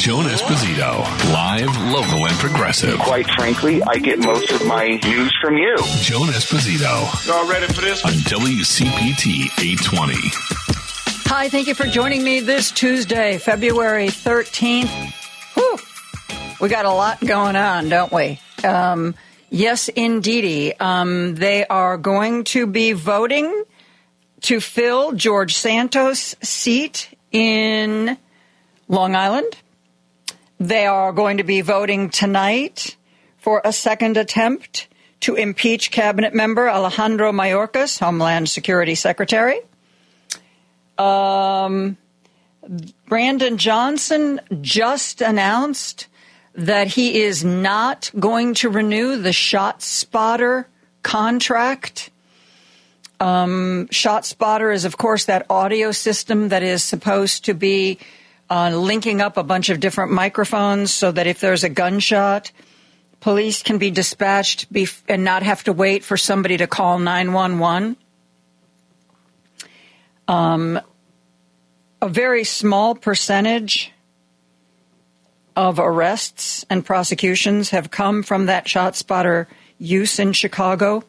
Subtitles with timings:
[0.00, 2.98] Joan Esposito, live, local, and progressive.
[3.00, 5.76] Quite frankly, I get most of my news from you.
[6.00, 7.26] Joan Esposito.
[7.26, 8.02] Y'all ready for this?
[8.02, 10.14] On WCPT 820.
[11.28, 14.88] Hi, thank you for joining me this Tuesday, February 13th.
[15.52, 15.78] Whew.
[16.62, 18.40] We got a lot going on, don't we?
[18.64, 19.14] Um,
[19.50, 20.80] yes, indeedy.
[20.80, 23.64] Um, they are going to be voting
[24.40, 28.16] to fill George Santos' seat in
[28.88, 29.54] Long Island.
[30.60, 32.94] They are going to be voting tonight
[33.38, 34.88] for a second attempt
[35.20, 39.58] to impeach cabinet member Alejandro Mayorkas, Homeland Security Secretary.
[40.98, 41.96] Um,
[43.06, 46.08] Brandon Johnson just announced
[46.54, 50.68] that he is not going to renew the Shot Spotter
[51.02, 52.10] contract.
[53.18, 57.98] Um, Shot Spotter is, of course, that audio system that is supposed to be
[58.50, 62.50] uh, linking up a bunch of different microphones so that if there's a gunshot,
[63.20, 64.66] police can be dispatched
[65.08, 67.96] and not have to wait for somebody to call 911.
[70.26, 70.80] Um,
[72.02, 73.92] a very small percentage
[75.54, 79.46] of arrests and prosecutions have come from that shot spotter
[79.78, 81.04] use in Chicago.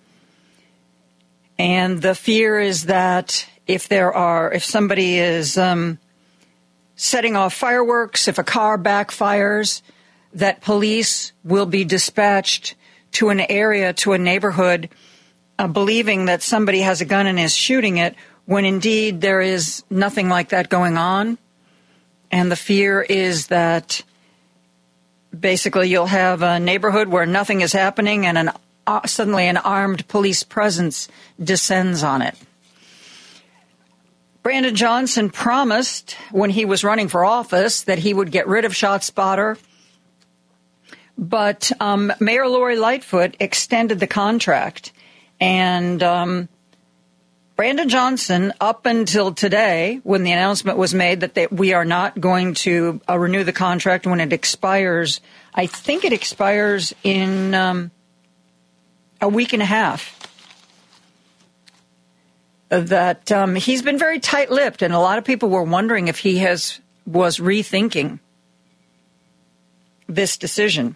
[1.58, 6.00] And the fear is that if there are, if somebody is um,
[7.02, 9.82] setting off fireworks, if a car backfires,
[10.36, 12.76] that police will be dispatched
[13.12, 14.88] to an area, to a neighborhood,
[15.58, 18.14] uh, believing that somebody has a gun and is shooting it,
[18.46, 21.40] when indeed there is nothing like that going on.
[22.30, 24.04] And the fear is that
[25.38, 28.52] basically you'll have a neighborhood where nothing is happening and an,
[28.86, 31.08] uh, suddenly an armed police presence
[31.44, 32.36] descends on it.
[34.44, 38.72] Brandon Johnson promised when he was running for office that he would get rid of
[38.72, 39.60] ShotSpotter,
[41.16, 44.94] but um, Mayor Lori Lightfoot extended the contract,
[45.40, 46.50] and um,
[47.56, 52.20] Brandon Johnson, up until today, when the announcement was made that they, we are not
[52.20, 55.22] going to uh, renew the contract when it expires,
[55.54, 57.92] I think it expires in um,
[59.22, 60.31] a week and a half
[62.72, 66.38] that um, he's been very tight-lipped, and a lot of people were wondering if he
[66.38, 68.20] has was rethinking
[70.08, 70.96] this decision.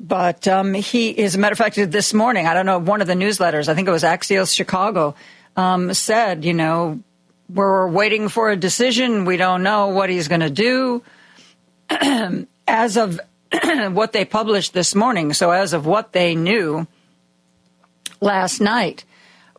[0.00, 3.06] But um, he, as a matter of fact, this morning, I don't know, one of
[3.06, 5.14] the newsletters, I think it was Axios Chicago,
[5.56, 7.00] um, said, you know,
[7.52, 9.26] we're waiting for a decision.
[9.26, 11.02] We don't know what he's going to do.
[12.66, 13.20] as of
[13.90, 16.86] what they published this morning, so as of what they knew
[18.22, 19.04] last night,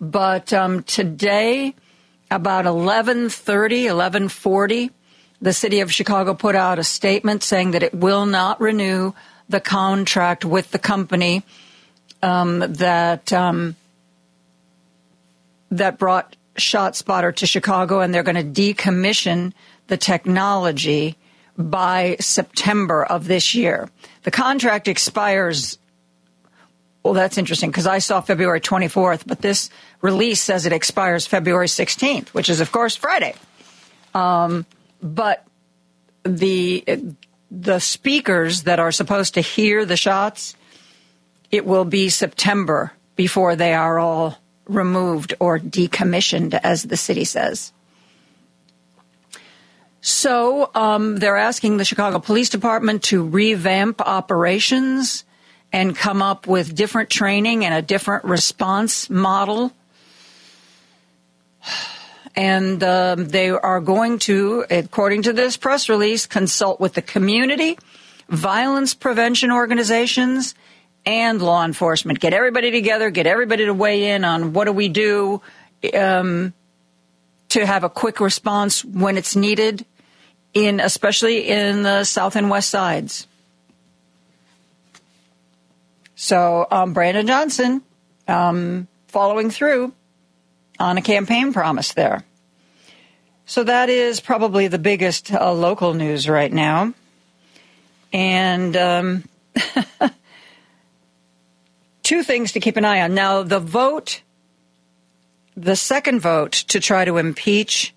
[0.02, 1.76] but um, today,
[2.32, 4.90] about 11:30, 11:40,
[5.40, 9.14] the city of Chicago put out a statement saying that it will not renew
[9.48, 11.44] the contract with the company
[12.24, 13.76] um, that um,
[15.70, 19.54] that brought ShotSpotter to Chicago, and they're going to decommission
[19.86, 21.16] the technology
[21.58, 23.88] by September of this year.
[24.24, 25.78] The contract expires
[27.04, 29.70] well, that's interesting because I saw February 24th, but this
[30.02, 33.36] release says it expires February 16th, which is, of course, Friday.
[34.14, 34.66] Um,
[35.02, 35.46] but
[36.24, 37.16] the
[37.50, 40.56] the speakers that are supposed to hear the shots,
[41.52, 47.74] it will be September before they are all removed or decommissioned, as the city says.
[50.00, 55.26] So um, they're asking the Chicago Police Department to revamp operations
[55.72, 59.72] and come up with different training and a different response model.
[62.36, 67.78] And um, they are going to, according to this press release, consult with the community,
[68.30, 70.56] violence prevention organizations,
[71.06, 72.20] and law enforcement.
[72.20, 75.42] Get everybody together, get everybody to weigh in on what do we do
[75.94, 76.54] um,
[77.50, 79.86] to have a quick response when it's needed,
[80.54, 83.28] in especially in the south and west sides.
[86.16, 87.82] So um, Brandon Johnson
[88.28, 89.94] um, following through
[90.82, 92.24] on a campaign promise there.
[93.46, 96.94] So that is probably the biggest uh, local news right now.
[98.14, 99.24] And um,
[102.04, 103.14] two things to keep an eye on.
[103.14, 104.22] Now, the vote,
[105.56, 107.94] the second vote to try to impeach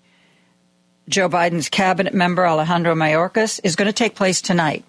[1.09, 4.85] Joe Biden's cabinet member, Alejandro Mayorkas, is going to take place tonight.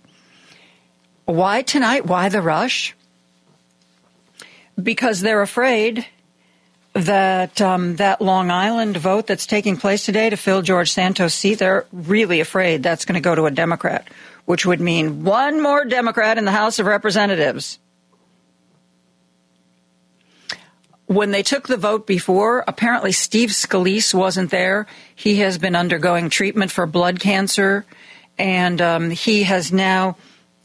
[1.25, 2.07] Why tonight?
[2.07, 2.95] Why the rush?
[4.81, 6.07] because they're afraid
[6.97, 11.59] that um, that Long Island vote that's taking place today to fill George Santos' seat,
[11.59, 14.09] they're really afraid that's going to go to a Democrat,
[14.47, 17.79] which would mean one more Democrat in the House of Representatives.
[21.05, 24.87] When they took the vote before, apparently Steve Scalise wasn't there.
[25.15, 27.85] He has been undergoing treatment for blood cancer,
[28.39, 30.17] and um, he has now,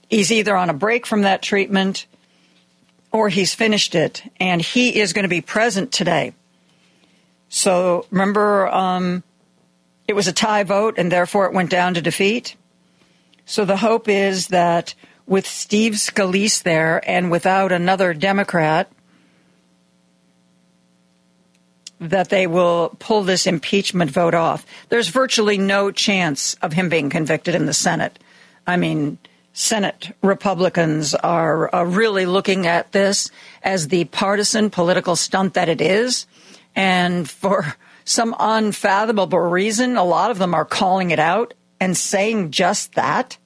[0.10, 2.06] he's either on a break from that treatment
[3.12, 6.34] or he's finished it, and he is going to be present today.
[7.50, 9.24] So remember, um,
[10.08, 12.56] it was a tie vote, and therefore it went down to defeat.
[13.46, 18.90] So the hope is that with Steve Scalise there and without another Democrat,
[22.00, 24.66] that they will pull this impeachment vote off.
[24.90, 28.18] There's virtually no chance of him being convicted in the Senate.
[28.66, 29.20] I mean,
[29.54, 33.30] Senate Republicans are, are really looking at this
[33.64, 36.26] as the partisan political stunt that it is.
[36.76, 37.76] And for
[38.06, 43.38] some unfathomable reason, a lot of them are calling it out and saying just that.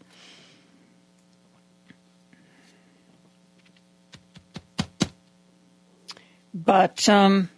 [6.54, 7.50] But um,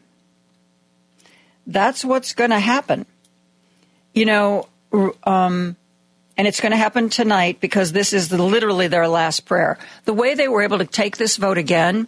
[1.67, 3.05] that's what's going to happen.
[4.13, 4.67] You know,
[5.23, 5.75] um,
[6.37, 9.77] and it's going to happen tonight because this is the, literally their last prayer.
[10.05, 12.07] The way they were able to take this vote again,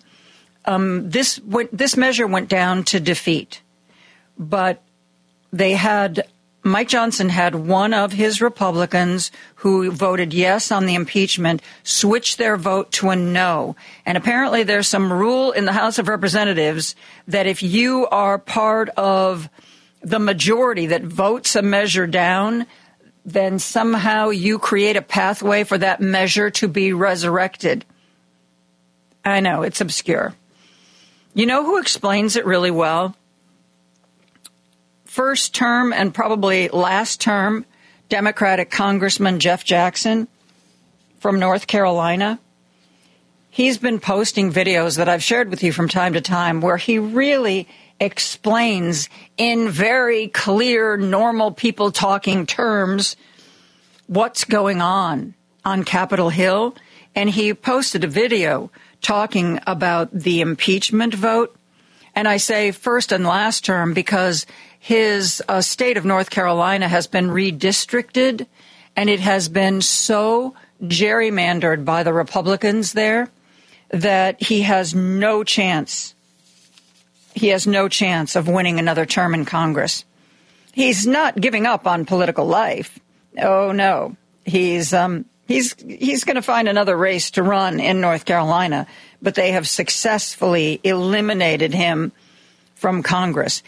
[0.66, 3.62] um, this went, this measure went down to defeat,
[4.38, 4.84] but
[5.52, 6.28] they had
[6.62, 12.58] Mike Johnson had one of his Republicans who voted yes on the impeachment switch their
[12.58, 13.78] vote to a no.
[14.06, 16.96] And apparently there's some rule in the House of Representatives
[17.28, 19.50] that if you are part of
[20.02, 22.68] the majority that votes a measure down,
[23.32, 27.86] then somehow you create a pathway for that measure to be resurrected.
[29.24, 30.34] I know, it's obscure.
[31.34, 33.16] You know who explains it really well?
[35.06, 37.66] First term and probably last term
[38.10, 40.28] Democratic Congressman Jeff Jackson
[41.20, 42.40] from North Carolina.
[43.52, 46.98] He's been posting videos that I've shared with you from time to time where he
[47.00, 47.68] really
[48.00, 53.16] explains in very clear, normal people talking terms
[54.08, 55.34] what's going on
[55.66, 56.76] on Capitol Hill.
[57.16, 61.56] And he posted a video talking about the impeachment vote.
[62.16, 64.46] And I say first and last term because
[64.80, 68.48] his uh, state of North Carolina has been redistricted
[68.96, 73.30] and it has been so gerrymandered by the Republicans there
[73.90, 76.16] that he has no chance
[77.34, 80.06] he has no chance of winning another term in Congress.
[80.74, 83.00] He's not giving up on political life.
[83.38, 84.16] Oh no,
[84.46, 88.88] he's um, he's he's going to find another race to run in North Carolina,
[89.22, 92.12] but they have successfully eliminated him
[92.76, 93.64] from Congress.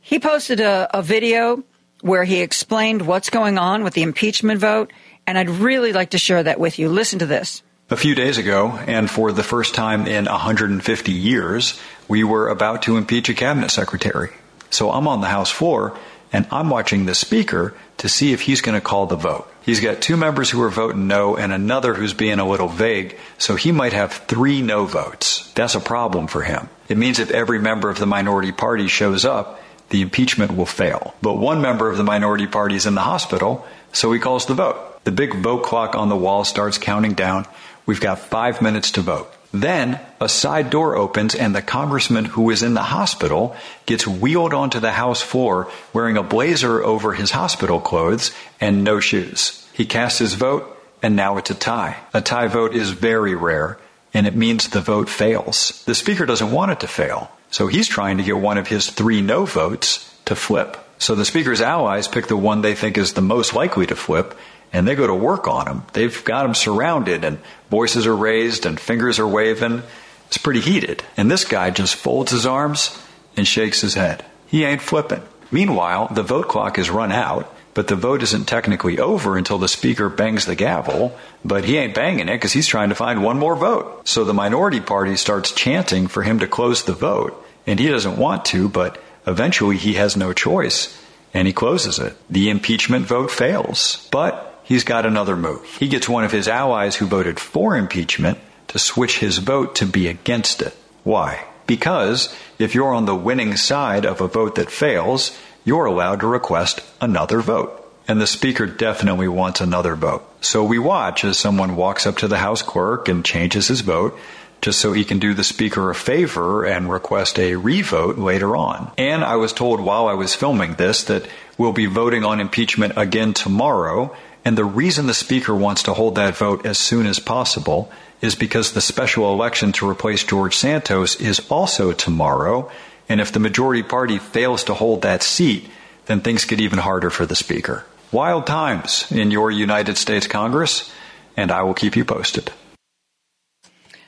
[0.00, 1.62] He posted a, a video
[2.00, 4.92] where he explained what's going on with the impeachment vote,
[5.26, 6.88] and I'd really like to share that with you.
[6.88, 7.62] Listen to this.
[7.90, 12.82] A few days ago, and for the first time in 150 years, we were about
[12.82, 14.28] to impeach a cabinet secretary.
[14.68, 15.96] So I'm on the House floor,
[16.30, 19.50] and I'm watching the speaker to see if he's going to call the vote.
[19.62, 23.16] He's got two members who are voting no and another who's being a little vague,
[23.38, 25.50] so he might have three no votes.
[25.54, 26.68] That's a problem for him.
[26.90, 31.14] It means if every member of the minority party shows up, the impeachment will fail.
[31.22, 34.52] But one member of the minority party is in the hospital, so he calls the
[34.52, 34.84] vote.
[35.04, 37.46] The big vote clock on the wall starts counting down.
[37.88, 39.32] We've got five minutes to vote.
[39.50, 44.52] Then a side door opens and the congressman who is in the hospital gets wheeled
[44.52, 48.30] onto the house floor wearing a blazer over his hospital clothes
[48.60, 49.66] and no shoes.
[49.72, 51.96] He casts his vote and now it's a tie.
[52.12, 53.78] A tie vote is very rare
[54.12, 55.82] and it means the vote fails.
[55.86, 57.30] The speaker doesn't want it to fail.
[57.50, 60.76] So he's trying to get one of his three no votes to flip.
[60.98, 64.36] So the speaker's allies pick the one they think is the most likely to flip
[64.72, 65.82] and they go to work on him.
[65.92, 67.38] They've got him surrounded, and
[67.70, 69.82] voices are raised and fingers are waving.
[70.26, 71.02] It's pretty heated.
[71.16, 73.00] And this guy just folds his arms
[73.36, 74.24] and shakes his head.
[74.46, 75.22] He ain't flipping.
[75.50, 79.68] Meanwhile, the vote clock is run out, but the vote isn't technically over until the
[79.68, 81.16] speaker bangs the gavel.
[81.44, 84.06] But he ain't banging it because he's trying to find one more vote.
[84.06, 88.18] So the minority party starts chanting for him to close the vote, and he doesn't
[88.18, 90.94] want to, but eventually he has no choice
[91.34, 92.16] and he closes it.
[92.30, 94.08] The impeachment vote fails.
[94.10, 95.64] But he's got another move.
[95.80, 99.86] He gets one of his allies who voted for impeachment to switch his vote to
[99.86, 100.76] be against it.
[101.02, 101.44] Why?
[101.66, 106.26] Because if you're on the winning side of a vote that fails, you're allowed to
[106.26, 107.74] request another vote.
[108.06, 110.24] And the speaker definitely wants another vote.
[110.40, 114.18] So we watch as someone walks up to the House clerk and changes his vote.
[114.60, 118.90] just so he can do the speaker a favor and request a revote later on.
[118.98, 122.94] And I was told while I was filming this that we'll be voting on impeachment
[122.96, 124.14] again tomorrow.
[124.48, 128.34] And the reason the speaker wants to hold that vote as soon as possible is
[128.34, 132.70] because the special election to replace George Santos is also tomorrow.
[133.10, 135.68] And if the majority party fails to hold that seat,
[136.06, 137.84] then things get even harder for the speaker.
[138.10, 140.90] Wild times in your United States Congress,
[141.36, 142.50] and I will keep you posted.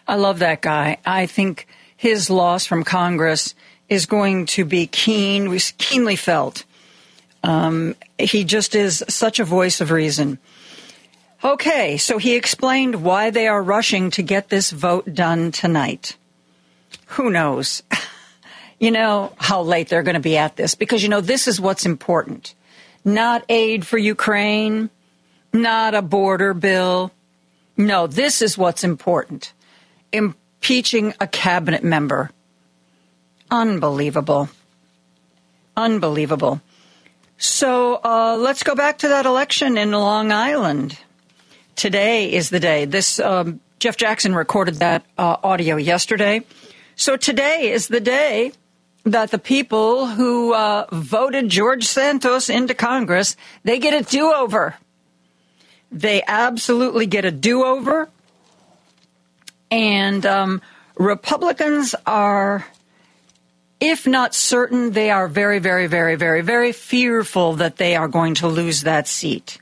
[0.08, 0.96] I love that guy.
[1.04, 1.66] I think
[1.98, 3.54] his loss from Congress
[3.90, 6.64] is going to be keen, keenly felt.
[7.42, 10.38] Um, he just is such a voice of reason.
[11.42, 16.16] Okay, so he explained why they are rushing to get this vote done tonight.
[17.06, 17.82] Who knows?
[18.78, 21.58] you know how late they're going to be at this because, you know, this is
[21.58, 22.54] what's important.
[23.04, 24.90] Not aid for Ukraine,
[25.52, 27.10] not a border bill.
[27.76, 29.54] No, this is what's important.
[30.12, 32.30] Impeaching a cabinet member.
[33.50, 34.50] Unbelievable.
[35.74, 36.60] Unbelievable.
[37.42, 40.98] So uh, let's go back to that election in Long Island.
[41.74, 42.84] Today is the day.
[42.84, 46.42] This um, Jeff Jackson recorded that uh, audio yesterday.
[46.96, 48.52] So today is the day
[49.04, 54.76] that the people who uh, voted George Santos into Congress they get a do-over.
[55.90, 58.10] They absolutely get a do-over,
[59.70, 60.60] and um,
[60.98, 62.66] Republicans are,
[63.80, 68.34] if not certain, they are very, very, very, very, very fearful that they are going
[68.36, 69.58] to lose that seat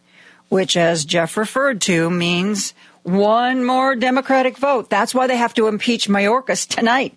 [0.48, 4.90] which, as Jeff referred to, means one more Democratic vote.
[4.90, 7.16] That's why they have to impeach Mayorkas tonight.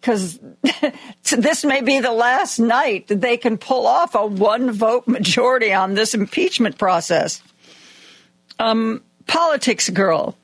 [0.00, 0.38] Because
[1.30, 5.72] this may be the last night that they can pull off a one vote majority
[5.72, 7.42] on this impeachment process.
[8.58, 10.36] Um, politics girl,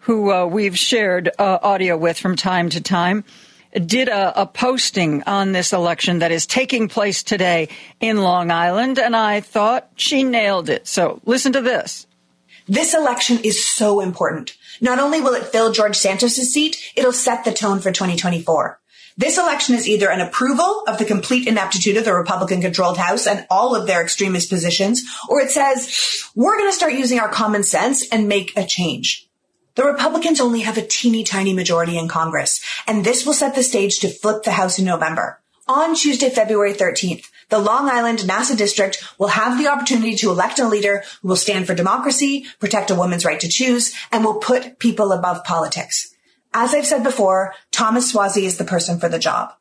[0.00, 3.24] who uh, we've shared uh, audio with from time to time,
[3.78, 7.68] did a, a, posting on this election that is taking place today
[8.00, 10.86] in Long Island, and I thought she nailed it.
[10.86, 12.06] So listen to this.
[12.68, 14.56] This election is so important.
[14.80, 18.80] Not only will it fill George Santos' seat, it'll set the tone for 2024.
[19.18, 23.26] This election is either an approval of the complete ineptitude of the Republican controlled House
[23.26, 27.28] and all of their extremist positions, or it says, we're going to start using our
[27.28, 29.25] common sense and make a change.
[29.76, 33.62] The Republicans only have a teeny tiny majority in Congress, and this will set the
[33.62, 35.40] stage to flip the House in November.
[35.68, 40.58] On Tuesday, February 13th, the Long Island Nassau district will have the opportunity to elect
[40.58, 44.38] a leader who will stand for democracy, protect a woman's right to choose, and will
[44.38, 46.14] put people above politics.
[46.54, 49.52] As I've said before, Thomas Suozzi is the person for the job.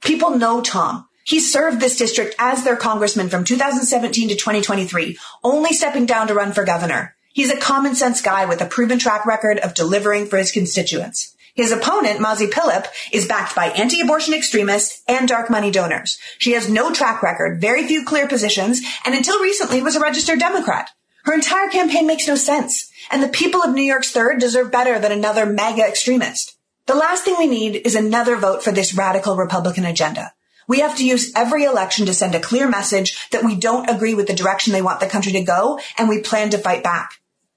[0.00, 1.08] People know Tom.
[1.24, 6.34] He served this district as their congressman from 2017 to 2023, only stepping down to
[6.34, 7.16] run for governor.
[7.34, 11.34] He's a common sense guy with a proven track record of delivering for his constituents.
[11.56, 16.16] His opponent, Mazi Pillip, is backed by anti-abortion extremists and dark money donors.
[16.38, 20.38] She has no track record, very few clear positions, and until recently was a registered
[20.38, 20.90] Democrat.
[21.24, 25.00] Her entire campaign makes no sense, and the people of New York's third deserve better
[25.00, 26.56] than another MAGA extremist.
[26.86, 30.34] The last thing we need is another vote for this radical Republican agenda.
[30.68, 34.14] We have to use every election to send a clear message that we don't agree
[34.14, 37.10] with the direction they want the country to go, and we plan to fight back.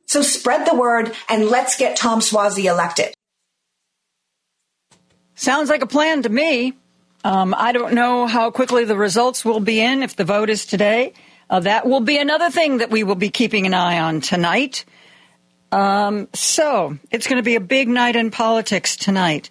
[0.07, 3.13] So spread the word and let's get Tom Suozzi elected.
[5.35, 6.73] Sounds like a plan to me.
[7.23, 10.65] Um, I don't know how quickly the results will be in if the vote is
[10.65, 11.13] today.
[11.49, 14.85] Uh, that will be another thing that we will be keeping an eye on tonight.
[15.71, 19.49] Um, so it's going to be a big night in politics tonight.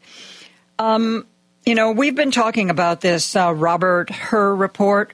[0.78, 1.26] Um,
[1.64, 5.12] you know, we've been talking about this uh, Robert Hur report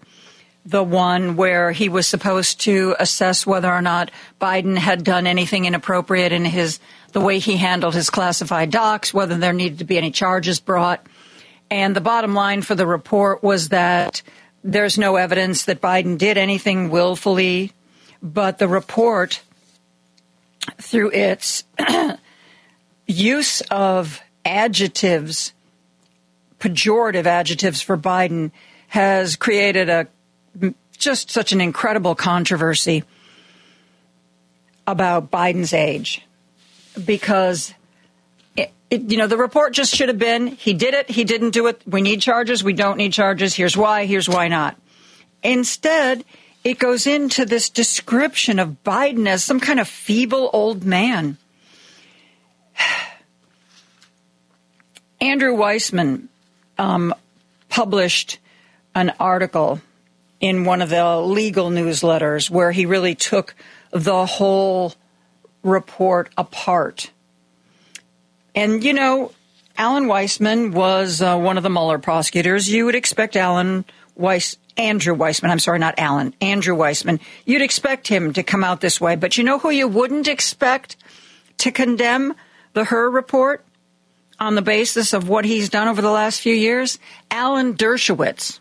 [0.65, 5.65] the one where he was supposed to assess whether or not Biden had done anything
[5.65, 6.79] inappropriate in his
[7.13, 11.07] the way he handled his classified docs, whether there needed to be any charges brought.
[11.71, 14.23] And the bottom line for the report was that
[14.65, 17.73] there's no evidence that Biden did anything willfully,
[18.23, 19.43] but the report,
[20.79, 21.65] through its
[23.07, 25.53] use of adjectives,
[26.59, 28.53] pejorative adjectives for Biden,
[28.89, 30.07] has created a
[31.03, 33.05] just such an incredible controversy
[34.87, 36.23] about Biden's age
[37.05, 37.75] because
[38.57, 41.51] it, it, you know the report just should have been he did it he didn't
[41.51, 44.77] do it we need charges we don't need charges here's why here's why not.
[45.43, 46.25] Instead
[46.65, 51.37] it goes into this description of Biden as some kind of feeble old man.
[55.21, 56.29] Andrew Weissmann
[56.79, 57.15] um,
[57.69, 58.39] published
[58.95, 59.81] an article
[60.43, 63.55] in one of the legal newsletters where he really took
[63.93, 64.93] the whole
[65.63, 67.11] report apart.
[68.55, 69.33] And, you know,
[69.79, 72.69] Alan Weissmann was uh, one of the Mueller prosecutors.
[72.69, 73.85] You would expect Alan
[74.17, 77.21] Weiss, Andrew Weissmann, I'm sorry, not Alan, Andrew Weissmann.
[77.47, 80.97] You'd expect him to come out this way, but you know who you wouldn't expect
[81.59, 82.35] to condemn
[82.73, 83.65] the Hur report
[84.41, 86.99] on the basis of what he's done over the last few years?
[87.31, 88.59] Alan Dershowitz.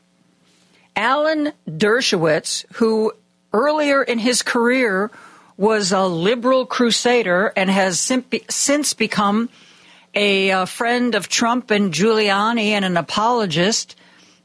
[0.96, 3.14] Alan Dershowitz, who
[3.54, 5.12] earlier in his career
[5.58, 9.50] was a liberal crusader and has since become
[10.14, 13.96] a, uh, friend of Trump and Giuliani and an apologist.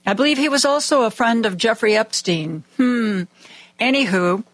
[0.07, 2.63] I believe he was also a friend of Jeffrey Epstein.
[2.77, 3.23] Hmm.
[3.81, 4.45] Anywho,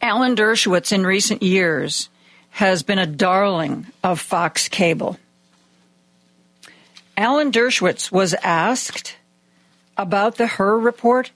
[0.00, 2.08] Alan Dershowitz in recent years
[2.50, 5.18] has been a darling of Fox Cable.
[7.16, 9.16] Alan Dershowitz was asked
[9.96, 11.30] about the Hur report.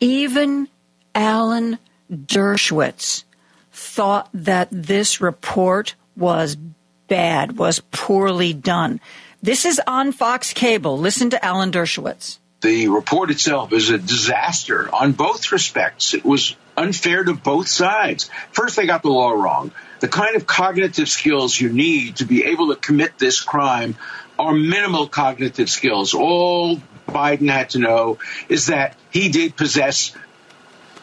[0.00, 0.68] Even
[1.14, 1.78] Alan
[2.10, 3.24] Dershowitz
[3.72, 6.56] thought that this report was
[7.08, 9.00] bad, was poorly done.
[9.42, 10.98] This is on Fox Cable.
[10.98, 12.38] Listen to Alan Dershowitz.
[12.60, 16.12] The report itself is a disaster on both respects.
[16.12, 18.30] It was unfair to both sides.
[18.52, 19.72] First, they got the law wrong.
[20.00, 23.96] The kind of cognitive skills you need to be able to commit this crime
[24.38, 26.12] are minimal cognitive skills.
[26.12, 26.80] All
[27.12, 30.14] Biden had to know is that he did possess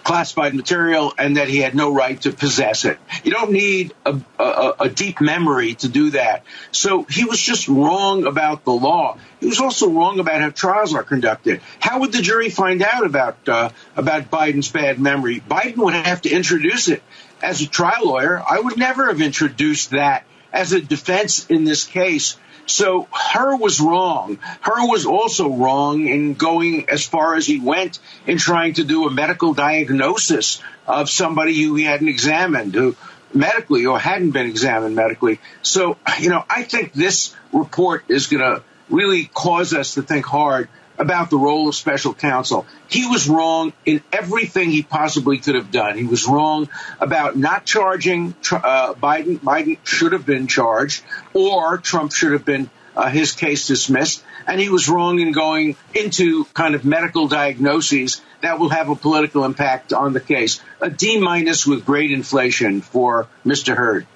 [0.08, 2.98] classified material and that he had no right to possess it.
[3.26, 6.46] You don't need a, a, a, deep memory to do that.
[6.72, 9.18] So he was just wrong about the law.
[9.42, 11.60] He was also wrong about how trials are conducted.
[11.82, 15.42] How would the jury find out about uh, about Biden's bad memory?
[15.42, 17.04] Biden would have to introduce it.
[17.42, 20.24] As a trial lawyer, I would never have introduced that
[20.54, 24.40] as a defense in this case so Hur was wrong.
[24.62, 29.08] Hur was also wrong in going as far as he went in trying to do
[29.08, 32.96] a medical diagnosis of somebody who he hadn't examined, who
[33.34, 35.40] medically or hadn't been examined medically.
[35.62, 40.26] So, you know, I think this report is going to really cause us to think
[40.26, 42.66] hard about the role of special counsel.
[42.90, 45.98] He was wrong in everything he possibly could have done.
[45.98, 49.40] He was wrong about not charging uh, Biden.
[49.40, 54.24] Biden should have been charged, or Trump should have been uh, his case dismissed.
[54.48, 58.96] And he was wrong in going into kind of medical diagnoses that will have a
[58.96, 60.62] political impact on the case.
[60.82, 63.76] A D minus with great inflation for Mr.
[63.76, 64.08] Hurd.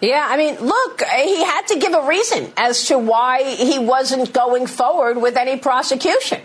[0.00, 4.32] Yeah, I mean, look, he had to give a reason as to why he wasn't
[4.32, 6.42] going forward with any prosecution.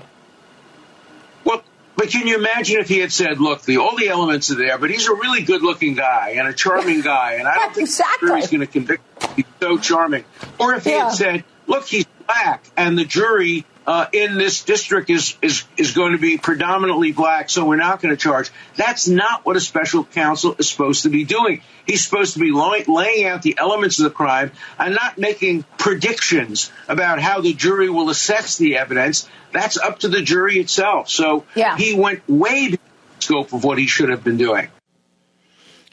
[1.44, 1.64] Well,
[1.96, 4.78] but can you imagine if he had said, "Look, the all the elements are there,
[4.78, 8.36] but he's a really good-looking guy and a charming guy, and I don't think exactly.
[8.36, 9.36] he's going to convict him.
[9.36, 10.24] He's so charming."
[10.60, 11.06] Or if he yeah.
[11.10, 15.94] had said, "Look, he's black, and the jury uh, in this district is, is, is
[15.94, 18.52] going to be predominantly black, so we're not going to charge.
[18.76, 21.64] That's not what a special counsel is supposed to be doing.
[21.88, 26.72] He's supposed to be laying out the elements of the crime and not making predictions
[26.88, 29.28] about how the jury will assess the evidence.
[29.54, 31.10] That's up to the jury itself.
[31.10, 31.76] So yeah.
[31.76, 32.80] he went way beyond
[33.18, 34.68] the scope of what he should have been doing.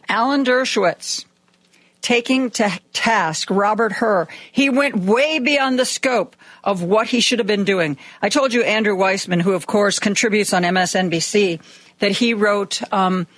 [0.06, 1.24] Alan Dershowitz
[2.02, 4.28] taking to task Robert Hur.
[4.52, 7.96] He went way beyond the scope of what he should have been doing.
[8.20, 11.60] I told you Andrew Weissmann, who of course contributes on MSNBC,
[12.00, 13.28] that he wrote um,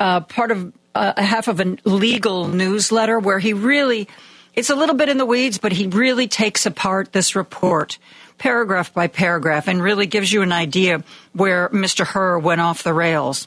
[0.00, 4.08] uh, part of uh, a half of a legal newsletter where he really,
[4.54, 7.98] it's a little bit in the weeds, but he really takes apart this report
[8.36, 12.04] paragraph by paragraph and really gives you an idea where Mr.
[12.04, 13.46] Hur went off the rails.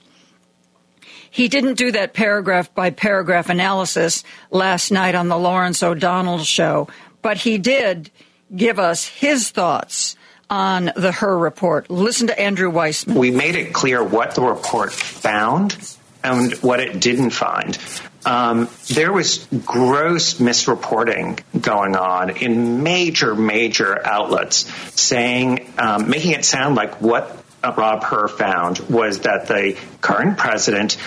[1.29, 6.87] He didn't do that paragraph by paragraph analysis last night on the Lawrence O'Donnell show,
[7.21, 8.09] but he did
[8.55, 10.15] give us his thoughts
[10.49, 11.89] on the Hur report.
[11.89, 13.17] Listen to Andrew Weissmann.
[13.17, 15.75] We made it clear what the report found
[16.23, 17.77] and what it didn't find.
[18.25, 24.65] Um, there was gross misreporting going on in major, major outlets,
[24.99, 30.97] saying, um, making it sound like what Rob Hur found was that the current president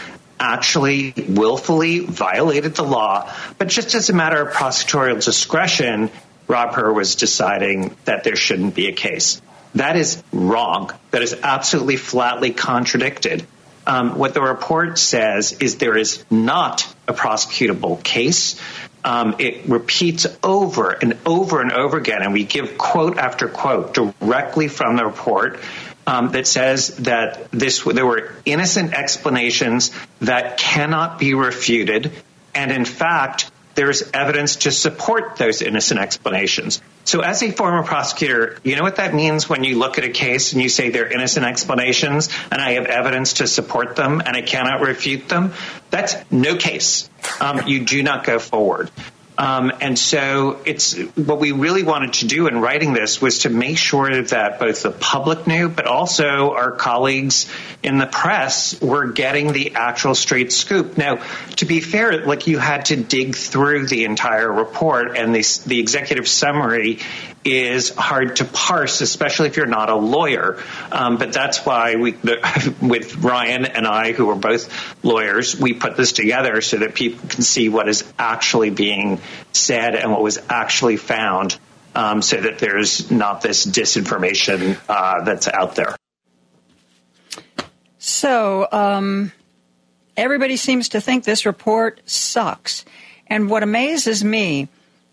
[0.40, 6.10] actually willfully violated the law, but just as a matter of prosecutorial discretion,
[6.48, 9.40] Rob Hur was deciding that there shouldn't be a case.
[9.74, 10.90] That is wrong.
[11.10, 13.46] That is absolutely flatly contradicted.
[13.86, 18.60] Um, what the report says is there is not a prosecutable case.
[19.04, 23.94] Um, it repeats over and over and over again, and we give quote after quote
[23.94, 25.60] directly from the report
[26.06, 32.10] um, that says that this there were innocent explanations that cannot be refuted,
[32.54, 36.82] and in fact, there's evidence to support those innocent explanations.
[37.04, 40.08] So, as a former prosecutor, you know what that means when you look at a
[40.08, 44.36] case and you say they're innocent explanations and I have evidence to support them and
[44.36, 45.52] I cannot refute them?
[45.90, 47.08] That's no case.
[47.40, 48.90] Um, you do not go forward.
[49.38, 53.50] Um, and so it's what we really wanted to do in writing this was to
[53.50, 57.48] make sure that both the public knew, but also our colleagues
[57.80, 60.98] in the press were getting the actual straight scoop.
[60.98, 61.22] Now,
[61.56, 65.78] to be fair, like you had to dig through the entire report and the, the
[65.78, 66.98] executive summary
[67.44, 70.62] is hard to parse, especially if you're not a lawyer.
[70.90, 75.72] Um, but that's why we, the, with Ryan and I, who are both lawyers, we
[75.72, 79.20] put this together so that people can see what is actually being
[79.52, 81.58] said and what was actually found,
[81.94, 85.96] um, so that there's not this disinformation uh, that's out there.
[87.98, 89.32] So, um,
[90.16, 92.84] everybody seems to think this report sucks.
[93.26, 94.68] And what amazes me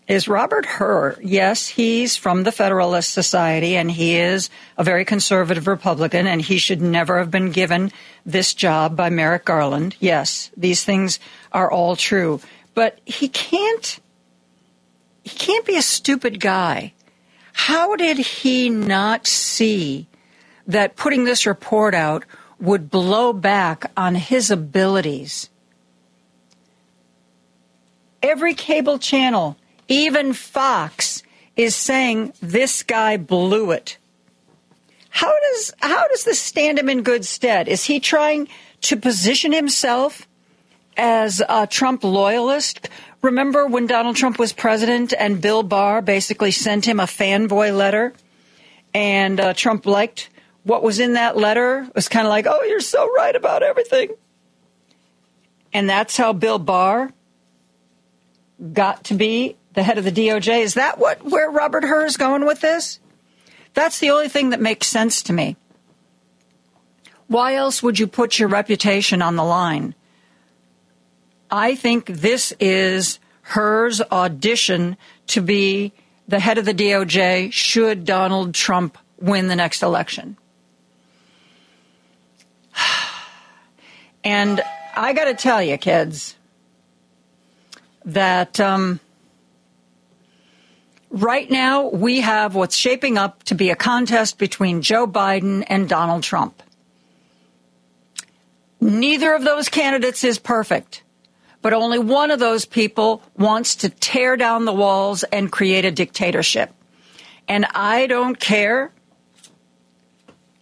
[0.08, 1.16] is Robert Hur.
[1.20, 6.58] Yes, he's from the Federalist Society and he is a very conservative Republican and he
[6.58, 7.90] should never have been given
[8.24, 9.96] this job by Merrick Garland.
[9.98, 11.18] Yes, these things
[11.52, 12.40] are all true.
[12.74, 13.98] But he can't,
[15.24, 16.92] he can't be a stupid guy.
[17.52, 20.06] How did he not see
[20.68, 22.24] that putting this report out
[22.60, 25.48] would blow back on his abilities?
[28.22, 29.56] Every cable channel
[29.88, 31.22] even Fox
[31.56, 33.98] is saying this guy blew it.
[35.08, 37.68] How does how does this stand him in good stead?
[37.68, 38.48] Is he trying
[38.82, 40.28] to position himself
[40.96, 42.90] as a Trump loyalist?
[43.22, 48.12] Remember when Donald Trump was president and Bill Barr basically sent him a fanboy letter,
[48.92, 50.28] and uh, Trump liked
[50.64, 51.86] what was in that letter.
[51.88, 54.10] It was kind of like, "Oh, you're so right about everything,"
[55.72, 57.10] and that's how Bill Barr
[58.72, 60.62] got to be the head of the DOJ.
[60.62, 62.98] Is that what where Robert Hur is going with this?
[63.74, 65.56] That's the only thing that makes sense to me.
[67.28, 69.94] Why else would you put your reputation on the line?
[71.50, 74.96] I think this is Hur's audition
[75.28, 75.92] to be
[76.26, 80.36] the head of the DOJ should Donald Trump win the next election.
[84.24, 84.60] And
[84.96, 86.34] I got to tell you, kids,
[88.04, 88.98] that um,
[91.16, 95.88] Right now, we have what's shaping up to be a contest between Joe Biden and
[95.88, 96.62] Donald Trump.
[98.82, 101.02] Neither of those candidates is perfect,
[101.62, 105.90] but only one of those people wants to tear down the walls and create a
[105.90, 106.70] dictatorship.
[107.48, 108.92] And I don't care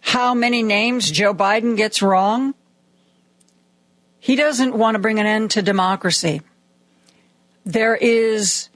[0.02, 2.54] how many names Joe Biden gets wrong.
[4.20, 6.42] He doesn't want to bring an end to democracy.
[7.66, 8.68] There is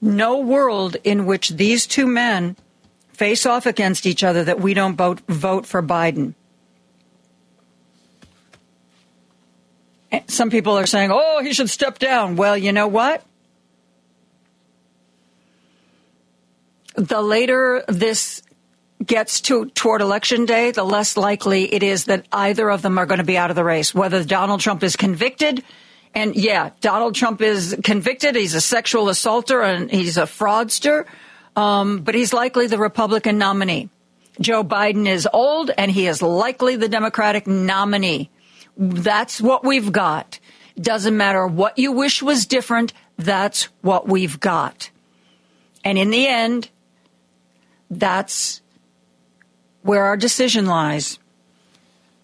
[0.00, 2.56] no world in which these two men
[3.12, 6.34] face off against each other that we don't vote, vote for Biden.
[10.26, 12.36] Some people are saying, oh, he should step down.
[12.36, 13.22] Well, you know what?
[16.96, 18.42] The later this
[19.04, 23.06] gets to toward election day, the less likely it is that either of them are
[23.06, 23.94] going to be out of the race.
[23.94, 25.62] Whether Donald Trump is convicted
[26.14, 28.34] and yeah, Donald Trump is convicted.
[28.34, 31.06] He's a sexual assaulter and he's a fraudster,
[31.56, 33.90] um, but he's likely the Republican nominee.
[34.40, 38.30] Joe Biden is old and he is likely the Democratic nominee.
[38.76, 40.40] That's what we've got.
[40.80, 44.90] Doesn't matter what you wish was different, that's what we've got.
[45.84, 46.70] And in the end,
[47.90, 48.62] that's
[49.82, 51.18] where our decision lies.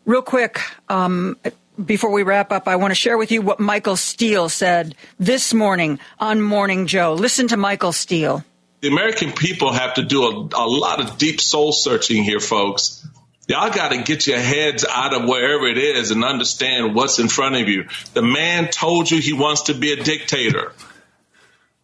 [0.05, 1.37] Real quick, um,
[1.84, 5.52] before we wrap up, I want to share with you what Michael Steele said this
[5.52, 7.14] morning on Morning Joe.
[7.14, 8.44] Listen to Michael Steele.
[8.80, 13.06] The American people have to do a, a lot of deep soul searching here, folks.
[13.48, 17.28] Y'all got to get your heads out of wherever it is and understand what's in
[17.28, 17.84] front of you.
[18.12, 20.72] The man told you he wants to be a dictator.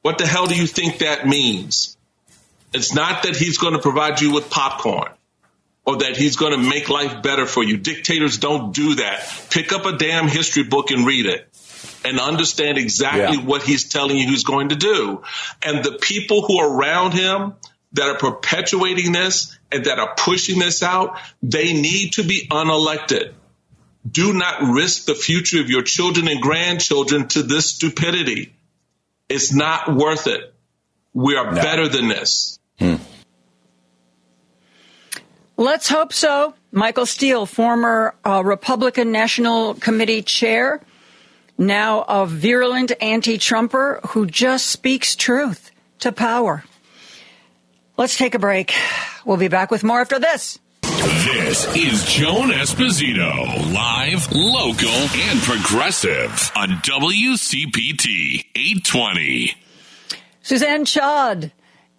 [0.02, 1.96] What the hell do you think that means?
[2.72, 5.12] It's not that he's going to provide you with popcorn
[5.84, 7.76] or that he's going to make life better for you.
[7.76, 9.46] Dictators don't do that.
[9.50, 11.48] Pick up a damn history book and read it
[12.04, 13.44] and understand exactly yeah.
[13.44, 15.22] what he's telling you he's going to do.
[15.62, 17.54] And the people who are around him
[17.94, 23.34] that are perpetuating this and that are pushing this out, they need to be unelected.
[24.08, 28.54] Do not risk the future of your children and grandchildren to this stupidity.
[29.28, 30.52] It's not worth it.
[31.14, 31.62] We are no.
[31.62, 32.58] better than this.
[32.78, 32.96] Hmm.
[35.62, 36.54] Let's hope so.
[36.72, 40.80] Michael Steele, former uh, Republican National Committee chair,
[41.56, 45.70] now a virulent anti Trumper who just speaks truth
[46.00, 46.64] to power.
[47.96, 48.74] Let's take a break.
[49.24, 50.58] We'll be back with more after this.
[50.82, 59.54] This is Joan Esposito, live, local, and progressive on WCPT 820.
[60.42, 61.52] Suzanne Chod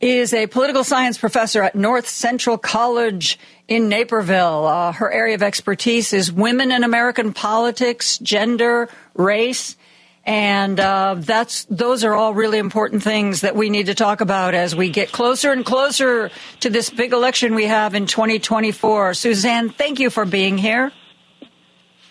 [0.04, 4.66] is a political science professor at North Central College in Naperville.
[4.66, 9.78] Uh, her area of expertise is women in American politics, gender, race.
[10.26, 14.54] And uh, that's those are all really important things that we need to talk about
[14.54, 19.16] as we get closer and closer to this big election we have in 2024.
[19.16, 20.94] Suzanne, thank you for being here.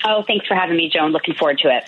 [0.05, 1.13] Oh, thanks for having me, Joan.
[1.13, 1.85] Looking forward to it.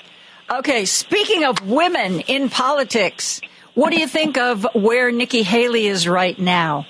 [0.50, 3.40] Okay, speaking of women in politics,
[3.74, 6.86] what do you think of where Nikki Haley is right now?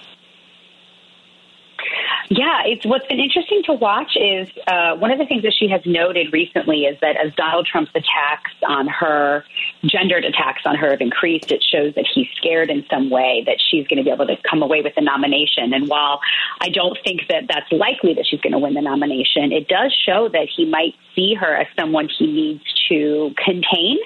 [2.30, 5.68] Yeah, it's what's been interesting to watch is uh, one of the things that she
[5.68, 9.44] has noted recently is that as Donald Trump's attacks on her,
[9.84, 13.58] gendered attacks on her have increased, it shows that he's scared in some way that
[13.60, 15.74] she's going to be able to come away with the nomination.
[15.74, 16.20] And while
[16.60, 19.94] I don't think that that's likely that she's going to win the nomination, it does
[20.06, 23.98] show that he might see her as someone he needs to contain,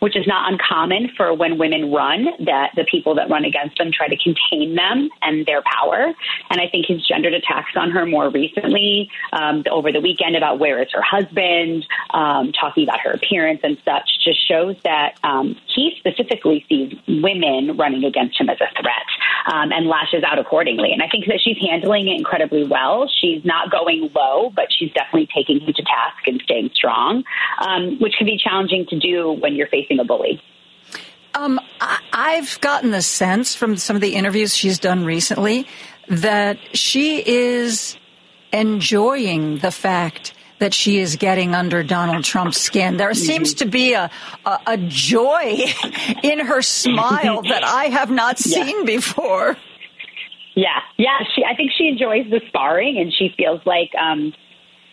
[0.00, 3.90] which is not uncommon for when women run, that the people that run against them
[3.92, 6.12] try to contain them and their power.
[6.50, 10.58] And I think his gendered attacks on her more recently um, over the weekend about
[10.58, 15.56] where is her husband, um, talking about her appearance and such, just shows that um,
[15.74, 19.08] he specifically sees women running against him as a threat
[19.52, 20.92] um, and lashes out accordingly.
[20.92, 23.10] And I think that she's handling it incredibly well.
[23.20, 27.24] She's not going low, but she's definitely taking him to task and staying strong,
[27.60, 30.42] um, which can be challenging to do when you're facing a bully.
[31.34, 35.66] Um, I, have gotten the sense from some of the interviews she's done recently
[36.08, 37.96] that she is
[38.52, 42.96] enjoying the fact that she is getting under Donald Trump's skin.
[42.96, 44.10] There seems to be a,
[44.44, 45.64] a, a joy
[46.22, 48.84] in her smile that I have not seen yeah.
[48.84, 49.56] before.
[50.54, 51.18] Yeah, yeah.
[51.34, 54.32] She, I think she enjoys the sparring, and she feels like um,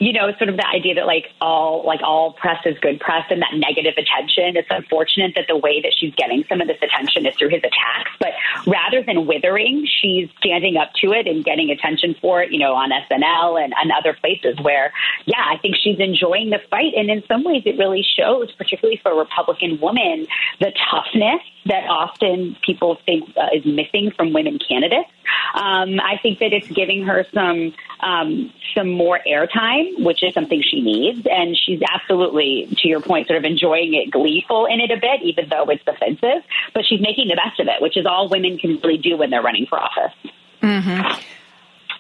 [0.06, 3.26] you know, sort of the idea that like all like all press is good press
[3.32, 4.56] and that negative attention.
[4.56, 7.64] It's unfortunate that the way that she's getting some of this attention is through his
[7.66, 8.30] attacks, but
[8.68, 12.76] rather than withering, she's standing up to it and getting attention for it, you know,
[12.76, 14.94] on SNL and, and other places where,
[15.26, 16.94] yeah, I think she's enjoying the fight.
[16.96, 20.28] And in some ways it really shows, particularly for a Republican woman,
[20.60, 25.10] the toughness that often people think uh, is missing from women candidates.
[25.54, 30.62] Um, I think that it's giving her some um, some more airtime, which is something
[30.62, 34.92] she needs, and she's absolutely, to your point, sort of enjoying it, gleeful in it
[34.92, 36.44] a bit, even though it's offensive.
[36.74, 39.30] But she's making the best of it, which is all women can really do when
[39.30, 40.14] they're running for office.
[40.62, 41.22] Mm-hmm.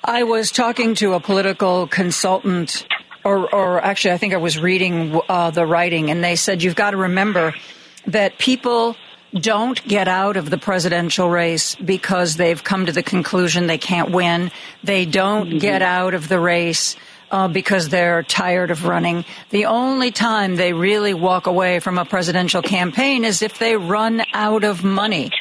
[0.03, 2.85] I was talking to a political consultant,
[3.23, 6.75] or, or actually, I think I was reading uh, the writing, and they said you've
[6.75, 7.55] got to remember
[8.07, 8.95] that people
[9.33, 14.11] don't get out of the presidential race because they've come to the conclusion they can't
[14.11, 14.51] win.
[14.83, 15.57] They don't mm-hmm.
[15.57, 16.95] get out of the race
[17.31, 19.25] uh, because they're tired of running.
[19.49, 24.23] The only time they really walk away from a presidential campaign is if they run
[24.33, 25.31] out of money.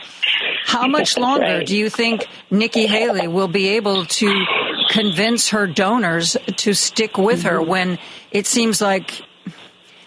[0.64, 1.66] How much longer right.
[1.66, 4.44] do you think Nikki Haley will be able to
[4.88, 7.48] convince her donors to stick with mm-hmm.
[7.48, 7.98] her when
[8.32, 9.22] it seems like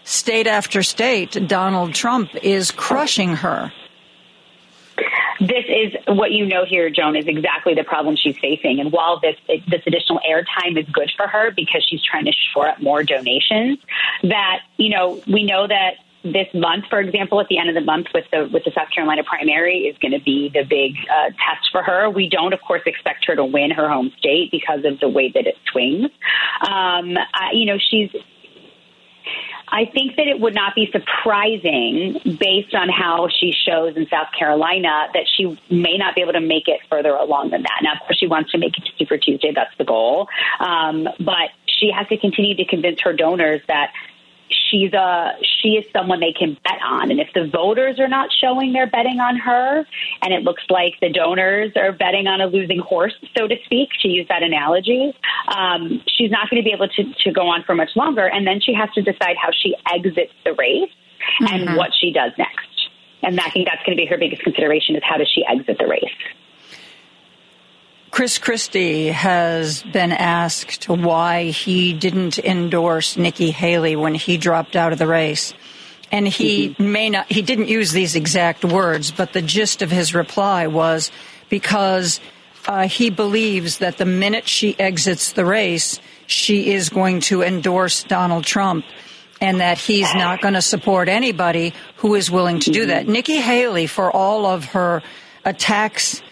[0.07, 3.71] state after state, Donald Trump is crushing her.
[5.39, 8.79] This is what you know here, Joan, is exactly the problem she's facing.
[8.79, 9.35] And while this
[9.67, 13.77] this additional airtime is good for her because she's trying to shore up more donations,
[14.23, 17.81] that you know we know that this month, for example, at the end of the
[17.81, 21.29] month with the with the South Carolina primary is going to be the big uh,
[21.29, 22.09] test for her.
[22.09, 25.31] We don't, of course, expect her to win her home state because of the way
[25.33, 26.09] that it swings.
[26.61, 28.09] Um, I, you know, she's
[29.69, 34.27] I think that it would not be surprising, based on how she shows in South
[34.37, 37.79] Carolina, that she may not be able to make it further along than that.
[37.83, 39.51] Now, of course, she wants to make it to Super Tuesday.
[39.53, 40.27] That's the goal.
[40.59, 43.91] Um, but she has to continue to convince her donors that
[44.49, 47.11] she's a she is someone they can bet on.
[47.11, 49.85] And if the voters are not showing they're betting on her
[50.21, 53.89] and it looks like the donors are betting on a losing horse so to speak
[54.01, 55.13] to use that analogy
[55.47, 58.27] um, she's not going to be able to, to go on for much longer.
[58.27, 60.89] And then she has to decide how she exits the race
[61.41, 61.53] mm-hmm.
[61.53, 62.89] and what she does next.
[63.23, 65.77] And i think that's going to be her biggest consideration is how does she exit
[65.79, 66.03] the race
[68.17, 74.91] Chris Christie has been asked why he didn't endorse Nikki Haley when he dropped out
[74.91, 75.53] of the race.
[76.11, 76.91] And he mm-hmm.
[76.91, 81.11] may not, he didn't use these exact words, but the gist of his reply was
[81.49, 82.19] because
[82.67, 88.03] uh, he believes that the minute she exits the race, she is going to endorse
[88.03, 88.83] Donald Trump
[89.39, 93.03] and that he's not going to support anybody who is willing to do that.
[93.03, 93.11] Mm-hmm.
[93.11, 95.03] Nikki Haley, for all of her
[95.45, 96.23] attacks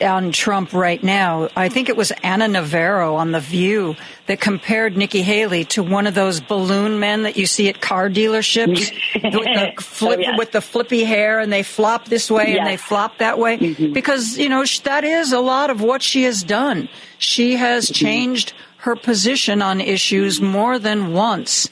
[0.00, 1.48] on Trump right now.
[1.54, 6.06] I think it was Ana Navarro on The View that compared Nikki Haley to one
[6.06, 10.38] of those balloon men that you see at car dealerships with, the flip, Oh, yes.
[10.38, 13.58] with the flippy hair and they flop this way and they flop that way.
[13.58, 13.92] Mm-hmm.
[13.92, 16.88] Because, you know, that is a lot of what she has done.
[17.18, 17.94] She has mm-hmm.
[17.94, 21.68] changed her position on issues more than once.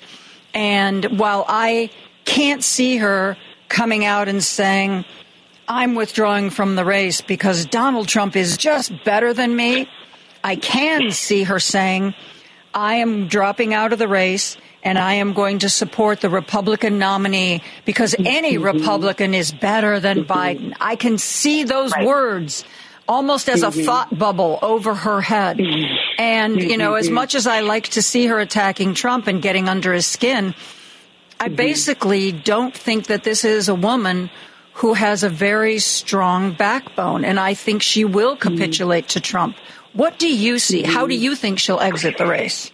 [0.53, 1.91] And while I
[2.25, 3.37] can't see her
[3.69, 5.05] coming out and saying,
[5.69, 9.89] I'm withdrawing from the race because Donald Trump is just better than me,
[10.45, 12.15] I can see her saying,
[12.73, 16.99] I am dropping out of the race and I am going to support the Republican
[16.99, 18.65] nominee because any mm-hmm.
[18.65, 20.33] Republican is better than mm-hmm.
[20.33, 20.77] Biden.
[20.81, 22.65] I can see those words
[23.09, 23.83] almost as a mm-hmm.
[23.83, 25.61] thought bubble over her head.
[26.19, 29.69] And, you know, as much as I like to see her attacking Trump and getting
[29.69, 30.55] under his skin,
[31.41, 34.31] I basically don't think that this is a woman
[34.77, 39.57] who has a very strong backbone, and I think she will capitulate to Trump.
[39.95, 40.83] What do you see?
[40.83, 42.71] How do you think she'll exit the race?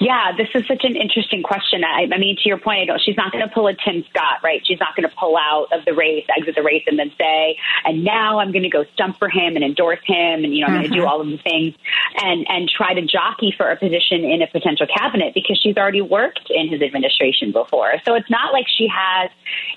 [0.00, 1.84] Yeah, this is such an interesting question.
[1.84, 4.04] I, I mean, to your point, I don't, she's not going to pull a Tim
[4.10, 4.60] Scott, right?
[4.66, 7.56] She's not going to pull out of the race, exit the race, and then say,
[7.84, 10.66] "And now I'm going to go stump for him and endorse him, and you know,
[10.66, 11.08] I'm going to do Mhm.
[11.08, 11.74] all of the things,"
[12.22, 16.02] and and try to jockey for a position in a potential cabinet because she's already
[16.02, 17.94] worked in his administration before.
[18.04, 19.30] So it's not like she has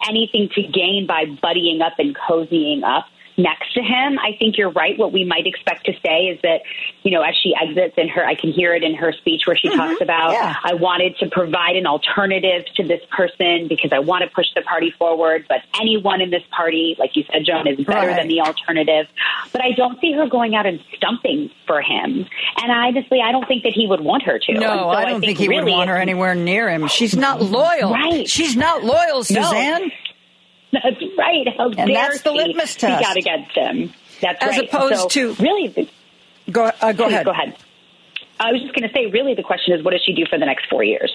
[0.09, 3.05] anything to gain by buddying up and cozying up
[3.37, 4.17] next to him.
[4.19, 4.97] I think you're right.
[4.97, 6.61] What we might expect to say is that,
[7.03, 9.55] you know, as she exits in her, I can hear it in her speech where
[9.55, 10.03] she talks mm-hmm.
[10.03, 10.55] about, Yeah.
[10.63, 14.61] I wanted to provide an alternative to this person because I want to push the
[14.63, 18.17] party forward, but anyone in this party, like you said, Joan, is better Right.
[18.17, 19.07] than the alternative.
[19.51, 22.25] But I don't see her going out and stumping for him.
[22.57, 24.53] And honestly, I don't think that he would want her to.
[24.53, 26.87] No, so I don't think, he would want her anywhere near him.
[26.87, 27.91] She's not loyal.
[27.91, 28.27] Right.
[28.27, 29.89] She's not loyal, No.
[30.73, 30.85] That's
[31.17, 31.47] right.
[31.57, 33.93] How And dare that's the she litmus speak out against him.
[34.21, 34.63] That's As right.
[34.67, 35.87] opposed So, to- really, the-
[36.51, 37.25] Go, uh, go Please, ahead.
[37.25, 37.55] Go ahead.
[38.39, 40.37] I was just going to say, really, the question is, what does she do for
[40.39, 41.13] the next four years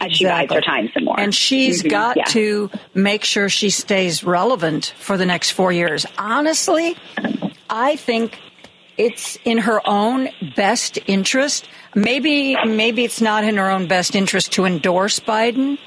[0.00, 0.56] as she bides Exactly.
[0.56, 1.18] her time some more?
[1.18, 1.90] And she's Mhm.
[1.90, 2.24] got Yeah.
[2.24, 6.06] to make sure she stays relevant for the next four years.
[6.18, 6.96] Honestly,
[7.70, 8.38] I think
[8.98, 11.68] it's in her own best interest.
[11.94, 15.78] Maybe, maybe it's not in her own best interest to endorse Biden,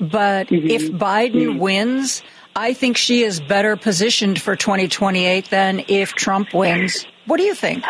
[0.00, 0.68] but Mm-hmm.
[0.70, 2.22] if Biden wins,
[2.54, 7.06] I think she is better positioned for 2028 than if Trump wins.
[7.26, 7.84] What do you think?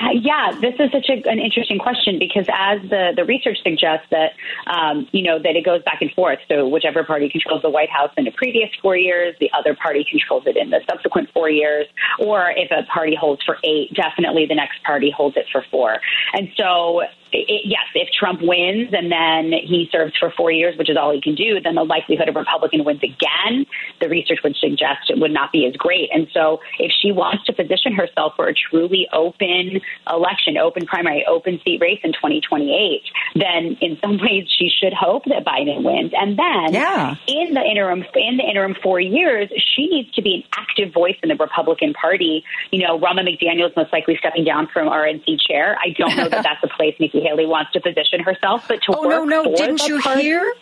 [0.00, 4.06] Uh, yeah, this is such a, an interesting question because as the, the research suggests
[4.10, 4.32] that,
[4.66, 6.38] um, you know, that it goes back and forth.
[6.48, 10.06] So whichever party controls the White House in the previous four years, the other party
[10.08, 11.86] controls it in the subsequent four years.
[12.18, 15.98] Or if a party holds for eight, definitely the next party holds it for four.
[16.32, 20.90] And so, it, yes, if Trump wins and then he serves for four years, which
[20.90, 23.66] is all he can do, then the likelihood of Republican wins again,
[24.00, 26.10] the research would suggest it would not be as great.
[26.12, 31.24] And so if she wants to position herself for a truly open election, open primary,
[31.26, 33.02] open seat race in 2028,
[33.34, 36.12] then in some ways she should hope that Biden wins.
[36.16, 37.14] And then Yeah.
[37.26, 41.16] in the interim, in the interim four years, she needs to be an active voice
[41.22, 42.44] in the Republican Party.
[42.70, 45.76] You know, Ronna McDaniel is most likely stepping down from RNC chair.
[45.80, 48.96] I don't know that that's a place Nikki Haley wants to position herself, but to
[48.96, 49.44] Oh no, no!
[49.54, 50.52] Didn't you hear?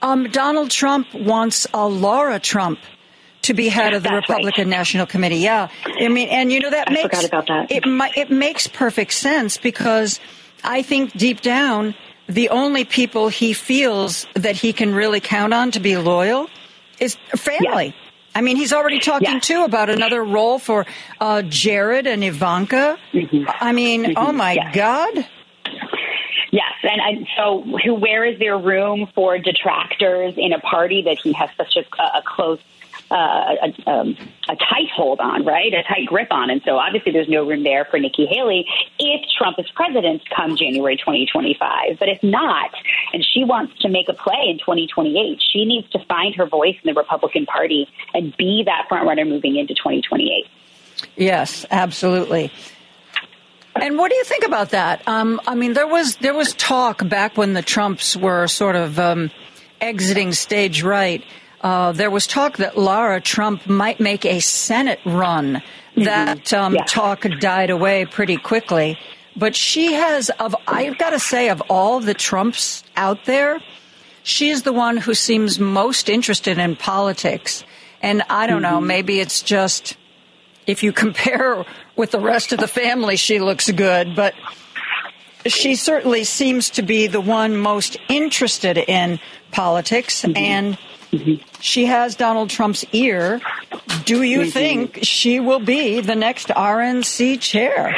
[0.00, 2.78] Um, Donald Trump wants a Lara Trump
[3.42, 4.36] to be head of the That's right.
[4.36, 5.38] Republican National Committee.
[5.38, 7.70] Yeah, I mean, and you know that I makes forgot about that.
[7.72, 7.84] it.
[8.16, 10.20] It makes perfect sense because
[10.62, 11.94] I think deep down
[12.28, 16.48] the only people he feels that he can really count on to be loyal
[17.00, 17.94] is family.
[18.34, 19.38] I mean, he's already talking Yeah.
[19.40, 20.84] too about another role for
[21.20, 22.98] uh, Jared and Ivanka.
[23.48, 24.66] I mean, oh my Mm-hmm.
[24.66, 24.74] Yes.
[24.74, 25.26] God.
[26.50, 31.32] Yes, and, so who, where is there room for detractors in a party that he
[31.34, 32.58] has such a, a close,
[33.10, 34.16] uh, a, um,
[34.48, 35.74] a tight hold on, right?
[35.74, 38.66] A tight grip on, and so obviously there's no room there for Nikki Haley
[38.98, 41.98] if Trump is president come January 2025.
[41.98, 42.70] But if not,
[43.12, 46.76] and she wants to make a play in 2028, she needs to find her voice
[46.82, 50.46] in the Republican Party and be that front runner moving into 2028.
[51.16, 52.50] Yes, absolutely.
[53.80, 55.02] And what do you think about that?
[55.06, 58.98] Um, I mean, there was there was talk back when the Trumps were sort of
[58.98, 59.30] um,
[59.80, 61.22] exiting stage right.
[61.60, 65.62] Uh, there was talk that Lara Trump might make a Senate run.
[65.96, 66.84] That um, Yeah.
[66.84, 68.96] talk died away pretty quickly.
[69.36, 73.60] But she has of I've got to say of all the Trumps out there,
[74.22, 77.64] she's the one who seems most interested in politics.
[78.02, 79.96] And I don't know, maybe it's just
[80.66, 81.64] if you compare
[81.98, 84.32] with the rest of the family, she looks good, but
[85.46, 89.18] she certainly seems to be the one most interested in
[89.50, 90.78] politics and
[91.60, 93.40] she has Donald Trump's ear,
[94.04, 94.50] Do you mm-hmm.
[94.50, 97.94] think she will be the next RNC chair?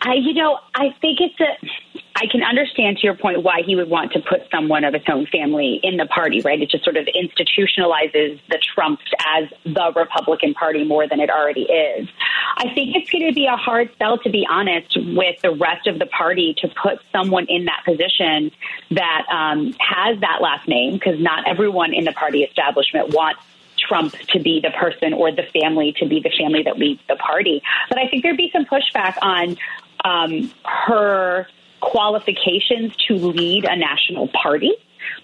[0.00, 1.66] I, you know, I think it's a.
[2.20, 5.04] I can understand to your point why he would want to put someone of his
[5.08, 6.60] own family in the party, right?
[6.60, 11.62] It just sort of institutionalizes the Trumps as the Republican Party more than it already
[11.62, 12.08] is.
[12.56, 15.86] I think it's going to be a hard sell, to be honest, with the rest
[15.86, 18.50] of the party to put someone in that position
[18.90, 23.40] that um, has that last name, because not everyone in the party establishment wants
[23.76, 27.14] Trump to be the person or the family to be the family that leads the
[27.14, 27.62] party.
[27.88, 29.56] But I think there'd be some pushback on
[30.04, 31.46] um, her
[31.80, 34.72] qualifications to lead a national party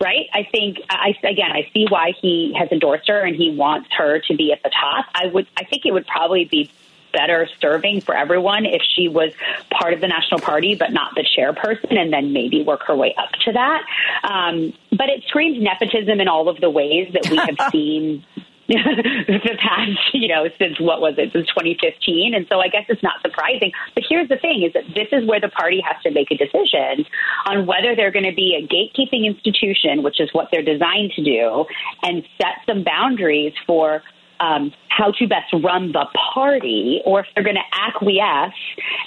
[0.01, 0.27] right?
[0.33, 4.21] I think I again I see why he has endorsed her and he wants her
[4.21, 5.07] to be at the top.
[5.15, 6.71] I would I think it would probably be
[7.13, 9.33] better serving for everyone if she was
[9.71, 13.15] part of the national party but not the chairperson and then maybe work her way
[13.17, 13.85] up to that.
[14.25, 18.25] Um, but it screams nepotism in all of the ways that we have seen
[18.69, 22.35] the past, you know, since what was it, since 2015.
[22.35, 23.73] And so I guess it's not surprising.
[23.95, 26.37] But here's the thing is that this is where the party has to make a
[26.37, 27.05] decision
[27.47, 31.23] on whether they're going to be a gatekeeping institution, which is what they're designed to
[31.23, 31.67] do,
[32.03, 34.03] and set some boundaries for
[34.41, 38.55] um, how to best run the party, or if they're going to acquiesce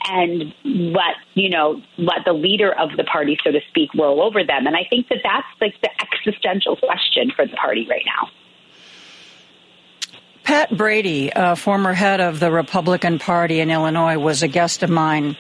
[0.06, 4.44] and let you know let the leader of the party, so to speak, roll over
[4.44, 4.68] them.
[4.68, 8.30] And I think that that's like the existential question for the party right now.
[10.48, 15.36] Pat Brady, former head of the Republican Party in Illinois, was a guest of mine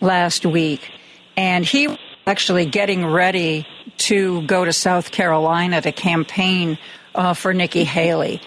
[0.00, 0.90] last week,
[1.36, 6.76] and he was actually getting ready to go to South Carolina to campaign
[7.14, 8.40] uh, for Nikki Haley.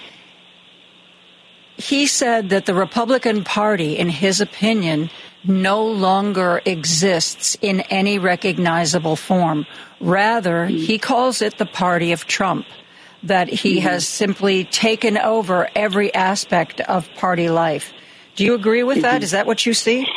[1.77, 5.09] He said that the Republican Party, in his opinion,
[5.45, 9.65] no longer exists in any recognizable form.
[10.01, 12.65] Rather, he calls it the party of Trump
[13.23, 13.87] that he mm-hmm.
[13.87, 17.93] has simply taken over every aspect of party life.
[18.35, 19.15] Do you agree with that?
[19.15, 19.23] Mm-hmm.
[19.23, 20.07] Is that what you see?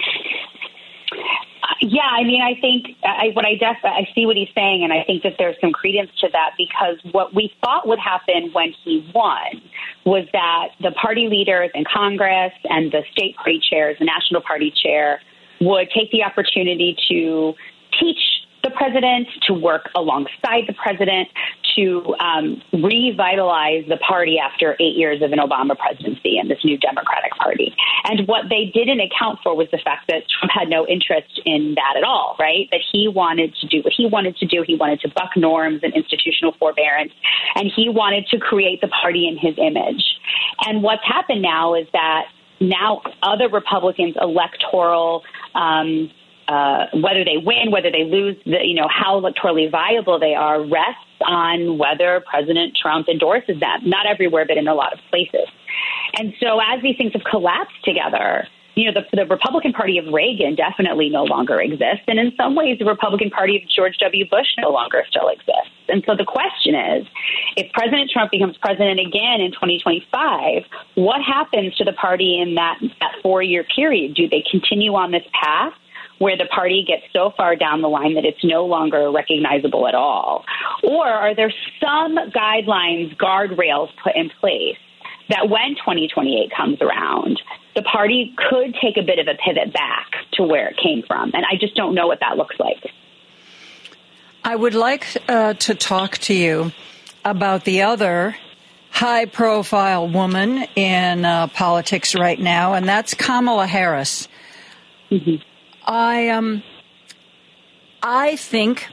[1.80, 4.92] Yeah, I mean, I think I, what I def- I see what he's saying, and
[4.92, 8.72] I think that there's some credence to that because what we thought would happen when
[8.84, 9.60] he won
[10.06, 14.72] was that the party leaders in Congress and the state party chairs, the national party
[14.82, 15.20] chair,
[15.60, 17.54] would take the opportunity to
[18.00, 18.33] teach
[18.64, 21.28] the president, to work alongside the president,
[21.76, 26.78] to um, revitalize the party after eight years of an Obama presidency and this new
[26.78, 27.74] Democratic Party.
[28.04, 31.74] And what they didn't account for was the fact that Trump had no interest in
[31.76, 32.68] that at all, right?
[32.70, 34.64] That he wanted to do what he wanted to do.
[34.66, 37.12] He wanted to buck norms and institutional forbearance,
[37.54, 40.02] and he wanted to create the party in his image.
[40.66, 42.26] And what's happened now is that
[42.60, 45.22] now other Republicans' electoral
[45.54, 46.10] um,
[46.48, 50.60] uh, whether they win, whether they lose, the, you know, how electorally viable they are
[50.60, 53.80] rests on whether President Trump endorses them.
[53.84, 55.48] Not everywhere, but in a lot of places.
[56.18, 60.12] And so as these things have collapsed together, you know, the, the Republican Party of
[60.12, 62.04] Reagan definitely no longer exists.
[62.08, 64.28] And in some ways, the Republican Party of George W.
[64.28, 65.70] Bush no longer still exists.
[65.88, 67.06] And so the question is
[67.56, 70.64] if President Trump becomes president again in 2025,
[70.96, 74.14] what happens to the party in that, that four year period?
[74.14, 75.72] Do they continue on this path?
[76.18, 79.94] Where the party gets so far down the line that it's no longer recognizable at
[79.94, 80.44] all?
[80.82, 84.76] Or are there some guidelines, guardrails put in place
[85.28, 87.40] that when 2028 comes around,
[87.74, 91.32] the party could take a bit of a pivot back to where it came from?
[91.34, 92.90] And I just don't know what that looks like.
[94.44, 96.72] I would like uh, to talk to you
[97.24, 98.36] about the other
[98.90, 104.28] high profile woman in uh, politics right now, and that's Kamala Harris.
[105.10, 105.36] Mm-hmm.
[105.86, 106.62] I um,
[108.02, 108.86] I think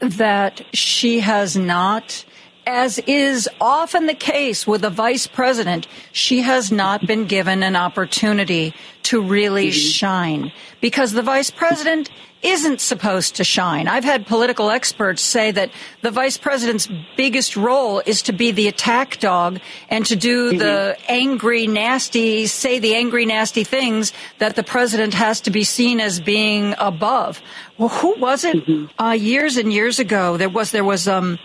[0.00, 2.24] that she has not,
[2.68, 7.74] as is often the case with a vice president, she has not been given an
[7.74, 9.88] opportunity to really mm-hmm.
[9.88, 10.52] shine
[10.82, 12.10] because the vice president
[12.42, 13.88] isn't supposed to shine.
[13.88, 15.70] I've had political experts say that
[16.02, 20.58] the vice president's biggest role is to be the attack dog and to do mm-hmm.
[20.58, 26.00] the angry, nasty, say the angry, nasty things that the president has to be seen
[26.00, 27.40] as being above.
[27.78, 28.56] Well, who was it?
[28.56, 29.02] Mm-hmm.
[29.02, 31.38] Uh, years and years ago, there was, there was, um,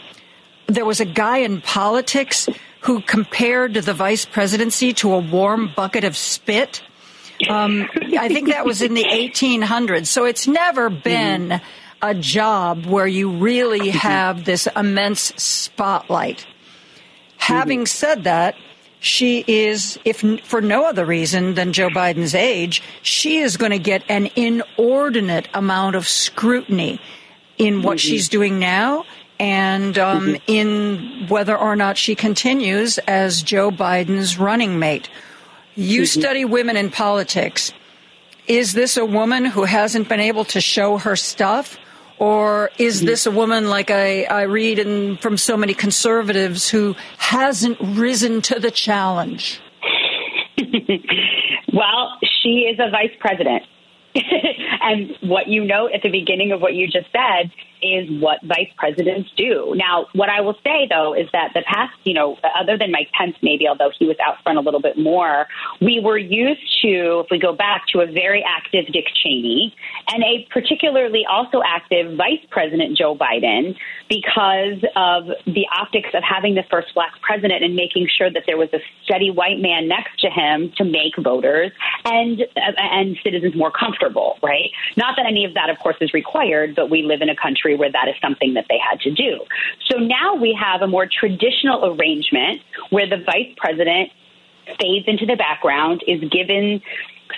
[0.67, 2.47] there was a guy in politics
[2.81, 6.81] who compared the vice presidency to a warm bucket of spit.
[7.49, 10.07] Um, I think that was in the 1800s.
[10.07, 11.65] So it's never been mm-hmm.
[12.01, 13.97] a job where you really mm-hmm.
[13.97, 16.39] have this immense spotlight.
[16.39, 17.37] Mm-hmm.
[17.37, 18.55] Having said that,
[18.99, 23.79] she is, if for no other reason than Joe Biden's age, she is going to
[23.79, 27.01] get an inordinate amount of scrutiny
[27.57, 28.09] in what mm-hmm.
[28.09, 29.05] she's doing now
[29.43, 35.09] and um, in whether or not she continues as Joe Biden's running mate.
[35.75, 36.19] You Mm-hmm.
[36.21, 37.73] study women in politics.
[38.47, 41.77] Is this a woman who hasn't been able to show her stuff?
[42.19, 43.05] Or is Mm-hmm.
[43.07, 48.41] this a woman like I, I read in, from so many conservatives who hasn't risen
[48.43, 49.59] to the challenge?
[51.73, 53.63] well, she is a vice president.
[54.15, 57.51] and what you note at the beginning of what you just said
[57.83, 59.73] is what vice presidents do.
[59.75, 63.09] Now, what I will say though is that the past, you know, other than Mike
[63.17, 65.47] Pence, maybe, although he was out front a little bit more,
[65.81, 69.75] we were used to, if we go back to a very active Dick Cheney
[70.07, 73.75] and a particularly also active Vice President Joe Biden
[74.09, 78.57] because of the optics of having the first black president and making sure that there
[78.57, 81.71] was a steady white man next to him to make voters
[82.05, 84.69] and uh, and citizens more comfortable, right?
[84.97, 87.72] Not that any of that, of course, is required, but we live in a country
[87.75, 89.39] where that is something that they had to do.
[89.89, 94.11] So now we have a more traditional arrangement where the vice president
[94.79, 96.81] fades into the background, is given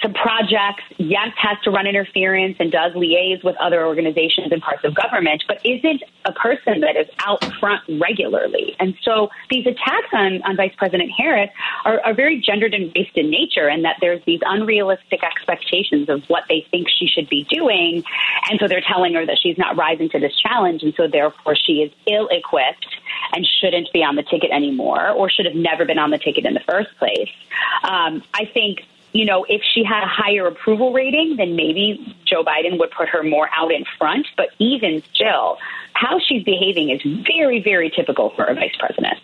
[0.01, 4.83] some projects, yes, has to run interference and does liaise with other organizations and parts
[4.83, 8.75] of government, but isn't a person that is out front regularly.
[8.79, 11.49] And so these attacks on, on Vice President Harris
[11.85, 16.23] are, are very gendered and based in nature, and that there's these unrealistic expectations of
[16.27, 18.03] what they think she should be doing.
[18.49, 21.55] And so they're telling her that she's not rising to this challenge, and so therefore
[21.55, 22.87] she is ill equipped
[23.33, 26.45] and shouldn't be on the ticket anymore, or should have never been on the ticket
[26.45, 27.29] in the first place.
[27.83, 28.83] Um, I think
[29.15, 33.07] you know, if she had a higher approval rating, then maybe Joe Biden would put
[33.07, 34.27] her more out in front.
[34.35, 35.57] But even still,
[35.93, 39.17] how she's behaving is very, very typical for a vice president.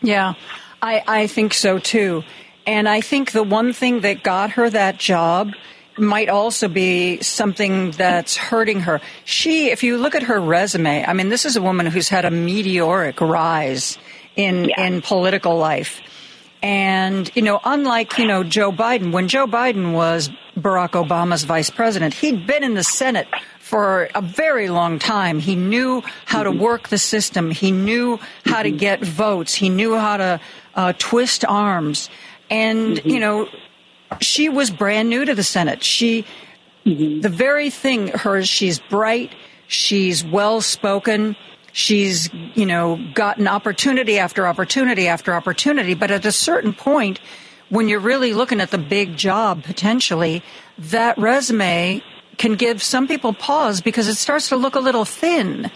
[0.00, 0.34] Yeah,
[0.80, 2.22] I, I think so too.
[2.66, 5.52] And I think the one thing that got her that job
[5.98, 9.02] might also be something that's hurting her.
[9.26, 12.24] She, if you look at her resume, I mean, this is a woman who's had
[12.24, 13.98] a meteoric rise
[14.34, 14.86] in, Yeah.
[14.86, 16.00] in political life.
[16.62, 21.70] And, you know, unlike, you know, Joe Biden, when Joe Biden was Barack Obama's vice
[21.70, 23.28] president, he'd been in the Senate
[23.60, 25.38] for a very long time.
[25.38, 27.50] He knew how to work the system.
[27.50, 29.54] He knew how to get votes.
[29.54, 30.40] He knew how to
[30.74, 32.08] uh, twist arms.
[32.48, 33.48] And, you know,
[34.20, 35.82] she was brand new to the Senate.
[35.82, 36.24] She,
[36.84, 39.34] the very thing, her, she's bright,
[39.66, 41.36] she's well spoken,
[41.76, 45.92] she's, you know, gotten opportunity after opportunity after opportunity.
[45.92, 47.20] But at a certain point,
[47.68, 50.42] when you're really looking at the big job potentially,
[50.78, 52.02] that resume
[52.38, 55.70] can give some people pause because it starts to look a little thin.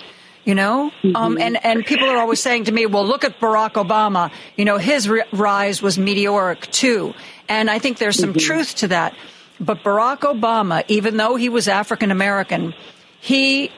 [0.47, 3.73] You know, um, and and people are always saying to me, "Well, look at Barack
[3.73, 4.33] Obama.
[4.57, 7.13] You know, his ri- rise was meteoric too."
[7.47, 9.15] And I think there's some truth to that.
[9.61, 12.73] But Barack Obama, even though he was African American,
[13.21, 13.71] he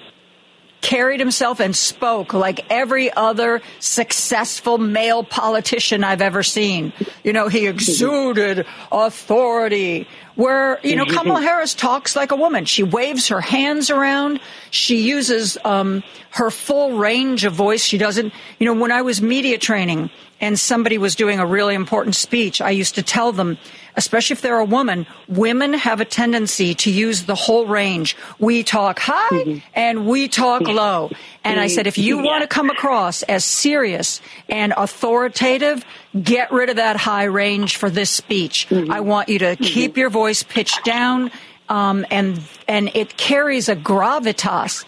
[0.83, 6.93] carried himself and spoke like every other successful male politician I've ever seen.
[7.25, 10.07] You know, he exuded authority.
[10.35, 12.65] Where, you know, Kamala Harris talks like a woman.
[12.65, 14.41] She waves her hands around.
[14.71, 17.85] She uses um, her full range of voice.
[17.85, 20.11] She doesn't, you know, when I was media training
[20.41, 23.59] and somebody was doing a really important speech, I used to tell them,
[23.95, 28.17] especially if they're a woman, women have a tendency to use the whole range.
[28.39, 31.11] We talk high and we talk low.
[31.45, 35.85] And I said, if you want to come across as serious and authoritative,
[36.21, 38.67] get rid of that high range for this speech.
[38.73, 41.31] I want you to keep your voice pitched down,
[41.69, 44.85] um, and and it carries a gravitas.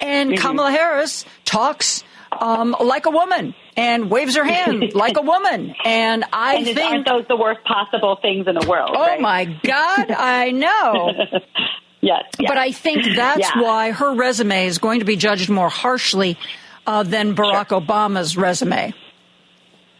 [0.00, 2.02] And Kamala Harris talks
[2.32, 5.74] um, like a woman and waves her hand like a woman.
[5.84, 8.90] And I And think aren't those the worst possible things in the world?
[8.94, 9.20] Oh right?
[9.20, 11.12] my God, I know.
[12.04, 12.48] Yes, yes.
[12.48, 13.62] But I think that's Yeah.
[13.62, 16.36] why her resume is going to be judged more harshly
[16.84, 18.92] uh, than Barack Obama's resume.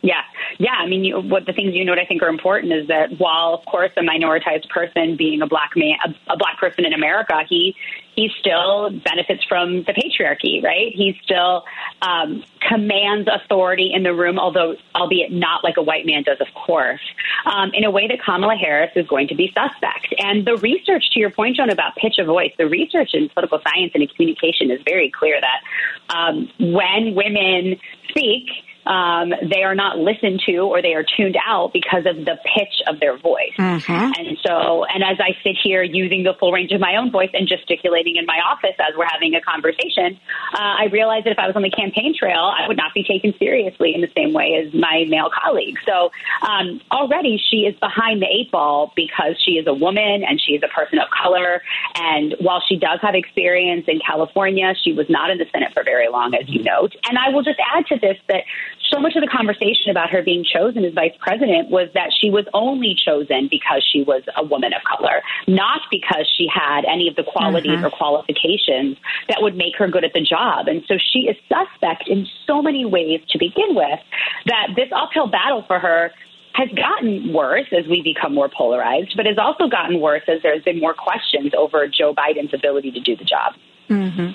[0.03, 0.23] Yeah,
[0.59, 0.73] yeah.
[0.73, 3.55] I mean, you, what the things you note I think are important is that while,
[3.55, 7.41] of course, a minoritized person being a black man, a, a black person in America,
[7.49, 7.77] he
[8.17, 10.93] he still benefits from the patriarchy, right?
[10.93, 11.65] He still
[12.03, 16.49] um, commands authority in the room, although albeit not like a white man does, of
[16.53, 17.01] course,
[17.47, 20.15] um, in a way that Kamala Harris is going to be suspect.
[20.19, 23.61] And the research, to your point, Joan, about pitch of voice, the research in political
[23.63, 27.79] science and in communication is very clear that um, when women
[28.11, 28.49] speak
[28.87, 32.83] um, they are not listened to or they are tuned out because of the pitch
[32.87, 33.55] of their voice.
[33.59, 33.93] Mm-hmm.
[33.93, 37.31] And so, and as I sit here using the full range of my own voice
[37.33, 40.19] and gesticulating in my office as we're having a conversation,
[40.55, 43.05] uh, I realized that if I was on the campaign trail, I would not be
[43.05, 45.81] taken seriously in the same way as my male colleagues.
[45.87, 46.11] So
[46.47, 50.53] um, already she is behind the eight ball because she is a woman and she
[50.53, 51.63] is a person of color.
[51.95, 55.85] And while she does have experience in California, she was not in the Senate for
[55.85, 56.95] very long, as you note.
[57.09, 58.45] And I will just add to this that
[58.93, 62.31] so much of the conversation about her being chosen as vice president was that she
[62.31, 67.09] was only chosen because she was a woman of color, not because she had any
[67.09, 67.85] of the qualities Mhm.
[67.85, 70.69] or qualifications that would make her good at the job.
[70.69, 74.01] And so she is suspect in so many ways to begin with
[74.47, 76.13] that this uphill battle for her
[76.55, 80.63] has gotten worse as we become more polarized, but has also gotten worse as there's
[80.63, 83.55] been more questions over Joe Biden's ability to do the job.
[83.89, 84.33] hmm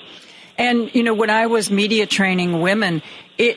[0.58, 3.02] And you know, when I was media training women,
[3.38, 3.56] it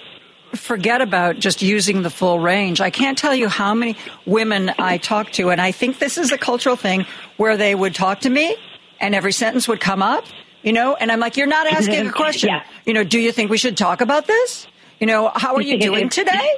[0.55, 2.81] forget about just using the full range.
[2.81, 3.95] I can't tell you how many
[4.25, 7.05] women I talk to, and I think this is a cultural thing
[7.37, 8.55] where they would talk to me,
[8.99, 10.23] and every sentence would come up,
[10.63, 12.49] you know, and I'm like, "You're not asking a question.
[12.49, 12.63] Yeah.
[12.85, 14.67] You know, do you think we should talk about this?
[14.99, 16.49] You know, how are you doing today?"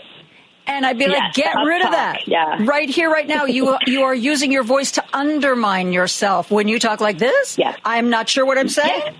[0.65, 2.57] And I'd be like, Yes, "Get tough rid of that, Yeah.
[2.61, 3.43] right here, right now.
[3.45, 7.57] You you are using your voice to undermine yourself when you talk like this.
[7.57, 7.77] Yes.
[7.83, 9.13] I'm not sure what I'm saying."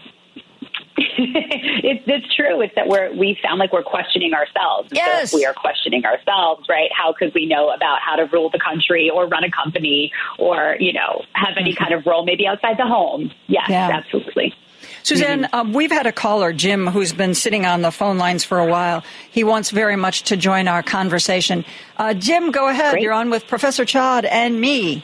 [0.97, 2.61] it's, it's true.
[2.61, 4.89] It's that we're we sound like we're questioning ourselves.
[4.89, 5.33] So Yes.
[5.33, 6.89] if we are questioning ourselves, right?
[6.95, 10.75] How could we know about how to rule the country or run a company or
[10.79, 13.31] you know have any kind of role maybe outside the home?
[13.47, 13.89] Yes, Yeah.
[13.91, 14.53] absolutely.
[15.01, 18.59] Suzanne, um, we've had a caller, Jim, who's been sitting on the phone lines for
[18.59, 19.03] a while.
[19.31, 21.65] He wants very much to join our conversation.
[21.97, 22.91] Uh, Jim, go ahead.
[22.91, 23.03] Great.
[23.03, 25.03] You're on with Professor Chod and me.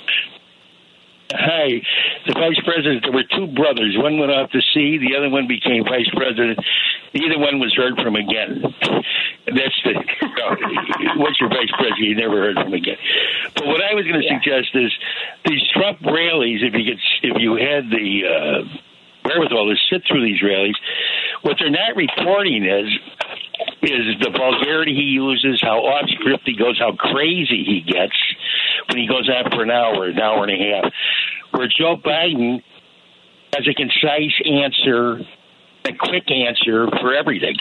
[1.32, 1.78] Hi,
[2.26, 3.04] the vice president.
[3.04, 3.94] There were two brothers.
[3.98, 4.98] One went off to sea.
[4.98, 6.58] The other one became vice president.
[7.14, 8.62] Neither one was heard from again.
[9.46, 10.58] That's the no,
[11.22, 12.98] once you're vice president, you never heard from again.
[13.54, 14.42] But what I was going to Yeah.
[14.42, 14.92] suggest is
[15.46, 16.62] these Trump rallies.
[16.64, 18.62] If you could, if you had the uh,
[19.26, 20.76] wherewithal to sit through these rallies,
[21.44, 22.90] what they're not reporting is
[23.82, 28.16] is the vulgarity he uses, how off script he goes, how crazy he gets
[28.88, 30.94] when he goes on for an hour, an hour and a half.
[31.52, 32.62] Where Joe Biden
[33.54, 35.22] has a concise answer,
[35.86, 37.56] a quick answer for everything.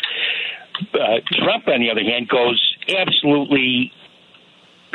[0.94, 3.92] Uh, Trump, on the other hand, goes absolutely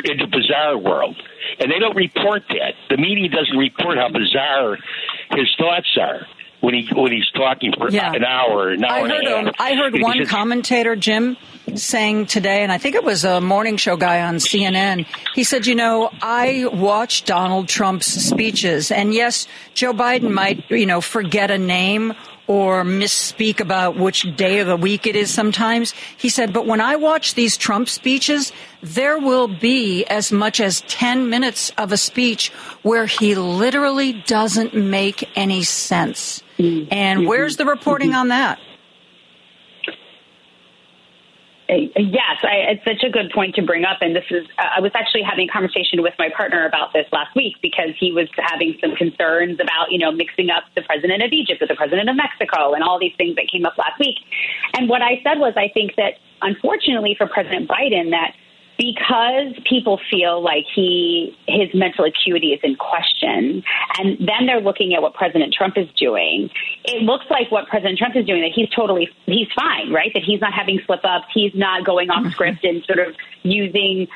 [0.04, 1.16] into bizarre world,
[1.58, 2.74] and they don't report that.
[2.90, 4.76] The media doesn't report how bizarre
[5.30, 6.26] his thoughts are
[6.64, 8.12] when he when he's talking for Yeah.
[8.12, 9.54] an hour, an hour I and heard, a half.
[9.58, 11.36] I heard one commentator, Jim,
[11.74, 15.04] saying today, and I think it was a morning show guy on CNN.
[15.34, 20.86] He said, "You know, I watch Donald Trump's speeches, and yes, Joe Biden might, you
[20.86, 22.14] know, forget a name."
[22.46, 25.94] Or misspeak about which day of the week it is sometimes.
[26.18, 30.82] He said, but when I watch these Trump speeches, there will be as much as
[30.82, 32.50] 10 minutes of a speech
[32.82, 36.42] where he literally doesn't make any sense.
[36.58, 36.92] Mm-hmm.
[36.92, 38.58] And where's the reporting on that?
[41.63, 41.63] Uh,
[41.96, 43.98] Yes, I, it's such a good point to bring up.
[44.00, 47.06] And this is, uh, I was actually having a conversation with my partner about this
[47.12, 51.22] last week because he was having some concerns about, you know, mixing up the president
[51.22, 53.98] of Egypt with the president of Mexico and all these things that came up last
[53.98, 54.18] week.
[54.76, 58.34] And what I said was, I think that unfortunately for President Biden, that
[58.76, 63.62] because people feel like he his mental acuity is in question
[63.98, 66.50] and then they're looking at what president trump is doing
[66.84, 70.12] it looks like what president trump is doing that he's totally he's fine right?
[70.14, 72.30] That he's not having slip ups he's not going off mm-hmm.
[72.30, 74.08] script and sort of using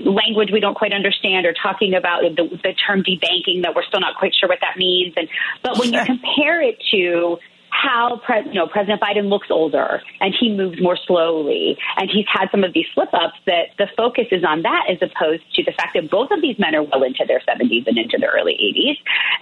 [0.00, 4.00] language we don't quite understand or talking about the, the term debanking that we're still
[4.00, 5.14] not quite sure what that means.
[5.16, 5.28] And
[5.62, 7.38] but when you compare it to
[7.72, 12.26] how pre- you know President Biden looks older and he moves more slowly and he's
[12.28, 15.64] had some of these slip ups that the focus is on that as opposed to
[15.64, 18.30] the fact that both of these men are well into their 70s and into their
[18.30, 18.98] early 80s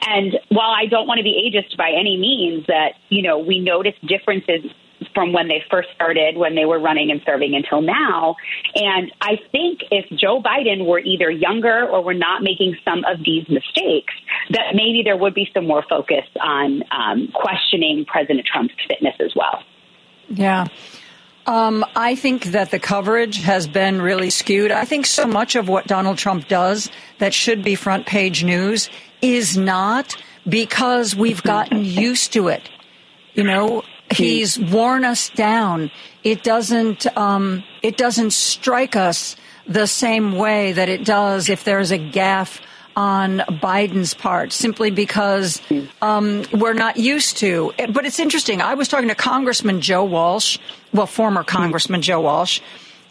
[0.08, 3.58] and while I don't want to be ageist by any means that you know we
[3.58, 4.70] notice differences
[5.14, 8.36] from when they first started, when they were running and serving until now.
[8.74, 13.18] And I think if Joe Biden were either younger or were not making some of
[13.24, 14.14] these mistakes,
[14.50, 19.32] that maybe there would be some more focus on um, questioning President Trump's fitness as
[19.34, 19.62] well.
[20.28, 20.66] Yeah.
[21.46, 24.70] Um, I think that the coverage has been really skewed.
[24.70, 28.90] I think so much of what Donald Trump does that should be front page news
[29.22, 30.16] is not
[30.48, 32.68] because we've gotten used to it.
[33.34, 35.90] You know, he's worn us down.
[36.24, 39.36] It doesn't, um, it doesn't strike us
[39.66, 42.60] the same way that it does if there's a gaffe
[42.96, 45.62] on Biden's part, simply because
[46.02, 47.72] um, we're not used to.
[47.92, 48.60] But it's interesting.
[48.60, 50.58] I was talking to Congressman Joe Walsh,
[50.92, 52.60] well, former Congressman Joe Walsh,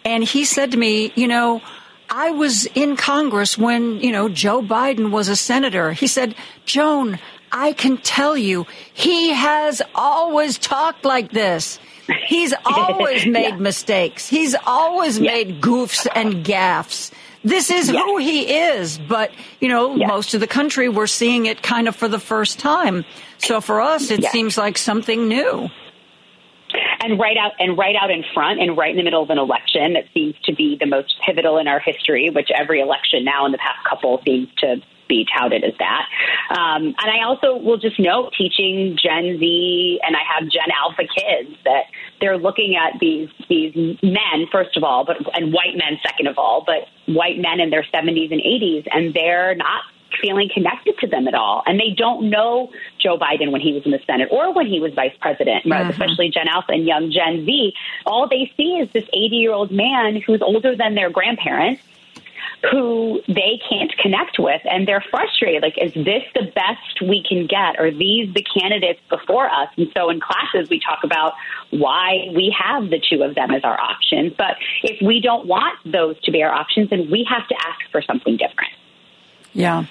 [0.06, 1.62] And he said to me, you know,
[2.10, 5.94] I was in Congress when, you know, Joe Biden was a senator.
[5.94, 6.36] He said,
[6.66, 7.20] Joan,
[7.52, 11.80] I can tell you, he has always talked like this.
[12.28, 13.58] He's always made yeah.
[13.58, 14.28] mistakes.
[14.28, 15.32] He's always yeah.
[15.32, 17.12] made goofs and gaffes.
[17.44, 18.02] This is yeah.
[18.02, 18.98] who he is.
[18.98, 22.60] But, you know, most of the country, we're seeing it kind of for the first
[22.60, 23.06] time.
[23.38, 25.70] So for us, it seems like something new
[27.02, 29.38] and right out and right out in front and right in the middle of an
[29.38, 33.46] election that seems to be the most pivotal in our history, which every election now
[33.46, 36.06] in the past couple seems to be touted as that.
[36.50, 41.04] Um, and I also will just note teaching Gen Z and I have Gen Alpha
[41.04, 41.86] kids that
[42.22, 46.38] they're looking at these these men first of all, but and white men second of
[46.38, 49.82] all, but white men in their 70s and 80s, and they're not
[50.22, 51.64] feeling connected to them at all.
[51.66, 54.80] And they don't know Joe Biden when he was in the Senate or when he
[54.80, 55.82] was vice president, right?
[55.82, 55.90] Mm-hmm.
[55.92, 57.74] especially Gen Alpha and young Gen Z.
[58.06, 61.82] All they see is this 80 year old man who's older than their grandparents
[62.72, 65.62] who they can't connect with and they're frustrated.
[65.62, 67.80] Like is this the best we can get?
[67.80, 69.70] Are these the candidates before us?
[69.78, 71.34] And so in classes we talk about
[71.72, 75.80] why we have the two of them as our options but if we don't want
[75.86, 78.74] those to be our options then we have to ask for something different.
[79.54, 79.86] Yeah.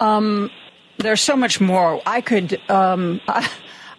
[0.00, 0.50] Um,
[0.98, 2.00] there's so much more.
[2.06, 3.48] I could um, I,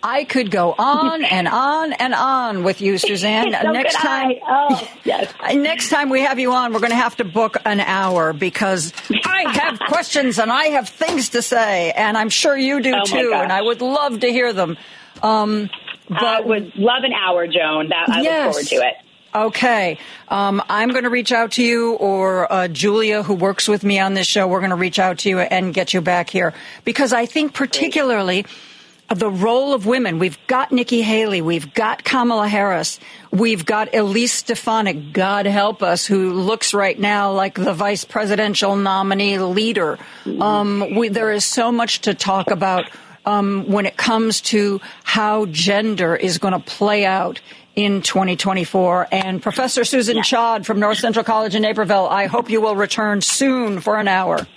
[0.06, 3.52] I could go on and on and on with you, Suzanne.
[3.62, 5.34] so next time, oh, yes.
[5.56, 8.94] next time we have you on, we're going to have to book an hour because
[9.26, 13.04] I have questions and I have things to say, and I'm sure you do oh
[13.04, 13.34] too.
[13.34, 14.78] And I would love to hear them.
[15.24, 15.72] Um,
[16.08, 17.90] but I would love an hour, Joan.
[17.90, 18.56] That I yes.
[18.56, 18.94] look forward to it.
[19.34, 19.98] Okay.
[20.30, 24.00] Um, I'm going to reach out to you, or uh, Julia, who works with me
[24.00, 26.54] on this show, we're going to reach out to you and get you back here.
[26.86, 28.75] Because I think, particularly, Great
[29.10, 30.20] the role of women.
[30.20, 31.42] We've got Nikki Haley.
[31.42, 33.00] We've got Kamala Harris.
[33.32, 38.76] We've got Elise Stefanik, God help us, who looks right now like the vice presidential
[38.76, 40.00] nominee leader.
[40.40, 42.90] Um, we, there is so much to talk about
[43.26, 47.42] um, when it comes to how gender is going to play out
[47.76, 49.08] in 2024.
[49.12, 50.24] And Professor Susan yeah.
[50.24, 54.08] Chod from North Central College in Naperville, I hope you will return soon for an
[54.08, 54.48] hour.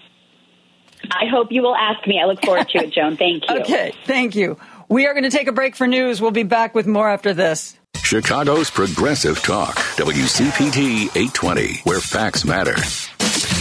[1.11, 2.21] I hope you will ask me.
[2.21, 3.17] I look forward to it, Joan.
[3.17, 3.57] Thank you.
[3.61, 4.59] Okay, thank you.
[4.89, 6.21] We are going to take a break for news.
[6.21, 7.77] We'll be back with more after this.
[7.97, 12.75] Chicago's Progressive Talk, WCPT 820, where facts matter.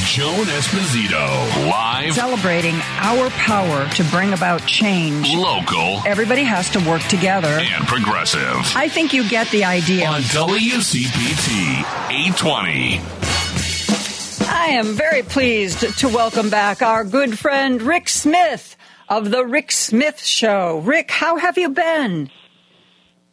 [0.06, 2.14] Joan Esposito, live.
[2.14, 5.34] Celebrating our power to bring about change.
[5.36, 6.02] Local.
[6.06, 7.50] Everybody has to work together.
[7.50, 8.72] And progressive.
[8.76, 10.08] I think you get the idea.
[10.08, 13.27] On WCPT 820.
[14.50, 18.78] I am very pleased to welcome back our good friend Rick Smith
[19.10, 20.80] of The Rick Smith Show.
[20.80, 22.32] Rick, how have you been?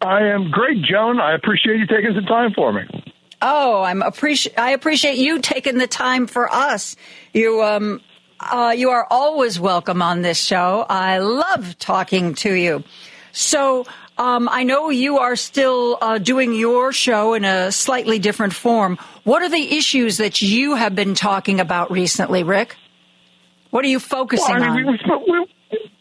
[0.00, 1.20] I am great, Joan.
[1.20, 2.82] I appreciate you taking some time for me.
[3.40, 6.96] Oh, I'm appreciate I appreciate you taking the time for us.
[7.32, 8.00] You um
[8.40, 10.84] uh, you are always welcome on this show.
[10.88, 12.82] I love talking to you.
[13.32, 13.86] So
[14.16, 18.98] um, I know you are still uh, doing your show in a slightly different form.
[19.24, 22.76] What are the issues that you have been talking about recently, Rick?
[23.70, 24.98] What are you focusing well, I mean, on?
[25.26, 25.46] We, we,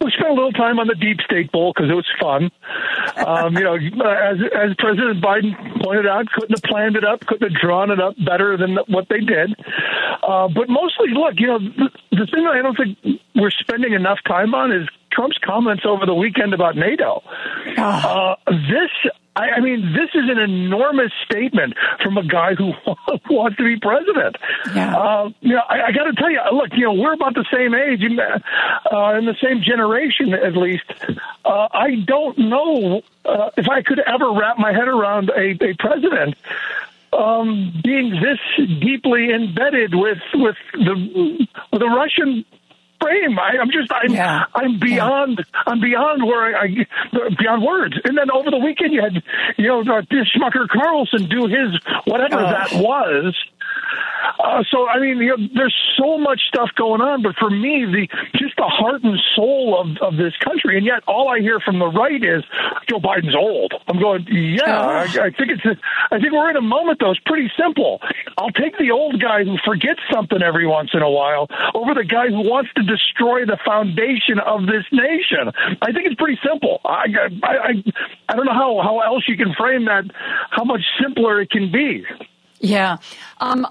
[0.02, 2.52] we spent a little time on the deep state bowl because it was fun.
[3.26, 7.52] Um, you know, as as President Biden pointed out, couldn't have planned it up, couldn't
[7.52, 9.56] have drawn it up better than what they did.
[10.22, 13.94] Uh, but mostly, look, you know, the, the thing that I don't think we're spending
[13.94, 17.24] enough time on is Trump's comments over the weekend about NATO.
[17.78, 18.34] Ah.
[18.48, 22.74] Uh, this I, I mean, this is an enormous statement from a guy who
[23.30, 24.38] wants to be president.
[24.76, 24.96] Yeah.
[24.96, 27.46] Uh, you know, I, I got to tell you, look, you know, we're about the
[27.52, 30.84] same age, uh, in the same generation at least.
[31.44, 35.74] Uh, I don't know uh, if I could ever wrap my head around a, a
[35.80, 36.36] president
[37.12, 38.40] um, being this
[38.80, 42.46] deeply embedded with with the with the Russian
[43.04, 43.40] frame.
[43.40, 44.46] I, am just, I'm, yeah.
[44.56, 45.62] I'm beyond, yeah.
[45.68, 46.68] I'm beyond where I,
[47.38, 47.96] beyond words.
[48.04, 49.22] And then over the weekend, you had,
[49.58, 52.50] you know, uh, Schmucker Carlson do his whatever oh.
[52.50, 53.36] that was.
[54.40, 57.86] Uh, so I mean, you know, there's so much stuff going on, but for me,
[57.86, 61.60] the just the heart and soul of, of this country, and yet all I hear
[61.60, 62.44] from the right is
[62.88, 63.74] Joe Biden's old.
[63.88, 65.22] I'm going, yeah, oh.
[65.22, 65.76] I, I think it's, a,
[66.12, 67.12] I think we're in a moment though.
[67.12, 68.02] It's pretty simple.
[68.38, 72.04] I'll take the old guy who forgets something every once in a while over the
[72.04, 75.52] guy who wants to destroy the foundation of this nation.
[75.82, 76.82] I think it's pretty simple.
[76.86, 77.06] I,
[77.44, 77.84] I, I,
[78.30, 80.06] I don't know how how else you can frame that.
[80.50, 82.06] How much simpler it can be.
[82.64, 82.98] Yeah.
[83.40, 83.68] Um,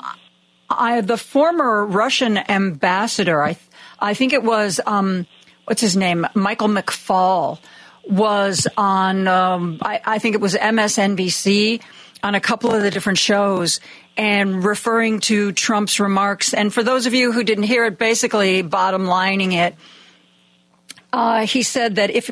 [0.68, 3.56] I, the former Russian ambassador, I,
[3.98, 5.26] I think it was, um,
[5.64, 6.26] what's his name?
[6.34, 7.58] Michael McFaul
[8.06, 11.80] was on, um, I, I think it was MSNBC
[12.22, 13.80] on a couple of the different shows.
[14.16, 16.52] and referring to Trump's remarks.
[16.52, 19.74] And for those of you who didn't hear it, basically bottom lining it,
[21.12, 22.30] uh, he said that if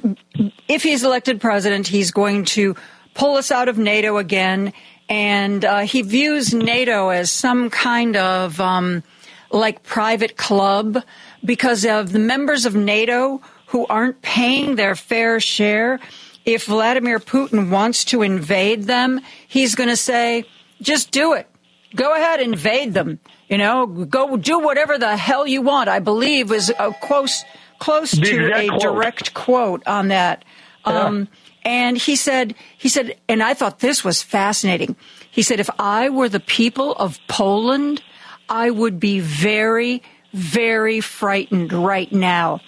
[0.69, 2.77] if he's elected president, he's going to
[3.15, 4.73] pull us out of NATO again,
[5.11, 9.03] and uh, he views NATO as some kind of um,
[9.51, 11.03] like private club
[11.45, 15.99] because of the members of NATO who aren't paying their fair share.
[16.45, 20.45] If Vladimir Putin wants to invade them, he's going to say,
[20.81, 21.49] "Just do it.
[21.95, 23.19] Go ahead, invade them.
[23.49, 27.45] You know, go do whatever the hell you want." I believe was a close
[27.81, 28.81] close to a quote.
[28.81, 30.45] direct quote on that.
[30.85, 31.29] Um,
[31.65, 34.97] and he said, he said, and I thought this was fascinating.
[35.31, 38.03] He said, if I were the people of Poland,
[38.49, 40.03] I would be very,
[40.33, 42.61] very frightened right now.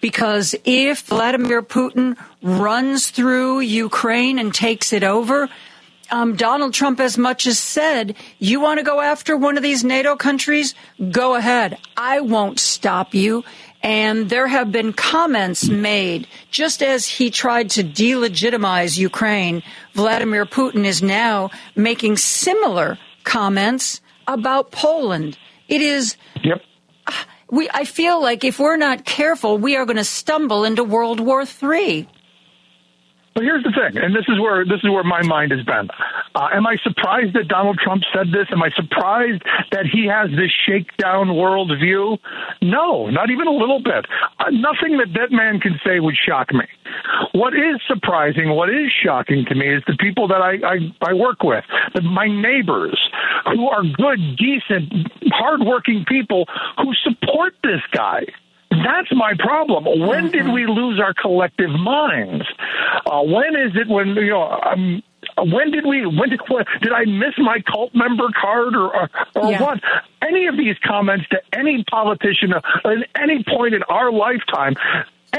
[0.00, 5.48] Because if Vladimir Putin runs through Ukraine and takes it over,
[6.10, 9.84] um, Donald Trump as much as said, you want to go after one of these
[9.84, 10.74] NATO countries?
[11.10, 11.78] Go ahead.
[11.96, 13.44] I won't stop you.
[13.82, 19.62] And there have been comments made, just as he tried to delegitimize Ukraine,
[19.94, 25.38] Vladimir Putin is now making similar comments about Poland.
[25.68, 26.16] It is.
[26.42, 26.62] Yep.
[27.06, 30.84] Ah, we, I feel like if we're not careful, we are going to stumble into
[30.84, 32.06] World War III.
[33.34, 35.88] But here's the thing, and this is where this is where my mind has been.
[36.34, 38.48] Uh, am I surprised that Donald Trump said this?
[38.50, 42.18] Am I surprised that he has this shakedown worldview?
[42.60, 44.06] No, not even a little bit.
[44.38, 46.66] Uh, nothing that that man can say would shock me.
[47.32, 51.12] What is surprising, what is shocking to me, is the people that I I, I
[51.14, 51.64] work with,
[51.94, 52.98] the, my neighbors,
[53.46, 54.92] who are good, decent,
[55.30, 56.46] hardworking people
[56.78, 58.26] who support this guy.
[58.84, 59.84] That's my problem.
[60.06, 62.44] When did we lose our collective minds?
[63.06, 64.42] Uh, when is it when you know?
[64.50, 65.02] Um,
[65.52, 66.06] when did we?
[66.06, 66.40] When did?
[66.82, 69.62] Did I miss my cult member card or or, or Yeah.
[69.62, 69.80] what?
[70.22, 72.64] Any of these comments to any politician at
[73.20, 74.74] any point in our lifetime.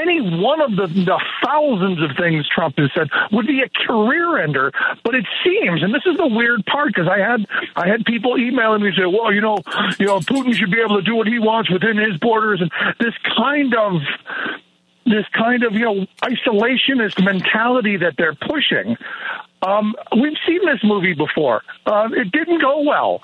[0.00, 4.38] Any one of the, the thousands of things Trump has said would be a career
[4.38, 4.72] ender,
[5.04, 8.38] but it seems, and this is the weird part, because I had I had people
[8.38, 9.58] emailing me and say, "Well, you know,
[9.98, 12.70] you know, Putin should be able to do what he wants within his borders," and
[12.98, 14.00] this kind of
[15.04, 18.96] this kind of you know isolationist mentality that they're pushing.
[19.62, 21.62] Um, we've seen this movie before.
[21.86, 23.22] Uh, it didn't go well.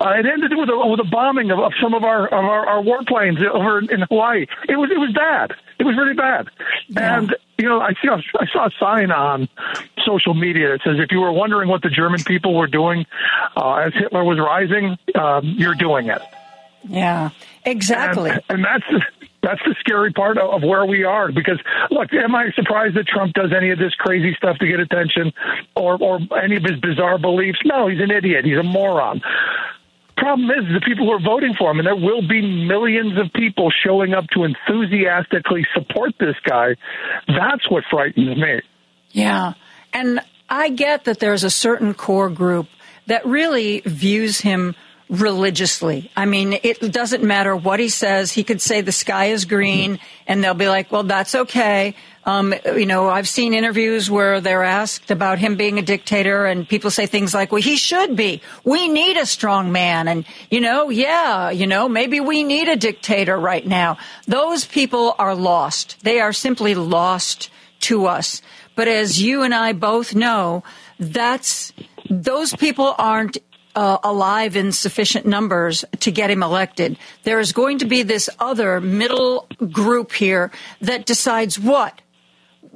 [0.00, 2.66] Uh, it ended with a, with a bombing of, of some of our of our,
[2.66, 4.46] our warplanes over in Hawaii.
[4.68, 5.52] It was it was bad.
[5.78, 6.48] It was really bad.
[6.96, 9.48] And you know, I saw I saw a sign on
[10.04, 13.06] social media that says, "If you were wondering what the German people were doing
[13.56, 16.22] uh, as Hitler was rising, um, you're doing it."
[16.88, 17.30] Yeah,
[17.64, 18.30] exactly.
[18.30, 19.04] And, and that's
[19.42, 21.32] that's the scary part of, where we are.
[21.32, 21.58] Because
[21.90, 25.32] look, am I surprised that Trump does any of this crazy stuff to get attention,
[25.74, 27.58] or or any of his bizarre beliefs?
[27.64, 28.44] No, he's an idiot.
[28.44, 29.22] He's a moron.
[30.16, 33.32] Problem is, the people who are voting for him, and there will be millions of
[33.32, 36.76] people showing up to enthusiastically support this guy.
[37.26, 38.60] That's what frightens me.
[39.12, 39.54] Yeah.
[39.94, 40.20] And
[40.50, 42.68] I get that there's a certain core group
[43.06, 44.74] that really views him
[45.10, 46.10] religiously.
[46.16, 48.32] I mean, it doesn't matter what he says.
[48.32, 51.96] He could say the sky is green and they'll be like, well, that's okay.
[52.24, 56.68] Um, you know, I've seen interviews where they're asked about him being a dictator and
[56.68, 58.40] people say things like, well, he should be.
[58.62, 60.06] We need a strong man.
[60.06, 63.98] And, you know, yeah, you know, maybe we need a dictator right now.
[64.28, 65.96] Those people are lost.
[66.04, 67.50] They are simply lost
[67.80, 68.42] to us.
[68.76, 70.62] But as you and I both know,
[71.00, 71.72] that's,
[72.08, 73.38] those people aren't
[73.74, 76.98] uh, alive in sufficient numbers to get him elected.
[77.24, 80.50] There is going to be this other middle group here
[80.80, 82.00] that decides what?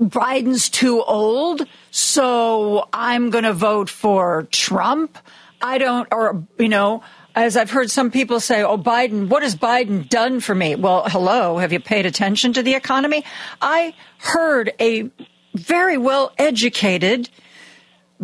[0.01, 5.19] Biden's too old, so I'm going to vote for Trump.
[5.61, 7.03] I don't, or, you know,
[7.35, 10.75] as I've heard some people say, oh, Biden, what has Biden done for me?
[10.75, 13.25] Well, hello, have you paid attention to the economy?
[13.61, 15.11] I heard a
[15.55, 17.29] very well educated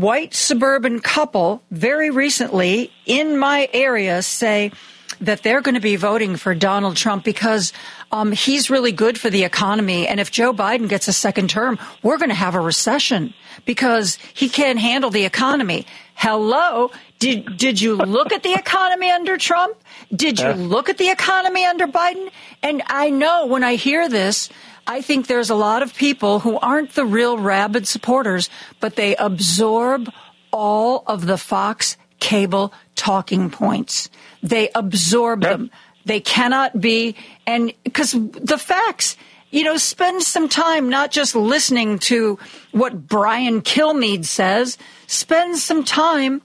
[0.01, 4.73] white suburban couple very recently in my area say
[5.21, 7.73] that they're going to be voting for Donald Trump because
[8.11, 10.07] um, he's really good for the economy.
[10.09, 13.35] And if Joe Biden gets a second term, we're going to have a recession
[13.67, 15.87] because he can't handle the economy.
[16.15, 16.91] Hello.
[17.19, 19.77] Did, did you look at the economy under Trump?
[20.15, 22.31] Did you look at the economy under Biden?
[22.63, 24.49] And I know when I hear this,
[24.91, 29.15] I think there's a lot of people who aren't the real rabid supporters, but they
[29.15, 30.11] absorb
[30.51, 34.11] all of the Fox cable talking points.
[34.43, 35.71] They absorb them.
[36.07, 37.15] They cannot be,
[37.47, 39.17] and because the facts,
[39.53, 42.41] you know, spend some time not just listening to
[42.73, 44.77] what Brian Kilmeade says,
[45.07, 46.43] spend some time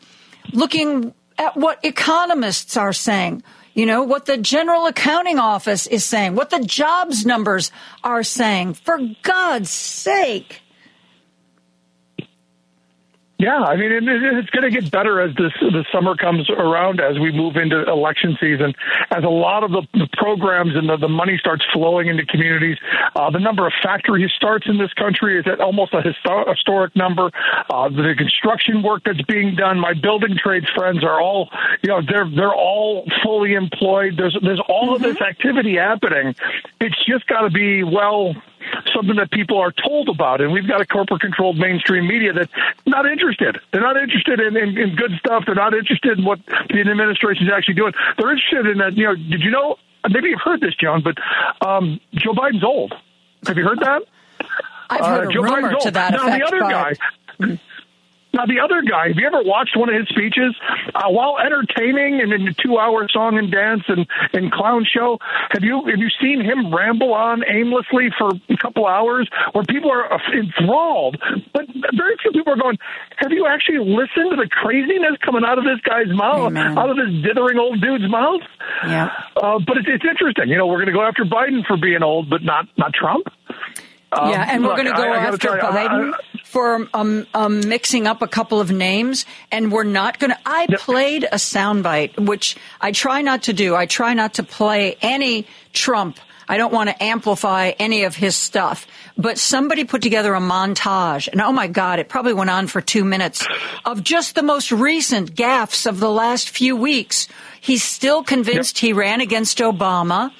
[0.53, 3.41] looking at what economists are saying,
[3.75, 7.71] you know, what the General Accounting Office is saying, what the jobs numbers
[8.03, 8.73] are saying.
[8.73, 10.61] For God's sake.
[13.37, 17.01] Yeah, I mean, it, it's going to get better as this the summer comes around,
[17.01, 18.73] as we move into election season,
[19.11, 22.77] as a lot of the, the programs and the, the money starts flowing into communities.
[23.13, 26.95] Uh, the number of factory starts in this country is at almost a histor- historic
[26.95, 27.29] number.
[27.69, 31.49] Uh, the construction work that's being done, my building trades friends are all,
[31.83, 34.15] you know, they're they're all fully employed.
[34.15, 35.03] There's there's all mm-hmm.
[35.03, 36.35] of this activity happening.
[36.79, 38.33] It's just got to be well
[38.93, 40.41] something that people are told about.
[40.41, 42.51] And we've got a corporate controlled mainstream media that's
[42.85, 43.59] not interested.
[43.71, 45.43] They're not interested in, in, in good stuff.
[45.45, 47.93] They're not interested in what the administration is actually doing.
[48.17, 49.77] They're interested in that, you know, did you know,
[50.09, 51.17] maybe you've heard this, Joan, but
[51.65, 52.93] um, Joe Biden's old.
[53.47, 54.01] Have you heard that?
[54.89, 56.39] I've heard uh, Joe rumor Biden's to that now, effect.
[56.39, 57.59] the other guy,
[58.35, 60.55] now, the other guy, have you ever watched one of his speeches?
[60.93, 65.17] Uh, while entertaining and in a two-hour song and dance and, and clown show,
[65.51, 69.89] have you have you seen him ramble on aimlessly for a couple hours where people
[69.89, 71.15] are enthralled?
[71.53, 71.65] But
[71.95, 72.77] very few people are going,
[73.17, 76.77] have you actually listened to the craziness coming out of this guy's mouth, Amen.
[76.77, 78.41] out of this dithering old dude's mouth?
[78.85, 79.15] Yeah.
[79.37, 80.49] Uh, but it's, it's interesting.
[80.49, 83.27] You know, we're going to go after Biden for being old, but not not Trump.
[84.15, 86.13] Um, yeah, and we're going to go I, I after Biden.
[86.13, 90.39] I, for um, um, mixing up a couple of names, and we're not going to.
[90.45, 93.75] I played a soundbite, which I try not to do.
[93.75, 96.17] I try not to play any Trump.
[96.47, 98.87] I don't want to amplify any of his stuff.
[99.17, 102.81] But somebody put together a montage, and oh my God, it probably went on for
[102.81, 103.45] two minutes
[103.83, 107.27] of just the most recent gaffes of the last few weeks.
[107.61, 108.87] He's still convinced yep.
[108.87, 110.31] he ran against Obama.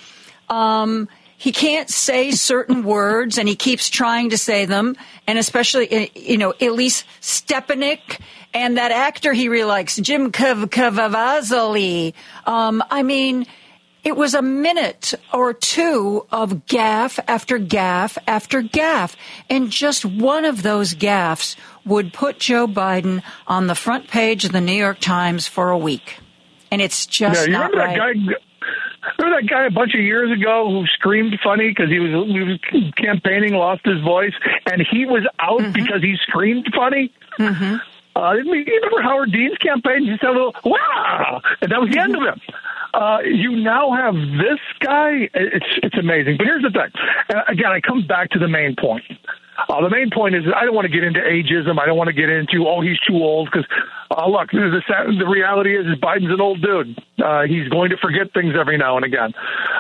[0.50, 4.96] Um, he can't say certain words and he keeps trying to say them.
[5.28, 8.20] And especially, eh, you know, Elise Stefanik
[8.54, 12.14] and that actor he really likes, Jim Cavazoli.
[12.46, 13.46] Um, I mean,
[14.06, 19.18] it was a minute or two of gaff after gaff after gaff.
[19.50, 21.56] And just one of those gaffs
[21.86, 25.78] would put Joe Biden on the front page of the New York Times for a
[25.78, 26.20] week.
[26.72, 27.98] And it's just yeah, not right.
[27.98, 28.36] Guy,
[29.18, 32.42] Remember that guy a bunch of years ago who screamed funny because he was, he
[32.42, 34.34] was campaigning, lost his voice,
[34.72, 35.72] and he was out mm-hmm.
[35.72, 37.12] because he screamed funny?
[37.40, 37.76] Mm-hmm.
[38.16, 40.06] Uh, you remember Howard Dean's campaign?
[40.06, 41.42] He said a little, wow!
[41.62, 42.42] And that was the end of him.
[42.94, 45.30] Uh, you now have this guy.
[45.34, 46.38] It's, it's amazing.
[46.38, 46.92] But here's the thing.
[47.30, 49.04] Uh, again, I come back to the main point.
[49.58, 51.80] Uh, the main point is I don't want to get into ageism.
[51.80, 53.66] I don't want to get into oh he's too old because
[54.12, 54.82] uh, look the
[55.18, 57.00] the reality is, is Biden's an old dude.
[57.24, 59.34] Uh, he's going to forget things every now and again.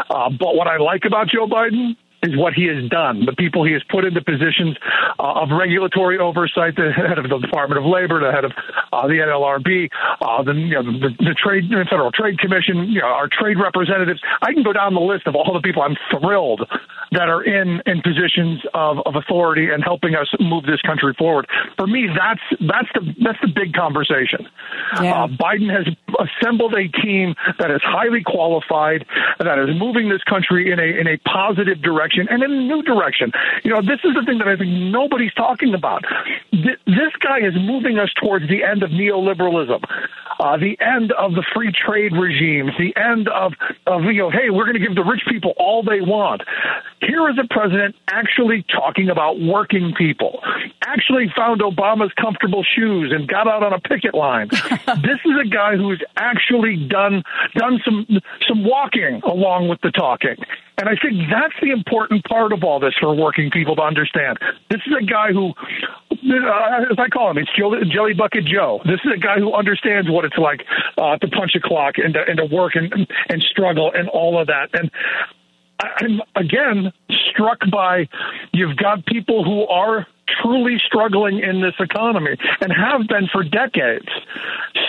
[0.09, 1.95] Uh, but what I like about Joe Biden
[2.25, 3.25] is what he has done.
[3.25, 4.77] The people he has put into positions
[5.19, 8.51] uh, of regulatory oversight, the head of the Department of Labor, the head of
[8.91, 9.89] uh, the NLRB,
[10.21, 13.57] uh, the, you know, the, the Trade the Federal Trade Commission, you know, our trade
[13.59, 14.21] representatives.
[14.41, 16.67] I can go down the list of all the people I'm thrilled
[17.11, 21.47] that are in in positions of, of authority and helping us move this country forward.
[21.77, 24.47] For me, that's that's the that's the big conversation.
[25.01, 25.23] Yeah.
[25.23, 25.87] Uh, Biden has
[26.19, 29.05] assembled a team that is highly qualified,
[29.39, 32.61] that is moving this country in a in a positive direction direction and in a
[32.61, 33.31] new direction.
[33.63, 36.03] You know, this is the thing that I think nobody's talking about.
[36.51, 39.83] This guy is moving us towards the end of neoliberalism,
[40.39, 43.53] uh, the end of the free trade regimes, the end of,
[43.87, 46.41] of you know, hey, we're going to give the rich people all they want.
[47.01, 50.39] Here is a president actually talking about working people,
[50.81, 54.47] actually found Obama's comfortable shoes and got out on a picket line.
[54.51, 57.23] this is a guy who's actually done
[57.55, 58.07] done some
[58.47, 60.35] some walking along with the talking.
[60.77, 64.37] And I think that's the important part of all this for working people to understand.
[64.69, 65.53] This is a guy who,
[66.11, 68.81] uh, as I call him, it's Jelly Bucket Joe.
[68.85, 70.65] This is a guy who understands what it's like
[70.97, 74.39] uh, to punch a clock and to, and to work and, and struggle and all
[74.39, 74.69] of that.
[74.73, 74.91] And
[75.79, 76.93] I'm again
[77.31, 78.07] struck by
[78.53, 80.07] you've got people who are
[80.41, 84.07] truly struggling in this economy and have been for decades,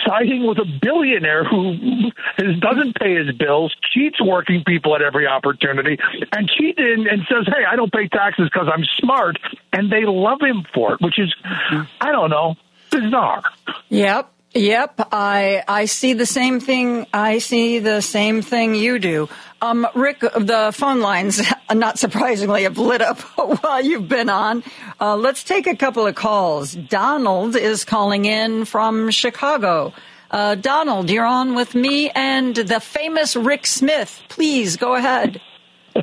[0.05, 2.11] siding with a billionaire who
[2.59, 5.97] doesn't pay his bills, cheats working people at every opportunity,
[6.31, 9.37] and cheats and says, "Hey, I don't pay taxes because I'm smart,"
[9.73, 11.81] and they love him for it, which is, mm-hmm.
[12.01, 12.55] I don't know,
[12.91, 13.43] bizarre.
[13.89, 14.31] Yep.
[14.57, 17.05] Yep, I I see the same thing.
[17.13, 19.29] I see the same thing you do.
[19.61, 21.39] Um, Rick, the phone lines,
[21.71, 23.19] not surprisingly, have lit up
[23.61, 24.63] while you've been on.
[24.99, 26.73] Uh, let's take a couple of calls.
[26.73, 29.93] Donald is calling in from Chicago.
[30.31, 34.23] Uh, Donald, you're on with me and the famous Rick Smith.
[34.27, 35.39] Please go ahead.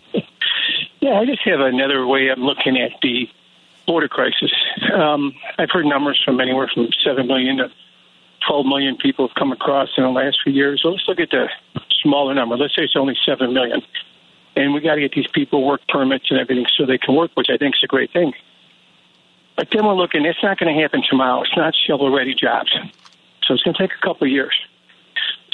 [1.01, 3.29] yeah, I just have another way of looking at the
[3.89, 4.53] border crisis.
[4.95, 7.69] Um, I've heard numbers from anywhere from seven million to
[8.47, 10.81] 12 million people have come across in the last few years.
[10.83, 11.49] So let's look at the
[12.03, 12.57] smaller number.
[12.57, 13.83] Let's say it's only 7 million.
[14.57, 17.33] And we got to get these people work permits and everything so they can work,
[17.35, 18.33] which I think is a great thing.
[19.57, 21.43] But then we're looking, it's not going to happen tomorrow.
[21.43, 22.73] It's not shovel ready jobs.
[23.47, 24.55] So it's going to take a couple of years.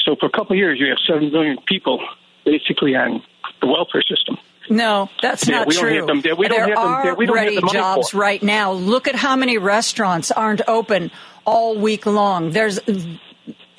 [0.04, 2.00] So for a couple of years, you have 7 million people
[2.44, 3.22] basically on
[3.60, 4.38] the welfare system.
[4.68, 5.96] No, that's Yeah, not we don't true.
[5.96, 6.36] have them there.
[6.36, 7.14] We don't there have them are there.
[7.14, 8.72] We don't have ready the money jobs for right now.
[8.72, 11.10] Look at how many restaurants aren't open
[11.50, 12.52] all week long.
[12.52, 12.78] There's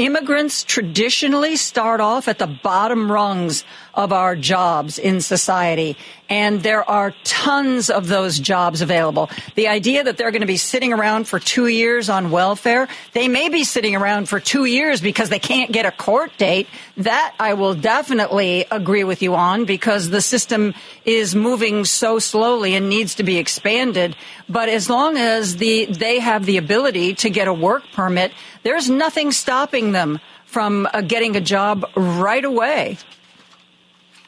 [0.01, 5.95] immigrants traditionally start off at the bottom rungs of our jobs in society
[6.29, 9.29] and there are tons of those jobs available.
[9.55, 13.27] The idea that they're going to be sitting around for 2 years on welfare they
[13.27, 16.67] may be sitting around for 2 years because they can't get a court date.
[16.97, 20.73] That I will definitely agree with you on because the system
[21.05, 24.15] is moving so slowly and needs to be expanded.
[24.47, 28.31] But as long as the they have the ability to get a work permit
[28.63, 32.97] there's nothing stopping them from uh, getting a job right away.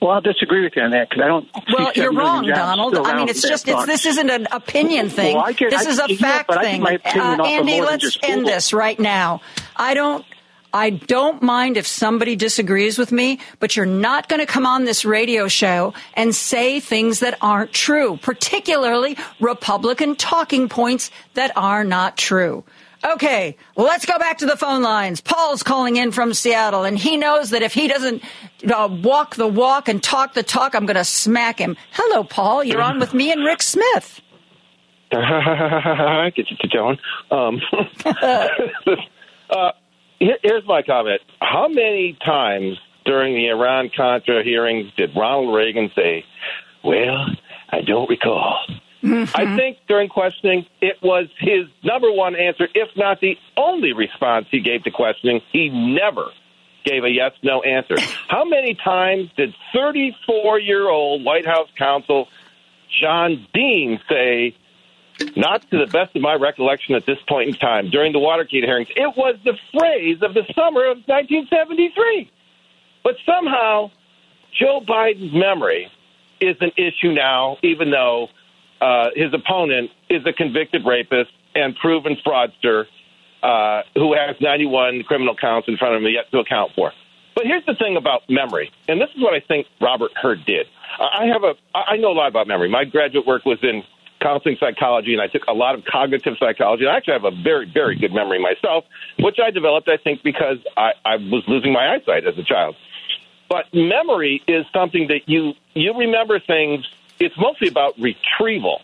[0.02, 1.48] Well, I'll disagree with you on that because I don't.
[1.78, 2.98] Well, you're wrong, Donald.
[2.98, 5.38] I mean, it's just it's, this isn't an opinion thing.
[5.38, 6.86] Well, get- this I- is a fact thing.
[6.86, 9.42] Uh, Andy, let's end this right now.
[9.76, 10.26] I don't.
[10.76, 14.86] I don't mind if somebody disagrees with me, but you're not going to come on
[14.86, 21.84] this radio show and say things that aren't true, particularly Republican talking points that are
[21.84, 22.64] not true.
[23.04, 25.20] Okay, let's go back to the phone lines.
[25.20, 28.24] Paul's calling in from Seattle, and he knows that if he doesn't
[28.66, 31.76] uh, walk the walk and talk the talk, I'm going to smack him.
[31.92, 32.64] Hello, Paul.
[32.64, 34.22] You're on with me and Rick Smith.
[35.12, 36.98] Get you to Joan.
[37.30, 37.62] Um,
[39.50, 39.72] uh,
[40.20, 41.22] here's my comment.
[41.42, 46.24] How many times during the Iran Contra hearings did Ronald Reagan say,
[46.84, 47.28] Well,
[47.70, 48.60] I don't recall?
[49.04, 49.58] I mm-hmm.
[49.58, 54.62] think during questioning, it was his number one answer, if not the only response he
[54.62, 55.42] gave to questioning.
[55.52, 56.28] He never
[56.86, 57.96] gave a yes no answer.
[58.30, 62.30] How many times did 34 year old White House counsel
[63.02, 64.56] John Dean say,
[65.36, 68.64] not to the best of my recollection at this point in time, during the Watergate
[68.64, 72.32] hearings, it was the phrase of the summer of 1973.
[73.04, 73.92] But somehow,
[74.58, 75.92] Joe Biden's memory
[76.40, 78.30] is an issue now, even though
[78.84, 82.86] uh, his opponent is a convicted rapist and proven fraudster
[83.42, 86.92] uh, who has 91 criminal counts in front of him yet to account for.
[87.36, 90.68] But here's the thing about memory, and this is what I think Robert Hur did.
[91.00, 92.70] I have a, I know a lot about memory.
[92.70, 93.84] My graduate work was in
[94.22, 96.84] counseling psychology, and I took a lot of cognitive psychology.
[96.84, 98.86] And I actually have a very, very good memory myself,
[99.20, 102.76] which I developed, I think, because I, I was losing my eyesight as a child.
[103.50, 106.86] But memory is something that you you remember things.
[107.24, 108.80] It's mostly about retrieval.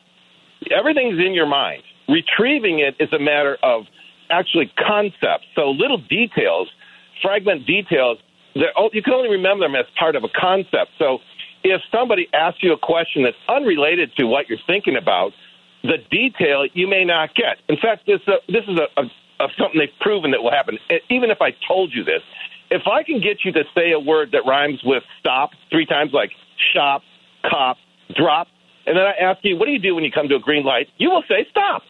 [0.71, 1.83] Everything's in your mind.
[2.07, 3.83] Retrieving it is a matter of
[4.29, 5.45] actually concepts.
[5.55, 6.69] So little details,
[7.21, 8.17] fragment details.
[8.55, 10.91] You can only remember them as part of a concept.
[10.97, 11.19] So
[11.63, 15.31] if somebody asks you a question that's unrelated to what you're thinking about,
[15.83, 17.57] the detail you may not get.
[17.67, 19.05] In fact, this uh, this is a, a,
[19.43, 20.77] a something they've proven that will happen.
[21.09, 22.21] Even if I told you this,
[22.69, 26.11] if I can get you to say a word that rhymes with stop three times,
[26.13, 26.31] like
[26.73, 27.01] shop,
[27.49, 27.77] cop,
[28.15, 28.47] drop,
[28.85, 30.63] and then I ask you, what do you do when you come to a green
[30.63, 30.87] light?
[30.97, 31.83] You will say stop.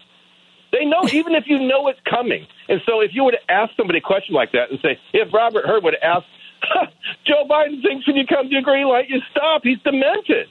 [0.72, 2.48] They know, even if you know it's coming.
[2.68, 5.34] And so if you were to ask somebody a question like that and say, if
[5.34, 6.26] Robert Hur would ask,
[7.26, 10.48] Joe Biden thinks when you come to a green light, you stop, he's demented.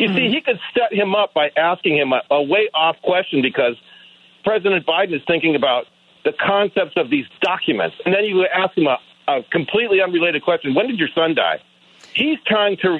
[0.00, 3.42] You see, he could set him up by asking him a, a way off question
[3.42, 3.76] because
[4.44, 5.84] President Biden is thinking about
[6.24, 7.96] the concepts of these documents.
[8.06, 8.96] And then you would ask him a,
[9.28, 11.60] a completely unrelated question When did your son die?
[12.14, 12.98] He's trying to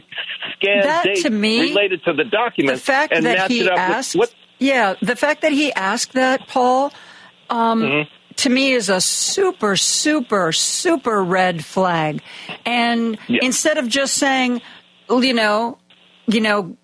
[0.53, 3.61] scan That, dates to me, related to the documents the fact and that match he
[3.61, 6.93] it up asked, with what yeah, the fact that he asked that, Paul,
[7.49, 8.35] um, Mm-hmm.
[8.37, 12.23] to me is a super, super, super red flag.
[12.67, 14.61] And instead of just saying,
[15.09, 15.79] you know,
[16.27, 16.77] you know,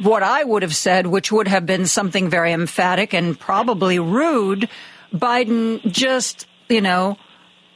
[0.00, 4.68] what I would have said, which would have been something very emphatic and probably rude,
[5.12, 7.18] Biden just, you know,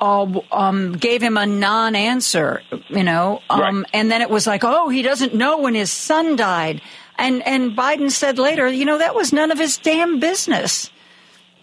[0.03, 4.89] uh, um, gave him a non-answer, you know, um, and then it was like, oh,
[4.89, 6.83] he doesn't know when his son died,
[7.17, 10.91] and and Biden said later, you know, that was none of his damn business.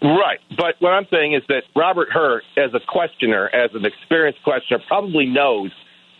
[0.02, 0.40] Right.
[0.56, 4.80] But what I'm saying is that Robert Hur, as a questioner, as an experienced questioner,
[4.88, 5.70] probably knows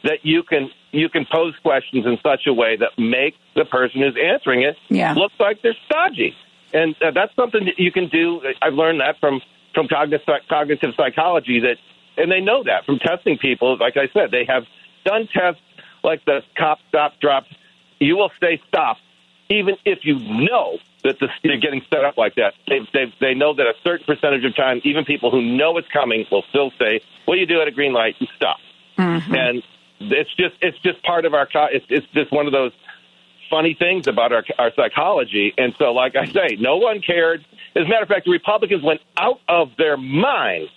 [0.05, 4.03] that you can you can pose questions in such a way that make the person
[4.03, 5.15] who's answering it Yeah.
[5.15, 6.35] look like they're stodgy.
[6.75, 8.43] And uh, that's something that you can do.
[8.61, 9.41] I've learned that from
[9.75, 11.77] from cognitive, cognitive psychology that,
[12.21, 13.77] and they know that from testing people.
[13.79, 14.65] Like I said, they have
[15.05, 15.63] done tests
[16.03, 17.45] like the cop stop drop.
[17.99, 18.99] You will say stop,
[19.49, 22.55] even if you know that the, they're getting set up like that.
[22.69, 25.89] They, they they know that a certain percentage of time, even people who know it's
[25.89, 28.59] coming will still say, "What do you do at a green light?" and stop.
[28.99, 29.35] Mm-hmm.
[29.35, 29.63] And
[30.01, 32.73] it's just it's just part of our it's it's just one of those
[33.49, 35.53] funny things about our our psychology.
[35.57, 37.45] And so, like I say, no one cared.
[37.77, 40.71] As a matter of fact, the Republicans went out of their minds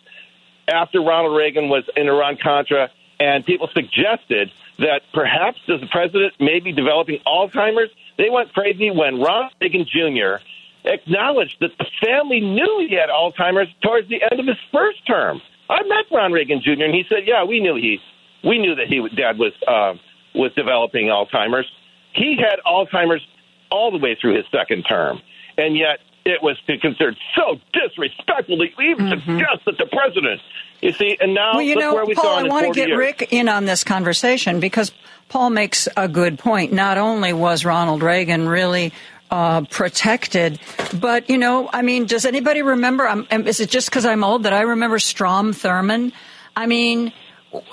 [0.67, 6.59] after Ronald Reagan was in Iran Contra, and people suggested that perhaps the president may
[6.59, 7.91] be developing Alzheimer's.
[8.17, 10.43] They went crazy when Ronald Reagan Jr.
[10.83, 15.41] acknowledged that the family knew he had Alzheimer's towards the end of his first term.
[15.69, 16.83] I met Ron Reagan Jr.
[16.83, 17.99] and he said, "Yeah, we knew he,
[18.43, 19.95] we knew that he dad was uh,
[20.33, 21.69] was developing Alzheimer's.
[22.13, 23.25] He had Alzheimer's
[23.71, 25.21] all the way through his second term,
[25.57, 30.41] and yet it was considered so disrespectful to even suggest that the president."
[30.81, 32.99] You see, and now Well, you know, where we've Paul, I want to get years.
[32.99, 34.91] Rick in on this conversation because
[35.29, 36.73] Paul makes a good point.
[36.73, 38.91] Not only was Ronald Reagan really
[39.31, 40.59] uh, protected,
[40.99, 43.07] but you know, I mean, does anybody remember?
[43.07, 46.11] Um, is it just because I'm old that I remember Strom Thurmond?
[46.55, 47.13] I mean.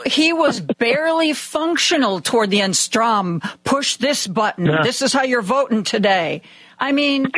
[0.04, 2.76] He was barely functional toward the end.
[2.76, 4.66] Strom, push this button.
[4.66, 4.82] Yeah.
[4.82, 6.42] This is how you're voting today.
[6.78, 7.28] I mean,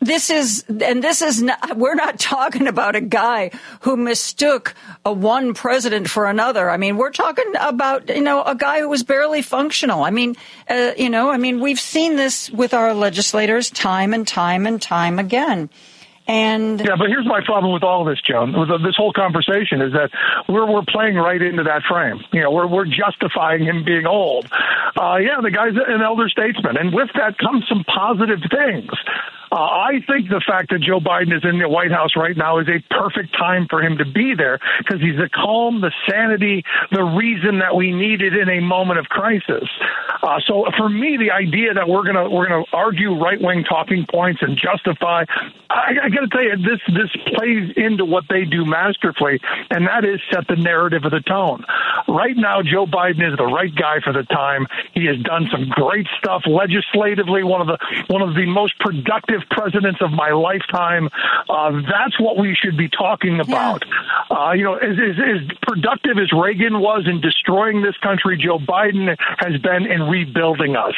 [0.00, 3.50] this is and this is not we're not talking about a guy
[3.80, 8.54] who mistook a one president for another i mean we're talking about you know a
[8.54, 10.36] guy who was barely functional i mean
[10.68, 14.80] uh, you know i mean we've seen this with our legislators time and time and
[14.80, 15.68] time again
[16.28, 18.52] and Yeah, but here's my problem with all this, Joan.
[18.52, 20.10] With this whole conversation is that
[20.46, 22.20] we're we're playing right into that frame.
[22.32, 24.46] You know, we're we're justifying him being old.
[24.94, 28.90] Uh, yeah, the guy's an elder statesman, and with that comes some positive things.
[29.50, 32.58] Uh, I think the fact that Joe Biden is in the White House right now
[32.58, 36.64] is a perfect time for him to be there because he's the calm, the sanity,
[36.90, 39.68] the reason that we needed in a moment of crisis.
[40.22, 44.06] Uh, so for me, the idea that we're gonna we're gonna argue right wing talking
[44.06, 45.24] points and justify,
[45.70, 49.86] I, I got to tell you, this this plays into what they do masterfully, and
[49.86, 51.64] that is set the narrative of the tone.
[52.08, 54.66] Right now, Joe Biden is the right guy for the time.
[54.94, 57.44] He has done some great stuff legislatively.
[57.44, 61.08] One of the one of the most productive presidents of my lifetime.
[61.48, 63.84] Uh, that's what we should be talking about.
[64.30, 68.58] Uh, you know, as, as, as productive as Reagan was in destroying this country, Joe
[68.58, 70.94] Biden has been in rebuilding us.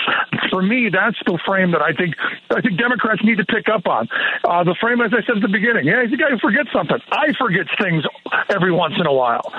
[0.50, 2.14] For me, that's the frame that I think
[2.50, 4.08] I think Democrats need to pick up on.
[4.44, 6.70] Uh, the frame, as I said at the beginning, yeah, he's a guy who forgets
[6.72, 6.98] something.
[7.10, 8.04] I forget things
[8.48, 9.52] every once in a while.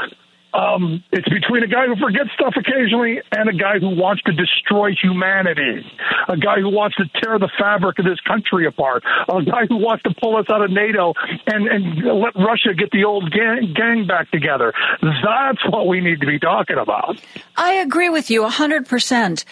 [0.54, 4.34] Um, it's between a guy who forgets stuff occasionally and a guy who wants to
[4.34, 5.86] destroy humanity,
[6.28, 9.78] a guy who wants to tear the fabric of this country apart, a guy who
[9.78, 11.14] wants to pull us out of NATO
[11.48, 14.74] and, and let Russia get the old gang, gang back together.
[15.02, 17.22] That's what we need to be talking about.
[17.56, 19.46] I agree with you 100%.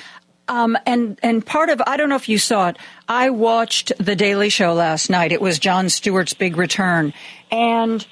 [0.49, 2.77] Um, and and part of I don't know if you saw it.
[3.07, 5.31] I watched the Daily Show last night.
[5.31, 7.13] It was Jon Stewart's big return,
[7.51, 8.05] and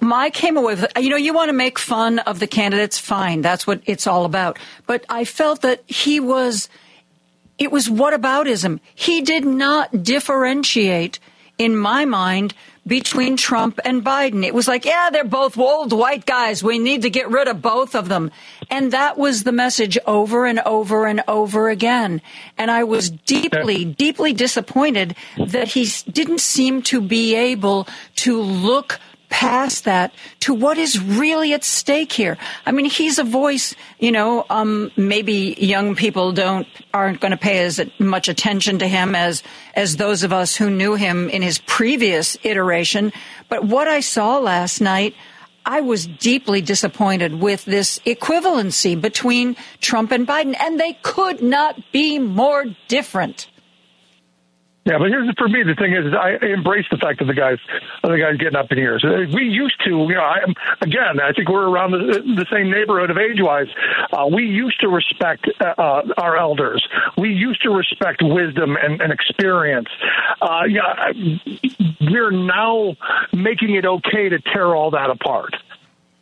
[0.00, 3.42] my came away with you know you want to make fun of the candidates, fine.
[3.42, 4.58] That's what it's all about.
[4.86, 6.68] But I felt that he was
[7.58, 8.80] it was whataboutism.
[8.94, 11.18] He did not differentiate,
[11.58, 12.54] in my mind,
[12.86, 14.46] between Trump and Biden.
[14.46, 16.62] It was like, yeah, they're both old white guys.
[16.62, 18.30] We need to get rid of both of them.
[18.70, 22.22] And that was the message over and over and over again.
[22.56, 27.86] And I was deeply, deeply disappointed that he didn't seem to be able
[28.16, 32.38] to look past that to what is really at stake here.
[32.66, 37.36] I mean, he's a voice, you know, um, maybe young people don't, aren't going to
[37.36, 39.42] pay as much attention to him as,
[39.74, 43.12] as those of us who knew him in his previous iteration.
[43.48, 45.14] But what I saw last night,
[45.66, 51.76] I was deeply disappointed with this equivalency between Trump and Biden, and they could not
[51.92, 53.48] be more different.
[54.88, 57.58] Yeah, but here's for me the thing is, I embrace the fact that the guys,
[58.02, 59.04] the guys getting up in years.
[59.04, 60.38] Uh, We used to, you know, I,
[60.80, 63.68] again, I think we're around the, the same neighborhood of age wise.
[64.10, 66.88] Uh, we used to respect uh, uh, our elders.
[67.18, 69.88] We used to respect wisdom and, and experience.
[70.40, 71.12] Uh, yeah,
[72.00, 72.96] we're now
[73.34, 75.54] making it okay to tear all that apart.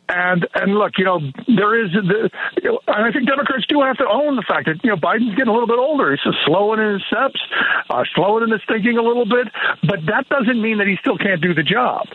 [0.09, 2.29] And and look, you know, there is the,
[2.63, 4.95] you know, and I think Democrats do have to own the fact that you know
[4.95, 6.11] Biden's getting a little bit older.
[6.11, 7.41] He's slowing in his steps,
[7.89, 9.51] uh, slowing in his thinking a little bit.
[9.83, 12.07] But that doesn't mean that he still can't do the job.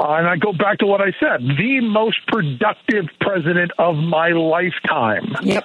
[0.00, 4.30] Uh, and I go back to what I said: the most productive president of my
[4.30, 5.36] lifetime.
[5.42, 5.64] Yep.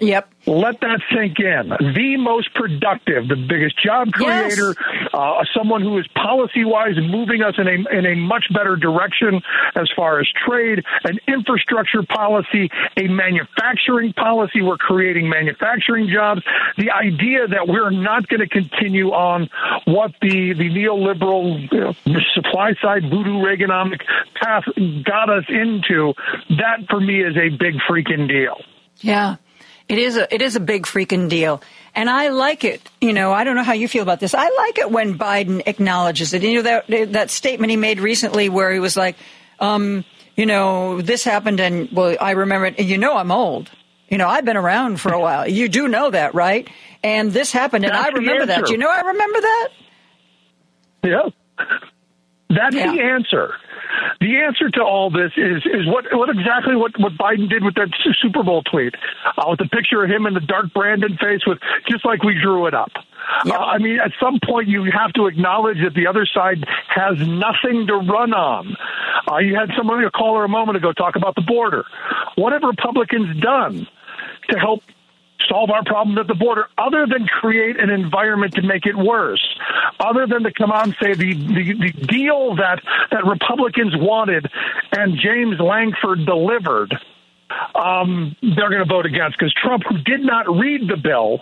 [0.00, 0.28] Yep.
[0.46, 1.68] Let that sink in.
[1.94, 5.08] The most productive, the biggest job creator, yes.
[5.14, 9.40] uh, someone who is policy wise moving us in a in a much better direction
[9.74, 14.60] as far as trade, an infrastructure policy, a manufacturing policy.
[14.60, 16.42] We're creating manufacturing jobs.
[16.76, 19.48] The idea that we're not going to continue on
[19.86, 24.02] what the the neoliberal you know, supply side voodoo Reaganomic
[24.34, 24.64] path
[25.04, 26.12] got us into.
[26.50, 28.60] That for me is a big freaking deal.
[29.00, 29.36] Yeah.
[29.88, 31.62] It is a it is a big freaking deal.
[31.94, 32.80] And I like it.
[33.00, 34.34] You know, I don't know how you feel about this.
[34.34, 36.42] I like it when Biden acknowledges it.
[36.42, 39.16] You know that that statement he made recently where he was like,
[39.60, 40.04] um,
[40.36, 42.80] you know, this happened and well, I remember it.
[42.80, 43.70] You know, I'm old.
[44.08, 45.48] You know, I've been around for a while.
[45.48, 46.68] You do know that, right?
[47.02, 48.70] And this happened and That's I remember that.
[48.70, 49.68] You know, I remember that.
[51.02, 51.28] Yeah.
[52.48, 52.92] That's yeah.
[52.92, 53.54] the answer.
[54.20, 57.74] The answer to all this is is what what exactly what what Biden did with
[57.74, 57.88] that
[58.20, 58.94] Super Bowl tweet,
[59.36, 61.58] uh, with the picture of him in the dark Brandon face, with
[61.88, 62.90] just like we drew it up.
[63.44, 63.54] Yep.
[63.54, 67.18] Uh, I mean, at some point you have to acknowledge that the other side has
[67.18, 68.76] nothing to run on.
[69.30, 71.84] Uh, you had somebody a caller a moment ago talk about the border.
[72.36, 73.86] What have Republicans done
[74.50, 74.82] to help
[75.48, 79.44] solve our problems at the border other than create an environment to make it worse,
[80.00, 82.80] other than to come out and say the, the, the deal that,
[83.10, 84.50] that Republicans wanted
[84.92, 86.94] and James Lankford delivered,
[87.74, 89.38] um, they're going to vote against.
[89.38, 91.40] Because Trump, who did not read the bill,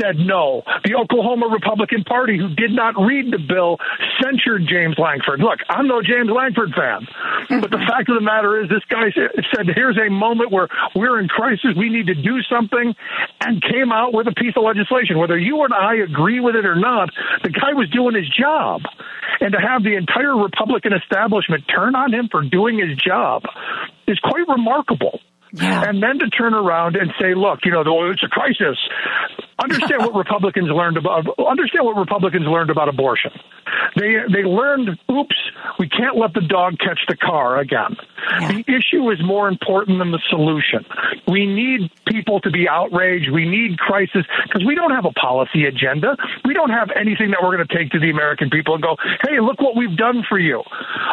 [0.00, 0.62] said no.
[0.84, 3.78] The Oklahoma Republican Party, who did not read the bill,
[4.22, 5.40] censured James Lankford.
[5.40, 7.60] Look, I'm no James Lankford fan, mm-hmm.
[7.60, 11.20] but the fact of the matter is, this guy said, here's a moment where we're
[11.20, 12.94] in crisis, we need to do something,
[13.40, 15.18] and came out with a piece of legislation.
[15.18, 17.10] Whether you and I agree with it or not,
[17.42, 18.82] the guy was doing his job.
[19.40, 23.42] And to have the entire Republican establishment turn on him for doing his job
[24.06, 25.20] is quite remarkable.
[25.54, 25.84] Yeah.
[25.86, 28.76] And then to turn around and say, look, you know, it's a crisis.
[29.62, 31.26] Understand what Republicans learned about.
[31.38, 33.30] Understand what Republicans learned about abortion.
[33.94, 35.36] They they learned, oops,
[35.78, 37.96] we can't let the dog catch the car again.
[38.40, 38.48] Yeah.
[38.48, 40.84] The issue is more important than the solution.
[41.28, 43.30] We need people to be outraged.
[43.30, 46.16] We need crisis because we don't have a policy agenda.
[46.44, 48.96] We don't have anything that we're going to take to the American people and go,
[49.22, 50.62] hey, look what we've done for you.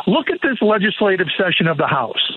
[0.08, 2.31] Look at this legislative session of the House.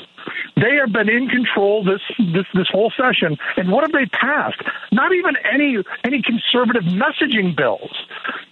[0.57, 4.63] They have been in control this this this whole session, and what have they passed?
[4.93, 7.91] Not even any any conservative messaging bills.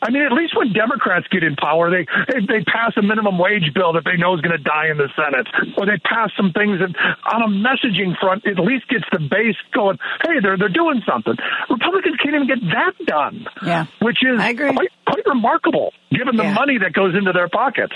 [0.02, 3.38] I mean, at least when Democrats get in power, they they, they pass a minimum
[3.38, 5.46] wage bill that they know is going to die in the Senate,
[5.78, 6.90] or they pass some things that
[7.30, 9.98] on a messaging front at least gets the base going.
[10.26, 11.34] Hey, they're they're doing something.
[11.70, 13.46] Republicans can't even get that done.
[13.62, 16.54] Yeah, which is quite, quite remarkable given the yeah.
[16.54, 17.94] money that goes into their pockets.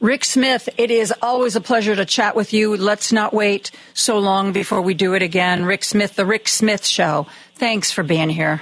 [0.00, 2.76] Rick Smith, it is always a pleasure to chat with you.
[2.76, 5.64] Let's not wait so long before we do it again.
[5.64, 7.26] Rick Smith, The Rick Smith Show.
[7.54, 8.60] Thanks for being here.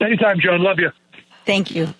[0.00, 0.62] Anytime, Joan.
[0.62, 0.90] Love you.
[1.44, 1.92] Thank you.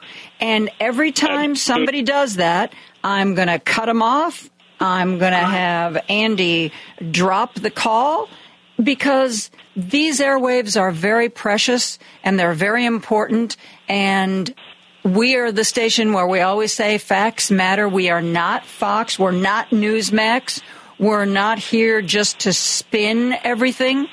[0.44, 4.50] And every time somebody does that, I'm going to cut them off.
[4.78, 6.70] I'm going to have Andy
[7.10, 8.28] drop the call
[8.76, 13.56] because these airwaves are very precious and they're very important
[13.88, 14.54] And
[15.02, 17.88] we are the station where we always say facts matter.
[17.88, 19.18] We are not Fox.
[19.18, 20.62] We're not Newsmax.
[20.98, 24.08] We're not here just to spin everything.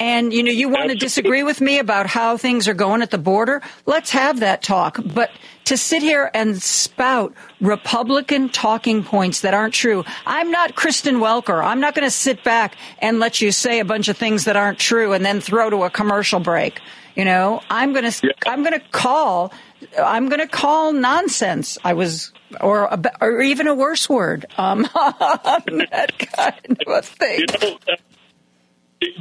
[0.00, 3.10] And you know, you want to disagree with me about how things are going at
[3.10, 3.60] the border?
[3.84, 4.98] Let's have that talk.
[5.04, 5.30] But
[5.70, 11.64] to sit here and spout Republican talking points that aren't true, I'm not Kristen Welker.
[11.64, 14.56] I'm not going to sit back and let you say a bunch of things that
[14.56, 16.80] aren't true and then throw to a commercial break.
[17.14, 19.52] You know, I'm going to I'm going to call
[19.96, 21.78] I'm going to call nonsense.
[21.84, 27.40] I was or a, or even a worse word um, that kind of a thing.
[27.40, 27.96] You know, uh,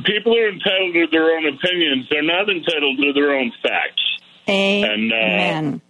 [0.03, 2.07] people are entitled to their own opinions.
[2.09, 4.01] They're not entitled to their own facts.
[4.47, 5.81] And, uh, Amen.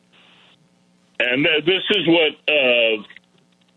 [1.20, 3.04] And this is what uh,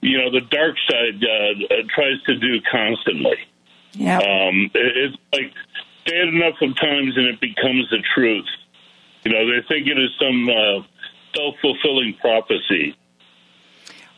[0.01, 3.37] you know the dark side uh, tries to do constantly.
[3.93, 4.19] Yeah.
[4.19, 5.53] Um, it, it's like
[6.07, 8.47] say it enough of times and it becomes the truth.
[9.25, 10.83] You know, they think it is some uh,
[11.35, 12.97] self fulfilling prophecy.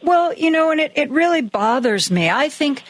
[0.02, 2.28] Well, you know, and it, it really bothers me.
[2.28, 2.82] I think,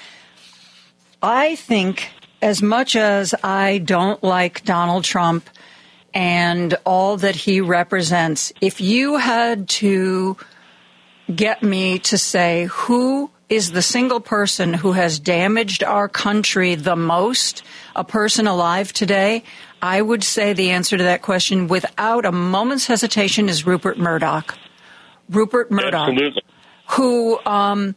[1.23, 2.11] I think
[2.43, 5.49] as much as I don't like Donald Trump
[6.15, 10.37] and all that he represents, if you had to
[11.35, 16.97] get me to say who is the single person who has damaged our country the
[16.97, 17.63] most,
[17.95, 19.43] a person alive today,
[19.83, 24.57] I would say the answer to that question without a moment's hesitation is Rupert Murdoch.
[25.29, 26.43] Rupert Murdoch Absolutely.
[26.89, 27.95] who um,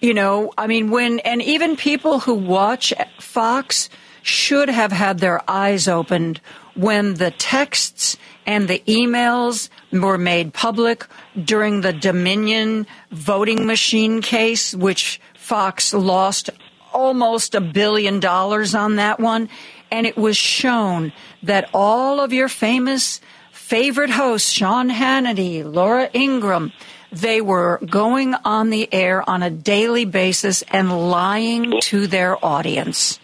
[0.00, 3.88] you know i mean when and even people who watch fox
[4.22, 6.40] should have had their eyes opened
[6.80, 8.16] when the texts
[8.46, 11.06] and the emails were made public
[11.44, 16.50] during the dominion voting machine case which fox lost
[16.92, 19.48] almost a billion dollars on that one
[19.90, 21.12] and it was shown
[21.42, 23.20] that all of your famous
[23.50, 26.72] favorite hosts, Sean Hannity, Laura Ingraham,
[27.12, 33.18] they were going on the air on a daily basis and lying to their audience.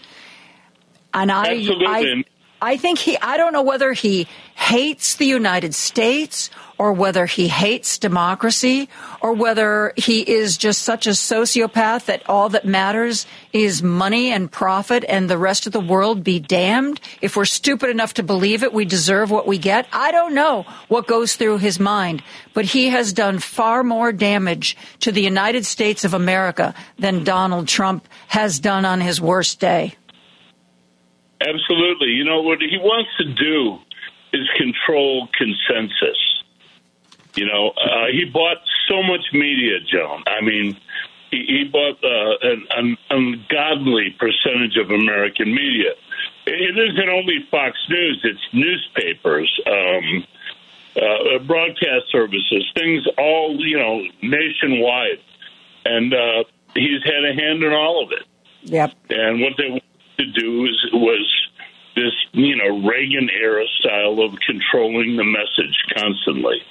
[1.15, 1.87] And I, Absolutely.
[1.87, 2.25] I
[2.77, 7.99] think he, I don't know whether he hates the United States or whether he hates
[7.99, 8.89] democracy
[9.21, 14.51] or whether he is just such a sociopath that all that matters is money and
[14.51, 17.01] profit and the rest of the world be damned.
[17.21, 19.87] If we're stupid enough to believe it, we deserve what we get.
[19.93, 22.23] I don't know what goes through his mind,
[22.55, 27.69] but he has done far more damage to the United States of America than Donald
[27.69, 29.95] Trump has done on his worst day.
[31.41, 32.09] Absolutely.
[32.09, 33.79] You know, what he wants to do
[34.33, 36.43] is control consensus.
[37.35, 38.59] You know, uh, he bought
[38.89, 40.23] so much media, Joan.
[40.27, 40.77] I mean,
[41.31, 45.93] he, he bought uh, an, an ungodly percentage of American media.
[46.47, 50.25] It isn't only Fox News, it's newspapers, um,
[50.97, 55.21] uh, broadcast services, things all, you know, nationwide.
[55.85, 56.45] And uh,
[56.75, 58.25] he's had a hand in all of it.
[58.63, 58.95] Yep.
[59.11, 59.83] And what they
[60.19, 61.49] to do is, was
[61.95, 66.63] this, you know, Reagan era style of controlling the message constantly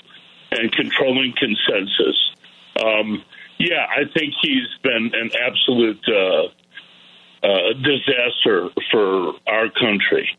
[0.52, 2.32] and controlling consensus.
[2.84, 3.24] Um,
[3.58, 6.48] yeah, I think he's been an absolute uh,
[7.46, 10.30] uh, disaster for our country.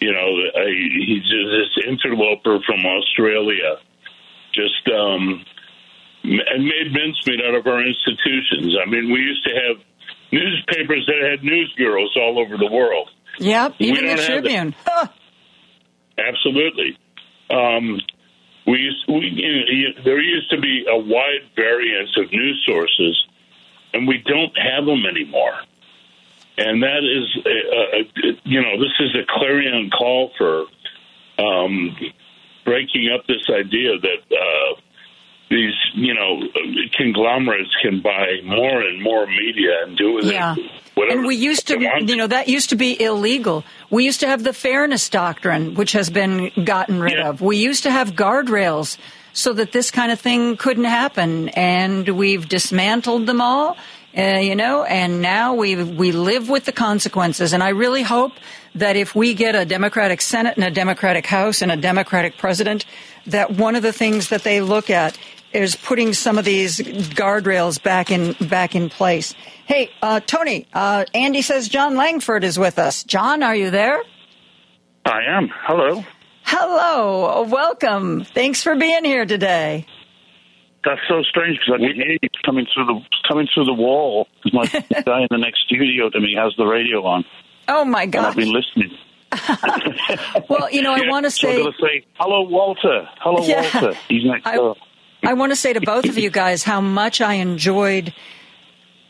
[0.00, 3.78] You know, uh, he's just this interloper from Australia,
[4.52, 5.44] just um,
[6.24, 8.76] and made mincemeat out of our institutions.
[8.80, 9.84] I mean, we used to have
[10.32, 13.10] newspapers that had news bureaus all over the world.
[13.38, 14.26] Yep, even the don't have that.
[14.26, 14.74] Tribune.
[14.84, 15.08] Huh.
[16.18, 16.98] Absolutely.
[17.50, 18.00] Um,
[18.66, 23.26] we, used, we you know, there used to be a wide variance of news sources,
[23.92, 25.54] and we don't have them anymore.
[26.58, 30.66] And that is, uh, uh, you know, this is a clarion call for
[31.38, 31.96] um,
[32.64, 34.80] breaking up this idea that uh,
[35.52, 36.40] these, you know,
[36.96, 40.54] conglomerates can buy more and more media and do with Yeah.
[40.56, 43.64] it whatever And we used to, you know, that used to be illegal.
[43.90, 47.40] We used to have the fairness doctrine, which has been gotten rid of.
[47.40, 48.98] We used to have guardrails
[49.32, 51.48] so that this kind of thing couldn't happen.
[51.50, 53.76] And we've dismantled them all,
[54.16, 57.52] uh, you know, and now we, we live with the consequences.
[57.54, 58.32] And I really hope
[58.74, 62.84] that if we get a Democratic Senate and a Democratic House and a Democratic president,
[63.26, 65.16] that one of the things that they look at
[65.54, 69.34] is putting some of these guardrails back in back in place.
[69.66, 73.04] Hey, uh, Tony, uh, Andy says Jon Langford is with us.
[73.04, 74.02] John, are you there?
[75.04, 75.50] I am.
[75.66, 76.04] Hello.
[76.44, 78.24] Hello, welcome.
[78.24, 79.86] Thanks for being here today.
[80.84, 84.26] That's so strange because I can hear you coming through the coming through the wall.
[84.42, 84.66] 'Cause My
[85.04, 87.24] guy in the next studio to me has the radio on,
[87.68, 88.24] Oh my god!
[88.30, 88.90] I've been listening.
[90.48, 91.56] well, you know, I want to So say.
[91.62, 93.08] going to say, hello, Walter.
[93.20, 93.62] Hello, Yeah.
[93.74, 93.98] Walter.
[94.08, 94.76] He's next I- door.
[95.24, 98.12] I want to say to both of you guys how much I enjoyed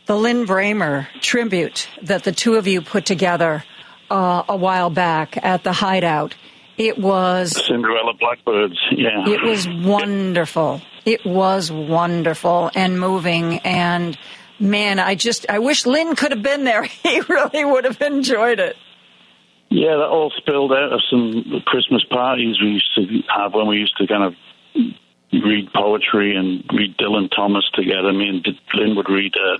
[0.07, 3.65] the Lin Brehmer tribute that the two of you put together
[4.11, 6.35] uh, a while back at the Hideout.
[6.77, 8.79] It was Cinderella Blackbirds.
[8.91, 9.27] Yeah.
[9.27, 10.83] it was wonderful.
[11.07, 14.19] It was wonderful and moving and
[14.61, 16.83] man, I just I wish Lin could have been there.
[17.03, 18.77] He really would have enjoyed it.
[19.71, 23.77] Yeah, that all spilled out of some Christmas parties we used to have when we
[23.77, 24.35] used to kind of
[25.33, 28.13] read poetry and read Dylan Thomas together.
[28.13, 29.59] Me and Lin would read uh,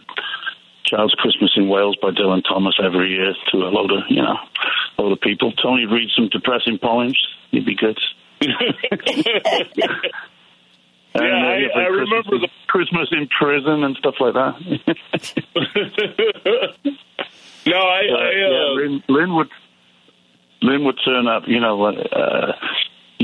[0.85, 4.37] Child's Christmas in Wales by Dylan Thomas every year to a load of, you know,
[4.99, 5.53] a load of people.
[5.53, 7.17] Tony'd read some depressing poems.
[7.51, 7.99] He'd be good.
[11.15, 14.55] And, Yeah, uh, I- I Christmas, remember the- Christmas in prison and stuff like that.
[17.67, 19.51] no, I, Uh, I yeah, uh, Lin, Lin would
[20.63, 22.53] Lin would turn up, you know, uh,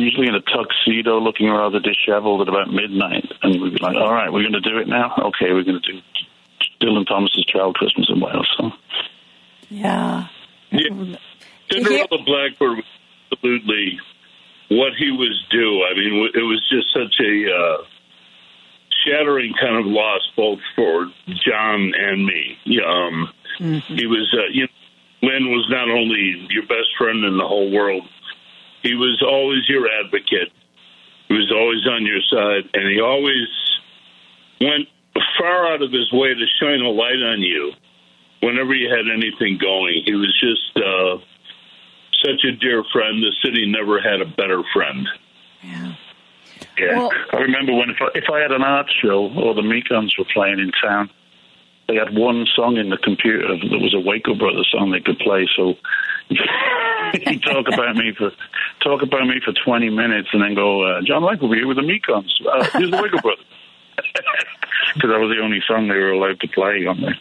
[0.01, 4.12] usually in a tuxedo, looking rather disheveled at about midnight, and we'd be like, "All
[4.12, 5.15] right, we're going to do it now.
[5.19, 6.01] Okay, we're going to do
[6.81, 8.70] Dylan Thomas's Child Christmas in Wales." So,
[9.70, 10.29] Yeah.
[10.70, 11.16] Yeah.
[11.70, 12.85] Cinderella Blackbird was
[13.33, 13.99] absolutely
[14.70, 15.85] what he was due.
[15.91, 17.85] I mean, it was just such a uh,
[19.05, 22.59] shattering kind of loss, both for John and me.
[22.87, 27.47] Um, He was, uh, you know, Lin was not only your best friend in the
[27.47, 28.05] whole world,
[28.82, 30.52] he was always your advocate.
[31.28, 33.48] He was always on your side, and he always
[34.60, 34.88] went
[35.38, 37.72] far out of his way to shine a light on you
[38.40, 40.02] whenever you had anything going.
[40.05, 41.18] He was just uh,
[42.24, 43.22] such a dear friend.
[43.22, 45.06] The city never had a better friend.
[46.78, 50.16] yeah, I remember when if I, if I had an art show or the Mekons
[50.18, 51.10] were playing in town,
[51.88, 55.18] they had one song in the computer that was a Waco Brothers song they could
[55.18, 55.48] play.
[55.56, 55.74] So
[57.24, 58.30] he'd talk about me for
[58.82, 61.66] talk about me for twenty minutes, and then go, uh, "John Lake will be here
[61.66, 62.30] with the Mekons.
[62.47, 63.44] Uh, here's the Waco Brothers."
[64.94, 67.12] Because that was the only song they were allowed to play on the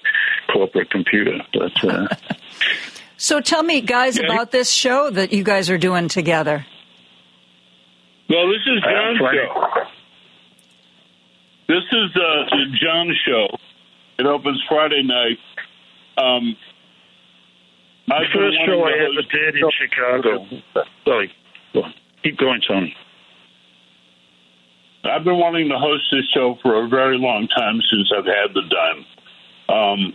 [0.51, 1.39] corporate computer.
[1.53, 2.07] But uh,
[3.18, 6.65] So tell me, guys, about this show that you guys are doing together.
[8.30, 9.88] Well, this is John's show.
[11.68, 13.57] This is uh, the John show.
[14.19, 15.39] It opens Friday night.
[16.18, 16.55] Um,
[18.09, 20.45] I've first show I ever did in Chicago.
[21.05, 21.31] Sorry,
[22.23, 22.95] keep going, Tony.
[25.03, 28.53] I've been wanting to host this show for a very long time since I've had
[28.53, 29.05] the dime.
[29.69, 30.13] Um,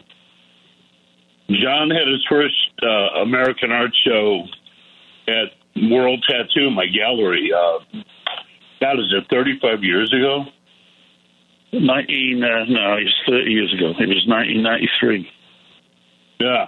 [1.50, 4.44] John had his first uh, American art show
[5.28, 5.52] at
[5.90, 7.50] World Tattoo, my gallery.
[7.52, 7.78] Uh,
[8.80, 10.44] God, is it 35 years ago?
[11.72, 13.90] 19, uh, no, it was 30 years ago.
[13.98, 15.28] It was 1993.
[16.40, 16.66] Yeah.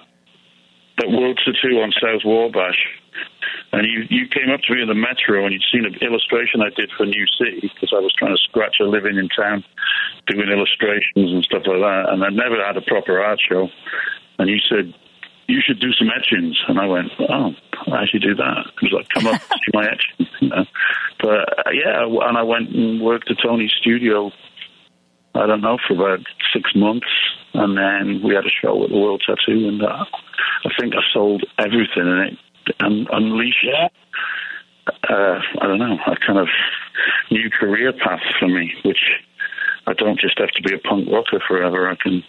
[0.98, 2.86] At World War Tattoo on South Wabash.
[3.72, 6.62] And you, you came up to me in the metro and you'd seen an illustration
[6.62, 9.64] I did for New City because I was trying to scratch a living in town
[10.26, 12.04] doing illustrations and stuff like that.
[12.10, 13.68] And I'd never had a proper art show.
[14.38, 14.94] And you said,
[15.46, 16.56] you should do some etchings.
[16.68, 17.54] And I went, oh,
[17.92, 18.66] I should do that.
[18.80, 20.30] He was like, come up, see my etchings.
[20.40, 20.64] You know?
[21.20, 24.32] But uh, yeah, and I went and worked at Tony's studio
[25.34, 26.20] I don't know, for about
[26.52, 27.06] six months.
[27.54, 30.04] And then we had a show at the World Tattoo, and uh,
[30.64, 32.38] I think I sold everything in it
[32.80, 33.66] and unleashed,
[34.86, 36.48] uh, I don't know, a kind of
[37.30, 38.98] new career path for me, which
[39.86, 41.90] I don't just have to be a punk rocker forever.
[41.90, 42.24] I can,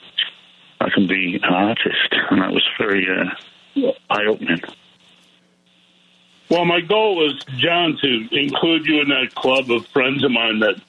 [0.82, 4.62] I can be an artist, and that was very uh, eye opening.
[6.50, 10.60] Well, my goal was, John, to include you in that club of friends of mine
[10.60, 10.80] that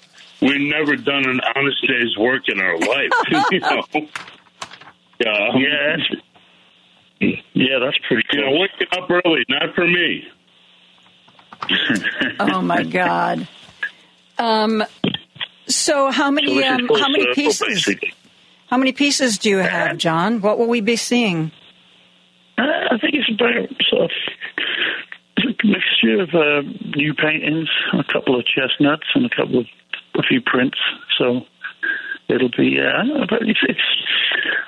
[0.41, 3.11] we've never done an honest day's work in our life.
[3.51, 3.83] you know?
[5.19, 5.97] Yeah.
[7.19, 10.25] Yeah, yeah, that's pretty You know, waking up early, not for me.
[12.39, 13.49] Oh my God.
[14.39, 14.85] Um,
[15.67, 17.89] so how many So um, how many pieces
[18.69, 20.41] how many pieces do you have, John?
[20.41, 21.53] What will we be seeing?
[22.59, 24.11] Uh, I think it's about sort of
[25.39, 26.63] a mixture of uh,
[26.97, 29.67] new paintings, a couple of chestnuts, and a couple of
[30.19, 30.79] a few prints.
[31.19, 31.43] So
[32.29, 32.79] it'll be.
[32.81, 33.81] Uh, but it's, it's.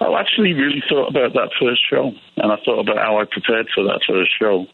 [0.00, 3.68] I actually really thought about that first show, and I thought about how I prepared
[3.74, 4.66] for that first show,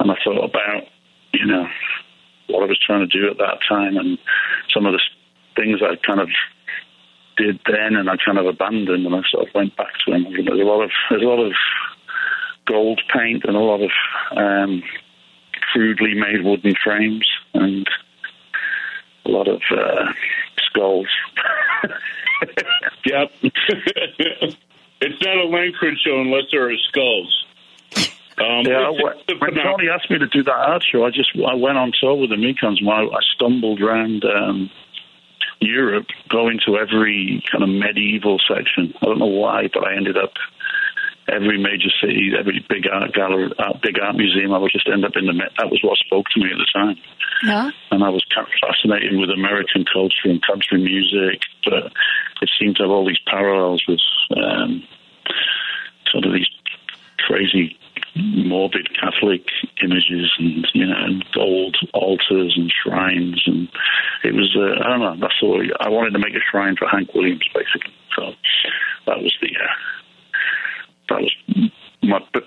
[0.00, 0.84] and I thought about
[1.32, 1.66] you know
[2.48, 4.18] what I was trying to do at that time, and
[4.72, 5.00] some of the
[5.56, 6.28] things I kind of
[7.36, 10.26] did then, and I kind of abandoned, and I sort of went back to them.
[10.26, 11.52] You know, there's a lot of there's a lot of
[12.66, 13.90] gold paint and a lot of
[14.36, 14.82] um,
[15.72, 17.88] crudely made wooden frames and
[19.28, 20.12] a lot of uh,
[20.58, 21.08] skulls.
[23.04, 23.30] Yep.
[23.42, 27.44] it's not a Langford show unless there are skulls.
[28.38, 31.78] Um, yeah, when Tony asked me to do that art show, I just I went
[31.78, 32.78] on tour with the Mekons.
[32.86, 34.70] I, I stumbled around um,
[35.60, 38.94] Europe, going to every kind of medieval section.
[39.02, 40.32] I don't know why, but I ended up
[41.32, 44.52] every major city, every big art gallery, uh, big art museum.
[44.52, 45.32] I would just end up in the.
[45.32, 45.52] Met.
[45.58, 46.96] That was what spoke to me at the time
[47.44, 47.70] Yeah.
[47.90, 48.24] and I was
[48.60, 51.92] fascinated with American culture and country music, but
[52.42, 54.00] it seemed to have all these parallels with
[54.36, 54.82] um,
[56.10, 56.48] sort of these
[57.18, 57.76] crazy,
[58.16, 59.42] morbid Catholic
[59.82, 63.68] images and you know, and old altars and shrines, and
[64.24, 65.16] it was uh, I don't know.
[65.20, 65.62] That's all.
[65.80, 67.92] I wanted to make a shrine for Hank Williams, basically.
[68.16, 68.32] So
[69.06, 69.74] that was the uh,
[71.08, 71.70] that was
[72.02, 72.44] my but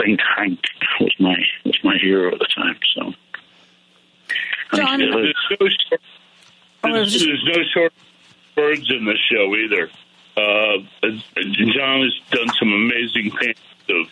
[0.00, 0.60] Saint Hank
[1.00, 2.78] was my was my hero at the time.
[2.94, 3.12] So.
[4.74, 6.00] John, There's no short,
[6.82, 7.92] there's, there's no short
[8.56, 9.90] words in the show either.
[10.34, 11.10] Uh,
[11.74, 13.58] John has done some amazing paintings
[13.90, 14.06] of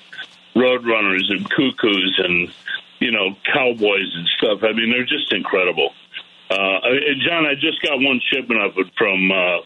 [0.55, 2.53] roadrunners and cuckoos and
[2.99, 4.59] you know cowboys and stuff.
[4.63, 5.95] I mean, they're just incredible.
[6.51, 9.59] Uh, I- John, I just got one shipment of it from uh,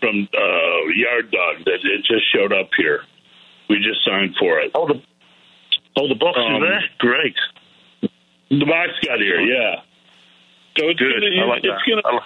[0.00, 3.02] from uh, Yard Dog that it just showed up here.
[3.68, 4.70] We just signed for it.
[4.74, 5.02] Oh, the
[5.96, 6.82] oh the box Um, is there.
[6.98, 7.36] Great.
[8.50, 9.82] The box got here, yeah.
[10.78, 11.20] So it's Good.
[11.20, 12.02] gonna, I like it's that.
[12.02, 12.20] gonna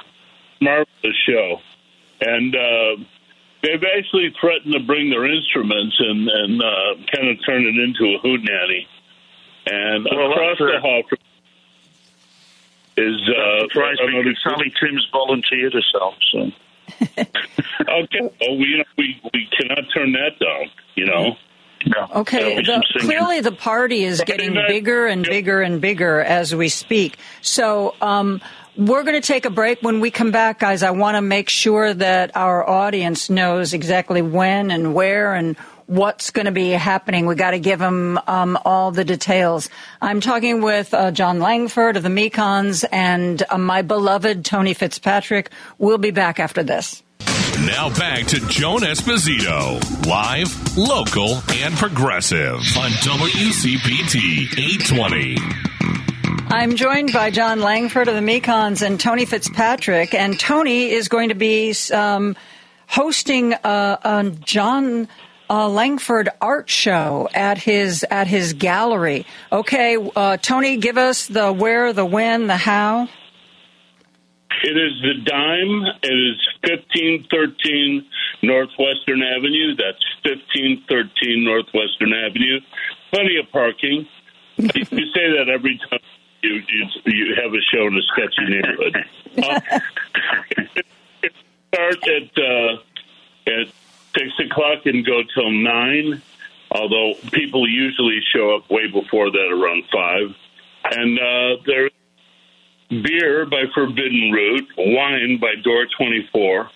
[0.60, 1.56] marvelous show,
[2.20, 3.02] and uh,
[3.62, 8.14] they've actually threatened to bring their instruments and and uh, kind of turn it into
[8.14, 8.86] a hootenanny.
[9.66, 11.18] And Well, across the hall from-
[12.96, 16.14] is uh, surprised me another- because Sally Timms volunteered herself.
[16.30, 16.38] So
[17.88, 20.70] okay, well, we you know, we we cannot turn that down.
[20.94, 21.36] You know.
[22.14, 27.16] Okay, the, clearly the party is getting bigger and bigger and bigger as we speak.
[27.40, 28.40] So um,
[28.76, 29.82] we're going to take a break.
[29.82, 34.22] When we come back, guys, I want to make sure that our audience knows exactly
[34.22, 35.56] when and where and
[35.86, 37.26] what's going to be happening.
[37.26, 39.68] We got to give them um, all the details.
[40.00, 45.50] I'm talking with uh, Jon Langford of the Mekons and uh, my beloved Tony Fitzpatrick.
[45.78, 47.02] We'll be back after this.
[47.60, 55.36] Now back to Joan Esposito, live, local, and progressive on WCPT 820.
[56.48, 61.28] I'm joined by Jon Langford of the Mekons and Tony Fitzpatrick, and Tony is going
[61.28, 62.36] to be um,
[62.88, 65.06] hosting a, a Jon
[65.48, 69.26] uh, Langford art show at his at his gallery.
[69.52, 73.08] Okay, uh, Tony, give us the where, the when, the how.
[74.64, 75.84] It is the dime.
[76.02, 78.06] It is fifteen thirteen
[78.42, 79.74] Northwestern Avenue.
[79.76, 82.60] That's fifteen thirteen Northwestern Avenue.
[83.12, 84.06] Plenty of parking.
[84.56, 84.66] you
[85.14, 86.00] say that every time
[86.42, 88.96] you you, you have a show in a sketchy neighborhood.
[89.38, 89.80] Uh,
[91.22, 91.32] it
[91.72, 92.76] starts at uh,
[93.46, 93.66] at
[94.14, 96.22] six o'clock and go till nine.
[96.70, 100.34] Although people usually show up way before that, around five.
[100.84, 101.90] And uh, there
[103.02, 106.68] beer by Forbidden Root, wine by Door 24,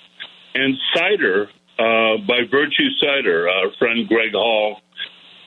[0.55, 1.48] and cider
[1.78, 3.48] uh, by Virtue Cider.
[3.48, 4.80] Our friend Greg Hall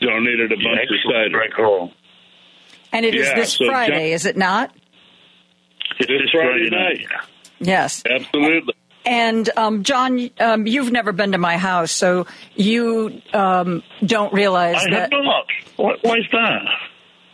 [0.02, 1.30] donated a bunch of cider.
[1.32, 1.92] Greg Hall.
[2.92, 4.74] And it is Yeah, this so Jon- Friday, is it not?
[6.00, 7.06] It's this Friday night.
[7.60, 8.04] Yes.
[8.10, 8.74] Absolutely.
[9.06, 14.76] And um, Jon, um, you've never been to my house, so you um, don't realize
[14.78, 15.12] I that.
[15.14, 15.46] have not.
[15.78, 16.62] Why, why is that?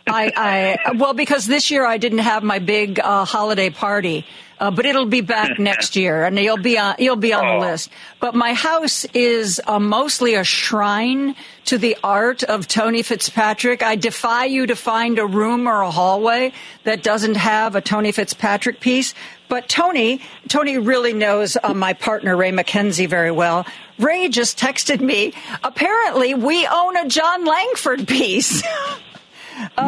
[0.06, 4.24] I, I well because this year I didn't have my big uh, holiday party,
[4.60, 7.66] uh, but it'll be back next year, and you'll be on you'll be on the
[7.66, 7.90] list.
[8.20, 11.34] But my house is uh, mostly a shrine
[11.64, 13.82] to the art of Tony Fitzpatrick.
[13.82, 16.52] I defy you to find a room or a hallway
[16.84, 19.12] that doesn't have a Tony Fitzpatrick piece.
[19.48, 23.66] But Tony, Tony really knows uh, my partner Ray McKenzie very well.
[23.98, 25.32] Ray just texted me.
[25.64, 28.62] Apparently, we own a Jon Langford piece.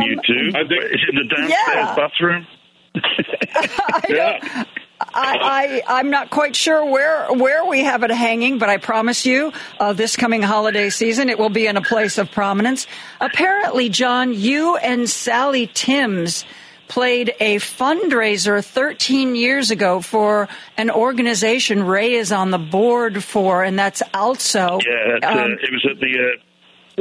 [0.01, 0.59] you do?
[0.59, 1.95] Is it the downstairs yeah.
[1.97, 2.47] bathroom?
[2.97, 4.67] I don't,
[5.01, 9.25] I, I, I'm not quite sure where where we have it hanging, but I promise
[9.25, 12.87] you, uh, this coming holiday season, it will be in a place of prominence.
[13.21, 16.45] Apparently, Jon, you and Sally Timms
[16.89, 23.63] played a fundraiser 13 years ago for an organization Ray is on the board for,
[23.63, 24.79] and that's also.
[24.87, 26.43] Yeah, that's, uh, um, it was at the uh,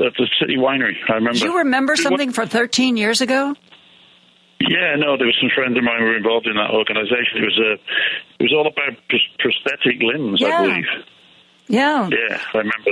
[0.05, 0.93] at the city winery.
[1.09, 1.39] I remember.
[1.39, 3.55] do you remember something from 13 years ago?
[4.59, 7.37] Yeah, no, there was some friends of mine who were involved in that organisation.
[7.37, 7.73] It was uh,
[8.39, 10.47] it was all about pros- prosthetic limbs, Yeah.
[10.47, 10.85] I believe.
[11.67, 12.09] Yeah.
[12.11, 12.91] Yeah, I remember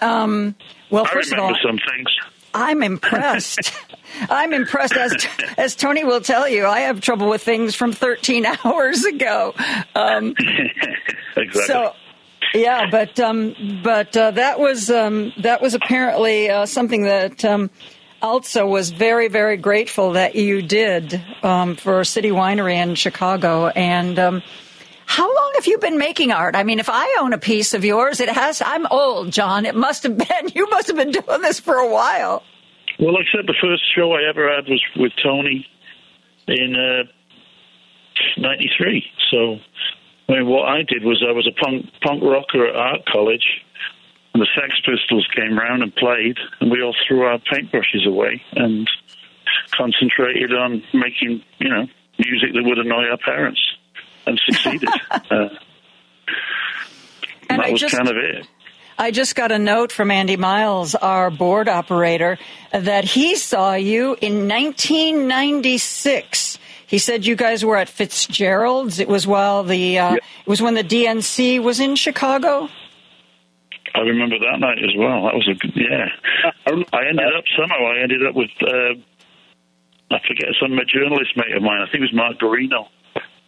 [0.00, 0.06] that.
[0.06, 0.54] Um,
[0.88, 2.08] well, I first of all, some things.
[2.54, 3.72] I'm impressed.
[4.30, 4.96] I'm impressed.
[4.96, 5.26] As
[5.58, 9.54] as Tony will tell you, I have trouble with things from 13 hours ago.
[9.94, 10.34] Um,
[11.36, 11.62] exactly.
[11.66, 11.94] So,
[12.54, 17.70] yeah, but um, but uh, that was um, that was apparently uh, something that um,
[18.20, 23.68] also was very very grateful that you did um, for City Winery in Chicago.
[23.68, 24.42] And um,
[25.06, 26.56] how long have you been making art?
[26.56, 28.62] I mean, if I own a piece of yours, it has.
[28.64, 29.64] I'm old, Jon.
[29.66, 30.50] It must have been.
[30.54, 32.42] You must have been doing this for a while.
[32.98, 35.66] Well, like I said, the first show I ever had was with Tony
[36.48, 36.74] in
[38.36, 39.04] '93.
[39.30, 39.58] so,
[40.30, 43.44] I mean, what I did was I was a punk punk rocker at art college,
[44.32, 48.40] and the Sex Pistols came round and played, and we all threw our paintbrushes away
[48.52, 48.88] and
[49.72, 51.88] concentrated on making, you know,
[52.18, 53.60] music that would annoy our parents,
[54.26, 54.88] and succeeded.
[55.10, 55.48] uh,
[57.48, 58.46] And that I was just- kind of it.
[58.98, 62.36] I just got a note from Andy Miles, our board operator,
[62.70, 66.58] that he saw you in 1996.
[66.90, 68.98] He said you guys were at Fitzgerald's.
[68.98, 72.68] It was while the uh, it was when the DNC was in Chicago.
[73.94, 75.22] I remember that night as well.
[75.22, 76.08] That was a good, yeah.
[76.92, 77.86] I ended up somehow.
[77.86, 78.94] I ended up with uh,
[80.10, 81.80] I forget some journalist mate of mine.
[81.80, 82.88] I think it was Mark Garino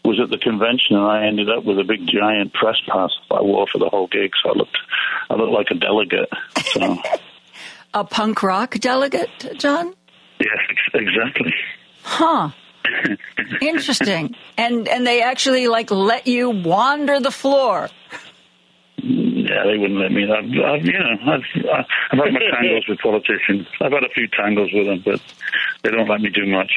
[0.04, 3.36] was at the convention, and I ended up with a big giant press pass that
[3.36, 4.30] I wore for the whole gig.
[4.44, 4.78] So I looked
[5.30, 6.28] I looked like a delegate.
[6.74, 6.96] So
[7.94, 9.94] A punk rock delegate, Jon?
[10.38, 11.52] yeah, ex- exactly.
[12.04, 12.50] Huh.
[13.60, 14.34] Interesting.
[14.58, 17.88] And and they actually like let you wander the floor.
[19.04, 20.24] Yeah, they wouldn't let me.
[20.24, 21.40] I've, I've you know, I've,
[22.12, 23.66] I've had my tangles with politicians.
[23.80, 25.20] I've had a few tangles with them, but
[25.82, 26.70] they don't let me do much.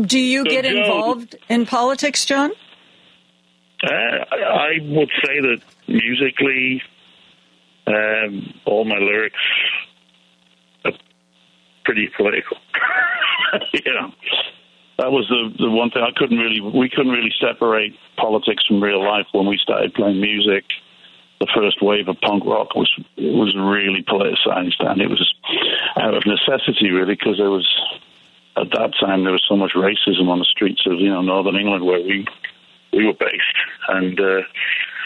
[0.00, 2.52] Do you So, get Joe- involved in politics, Jon?
[3.82, 5.58] Uh, I would say that
[5.88, 6.80] musically,
[7.88, 9.34] um, all my lyrics
[10.84, 10.92] are
[11.84, 12.58] pretty political.
[13.72, 14.12] you know,
[14.98, 18.82] that was the the one thing I couldn't really we couldn't really separate politics from
[18.82, 20.64] real life when we started playing music.
[21.40, 25.34] The first wave of punk rock was was really politicized, and it was
[25.96, 27.66] out of necessity, really, because there was
[28.56, 31.56] at that time there was so much racism on the streets of you know northern
[31.56, 32.26] England where we
[32.92, 34.42] we were based, and uh,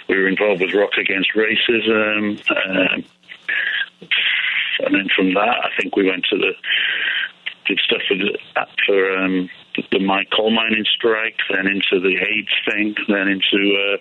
[0.08, 2.42] we were involved with Rock Against Racism.
[2.50, 3.04] Um,
[4.80, 6.52] and then from that, I think we went to the
[7.66, 8.02] did stuff
[8.86, 9.50] for um,
[9.90, 13.96] the my coal mining strike, then into the AIDS thing, then into uh,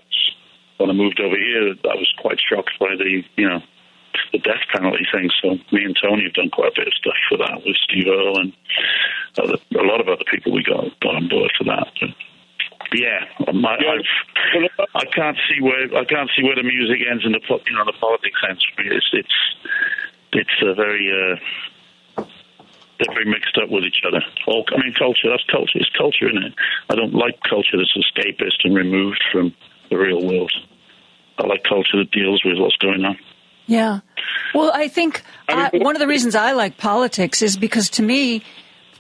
[0.78, 3.62] when I moved over here, I was quite shocked by the you know
[4.32, 5.30] the death penalty thing.
[5.42, 8.08] So me and Tony have done quite a bit of stuff for that with Steve
[8.08, 8.54] Earle and
[9.38, 11.88] other, a lot of other people we got got on board for that.
[12.00, 12.16] But
[12.94, 13.76] yeah, my,
[14.96, 17.86] I can't see where I can't see where the music ends and the you know
[17.86, 18.64] the politics ends.
[18.76, 18.90] For me.
[18.96, 19.38] It's it's
[20.34, 21.36] it's a very uh,
[23.00, 24.22] they're very mixed up with each other.
[24.48, 25.76] All I mean, culture that's culture.
[25.76, 26.54] It's culture, isn't it?
[26.90, 29.54] I don't like culture that's escapist and removed from
[29.90, 30.52] the real world.
[31.38, 33.18] I like culture that deals with what's going on.
[33.68, 34.00] Yeah.
[34.54, 38.04] Well, I think I, uh, one of the reasons I like politics is because to
[38.04, 38.44] me,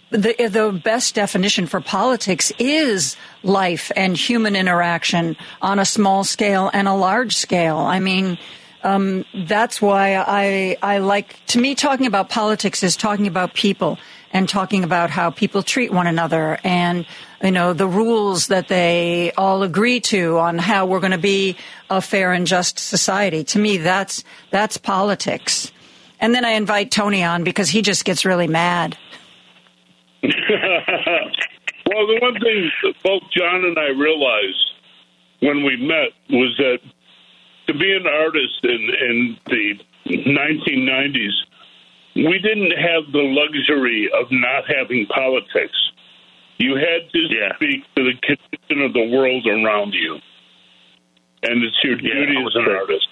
[0.09, 6.69] the the best definition for politics is life and human interaction on a small scale
[6.73, 7.77] and a large scale.
[7.77, 8.37] I mean,
[8.85, 13.97] um, that's why I I like to me talking about politics is talking about people
[14.31, 17.07] and talking about how people treat one another and
[17.43, 21.57] you know the rules that they all agree to on how we're going to be
[21.89, 23.43] a fair and just society.
[23.45, 25.71] To me, that's that's politics.
[26.19, 28.97] And then I invite Tony on because he just gets really mad.
[30.23, 34.73] well, the one thing that both Jon and I realized
[35.39, 36.79] when we met was that
[37.67, 39.73] to be an artist in, in the
[40.07, 41.33] 1990s,
[42.15, 45.75] we didn't have the luxury of not having politics.
[46.57, 50.19] You had to speak to the condition of the world around you.
[51.43, 53.07] And it's your duty as an artist.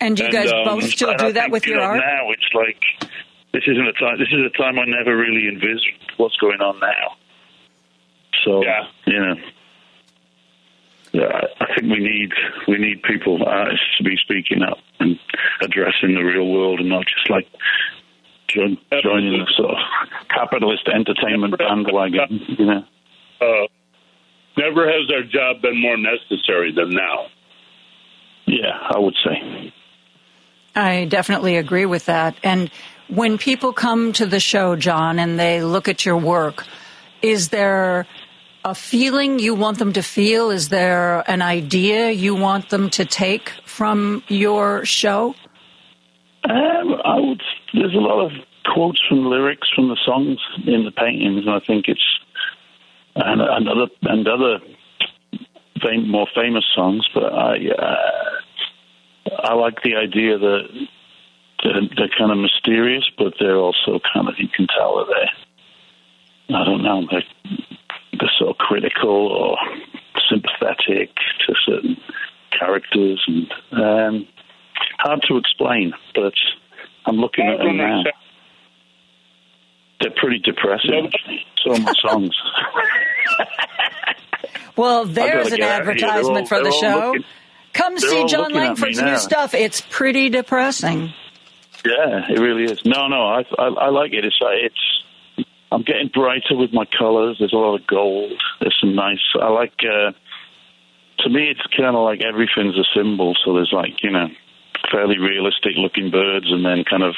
[0.00, 1.98] And do you guys um, both still do I that with your art?
[1.98, 3.10] Now it's like
[3.52, 4.18] this isn't a time.
[4.18, 7.16] This is a time I never really envisaged what's going on now.
[8.44, 8.62] So
[9.06, 9.50] you know, yeah,
[11.22, 12.32] I I think we need
[12.66, 15.18] we need people artists to be speaking up and
[15.60, 17.46] addressing the real world, and not just like
[18.48, 19.78] join, joining the sort of
[20.28, 22.40] capitalist entertainment bandwagon.
[22.58, 22.84] You know.
[23.40, 23.66] Uh,
[24.56, 27.26] never has our job been more necessary than now.
[28.46, 29.72] Yeah, I would say.
[30.74, 32.36] I definitely agree with that.
[32.42, 32.70] And
[33.08, 36.64] when people come to the show, Jon, and they look at your work,
[37.22, 38.06] is there
[38.64, 40.50] a feeling you want them to feel?
[40.50, 45.34] Is there an idea you want them to take from your show?
[46.44, 47.42] Um, I would.
[47.74, 48.32] There's a lot of
[48.72, 52.04] quotes from lyrics from the songs in the paintings, and I think it's
[53.14, 54.58] and, and other and other
[55.82, 60.68] fam- more famous songs, but I uh, I like the idea that
[61.62, 66.54] they're, they're kind of mysterious, but they're also kind of you can tell that they
[66.54, 67.24] I don't know they're
[68.20, 69.56] they're sort of critical or
[70.30, 71.10] sympathetic
[71.46, 71.96] to certain
[72.58, 74.28] characters and um,
[74.98, 76.32] hard to explain, but
[77.06, 78.02] I'm looking at them now.
[80.00, 81.10] They're pretty depressing.
[81.64, 82.30] So are my songs.
[84.76, 85.96] Well, there's an get out of here.
[85.96, 87.06] They're advertisement all- for the show.
[87.08, 87.24] looking-
[87.72, 89.54] Come see Jon looking at me Langford's new stuff.
[89.54, 91.12] It's pretty depressing.
[91.84, 92.84] Yeah, it really is.
[92.84, 94.24] No, no, I, I, I like it.
[94.24, 95.02] It's, uh, it's.
[95.70, 97.36] I'm getting brighter with my colors.
[97.38, 98.32] There's a lot of gold.
[98.60, 99.20] There's some nice.
[99.40, 99.74] I like.
[99.82, 100.12] Uh,
[101.20, 103.34] to me, it's kind of like everything's a symbol.
[103.44, 104.28] So there's like you know,
[104.90, 107.14] fairly realistic looking birds, and then kind of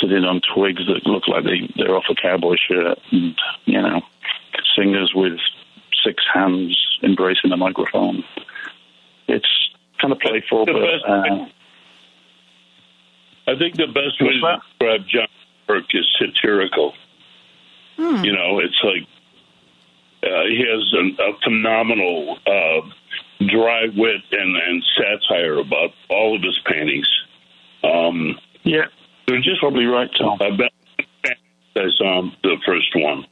[0.00, 4.00] sitting on twigs that look like they they're off a cowboy shirt, and you know,
[4.76, 5.38] singers with
[6.04, 8.24] six hands embracing the microphone.
[9.28, 11.08] It's kind of playful, but.
[11.08, 11.46] Uh,
[13.48, 15.28] I think the best way to describe Jon
[15.68, 16.92] work is satirical.
[17.98, 18.24] Hmm.
[18.24, 19.02] You know, it's like
[20.22, 22.80] uh, he has an, a phenomenal uh,
[23.46, 27.08] dry wit and, and satire about all of his paintings.
[27.82, 28.86] Um, yeah,
[29.26, 30.38] they're just probably right, Tom.
[30.40, 30.72] I bet
[31.76, 33.26] I saw the first one.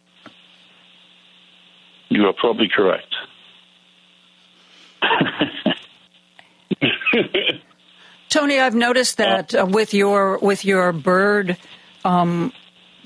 [2.08, 3.14] You are probably correct.
[8.28, 11.56] Tony, I've noticed that uh, with your with your bird
[12.04, 12.52] um,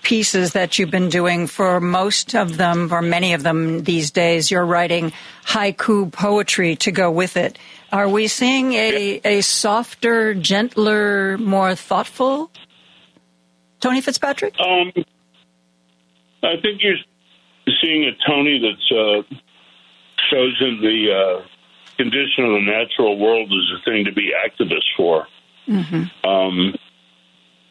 [0.03, 4.51] pieces that you've been doing for most of them, or many of them these days,
[4.51, 5.13] you're writing
[5.45, 7.59] haiku poetry to go with it.
[7.93, 12.51] Are we seeing a, a softer, gentler, more thoughtful
[13.81, 14.55] Tony Fitzpatrick?
[14.61, 14.93] Um,
[16.43, 16.97] I think you're
[17.83, 19.35] seeing a Tony that's uh,
[20.31, 21.47] chosen the uh,
[21.97, 25.27] condition of the natural world as a thing to be activist for.
[25.69, 26.29] Mm-hmm.
[26.29, 26.75] Um,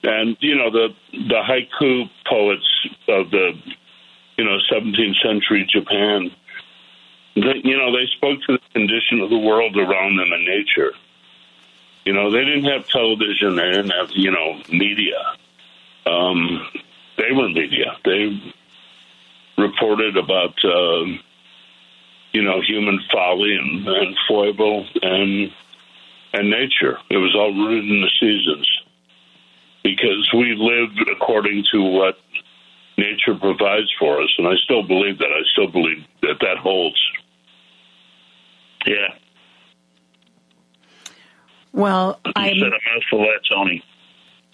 [0.03, 3.53] and you know the the haiku poets of the
[4.37, 6.31] you know 17th century Japan.
[7.35, 10.93] They, you know they spoke to the condition of the world around them and nature.
[12.05, 15.35] You know they didn't have television, they didn't have you know media.
[16.05, 16.67] Um,
[17.17, 17.97] they were media.
[18.05, 18.41] They
[19.57, 21.05] reported about uh,
[22.31, 25.51] you know human folly and, and foible and
[26.31, 26.97] and nature.
[27.09, 28.78] It was all rooted in the seasons
[29.83, 32.17] because we live according to what
[32.97, 35.27] nature provides for us, and I still believe that.
[35.27, 36.99] I still believe that that holds.
[38.85, 39.07] Yeah.
[41.71, 43.83] Well, You I'm said a mouthful there, Tony.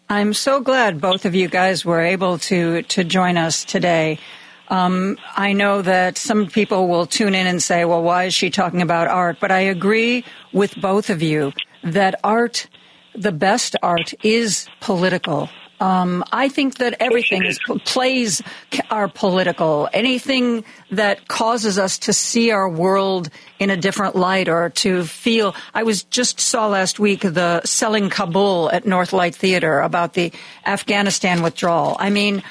[0.09, 4.19] I'm so glad both of you guys were able to to join us today.
[4.67, 8.49] Um, I know that some people will tune in and say, "Well, why is she
[8.49, 10.23] talking about art?" But I agree
[10.53, 11.53] with both of you
[11.83, 12.67] that art,
[13.15, 15.49] the best art, is political.
[15.79, 18.41] Um, I think that everything is plays
[18.89, 19.89] are political.
[19.91, 23.29] Anything that causes us to see our world
[23.59, 25.53] in a different light or to feel.
[25.73, 30.31] I was just saw last week the Selling Kabul at Northlight Theater about the
[30.65, 31.97] Afghanistan withdrawal.
[31.99, 32.41] I mean,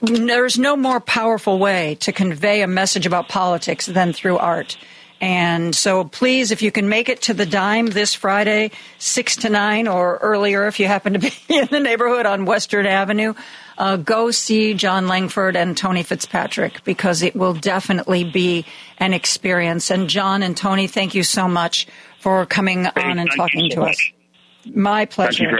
[0.00, 4.76] there's no more powerful way to convey a message about politics than through art.
[5.20, 9.48] And so please, if you can make it to the dime this Friday, 6 to
[9.48, 13.34] 9 or earlier if you happen to be in the neighborhood on Western Avenue,
[13.78, 18.64] uh, go see Jon Langford and Tony Fitzpatrick because it will definitely be
[18.98, 19.90] an experience.
[19.90, 21.86] And Jon and Tony, thank you so much
[22.20, 23.96] for coming on and thank talking to us.
[24.72, 25.56] My pleasure.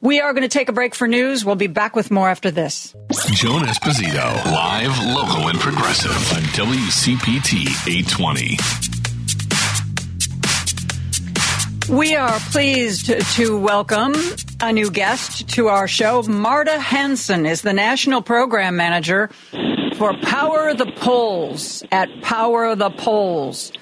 [0.00, 1.44] We are going to take a break for news.
[1.44, 2.94] We'll be back with more after this.
[3.32, 8.58] Joan Esposito, live, local, and progressive on WCPT 820.
[11.92, 13.06] We are pleased
[13.36, 14.14] to welcome
[14.60, 16.22] a new guest to our show.
[16.22, 19.30] Marta Hanson is the National Program Manager
[19.96, 23.72] for Power the Polls at Power the Polls.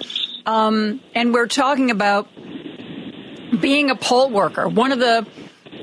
[0.46, 2.26] Um, and we're talking about
[3.60, 4.66] being a poll worker.
[4.66, 5.26] One of the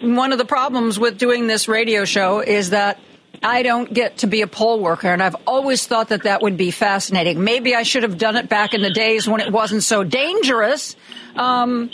[0.04, 3.00] one of the problems with doing this radio show is that
[3.42, 6.58] I don't get to be a poll worker, and I've always thought that that would
[6.58, 7.44] be fascinating.
[7.44, 10.96] Maybe I should have done it back in the days when it wasn't so dangerous.
[11.36, 11.90] Um,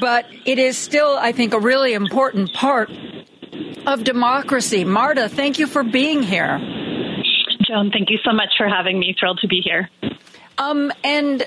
[0.00, 2.90] but it is still, I think, a really important part
[3.86, 4.84] of democracy.
[4.84, 6.58] Marta, thank you for being here.
[7.66, 9.14] Joan, thank you so much for having me.
[9.18, 9.90] Thrilled to be here.
[10.58, 11.46] Um, and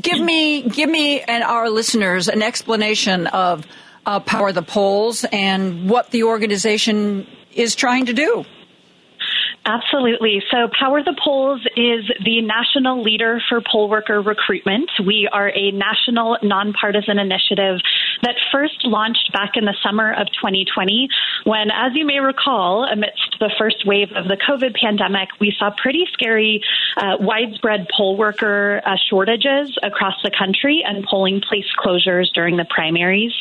[0.00, 3.66] give me, give me and our listeners an explanation of
[4.06, 8.44] uh, Power the Polls and what the organization is trying to do.
[9.64, 10.42] Absolutely.
[10.50, 14.90] So Power the Polls is the national leader for poll worker recruitment.
[15.04, 17.78] We are a national nonpartisan initiative
[18.22, 21.08] that first launched back in the summer of 2020
[21.44, 25.70] when, as you may recall, amidst the first wave of the COVID pandemic, we saw
[25.70, 26.62] pretty scary
[26.96, 32.66] uh, widespread poll worker uh, shortages across the country and polling place closures during the
[32.68, 33.32] primaries.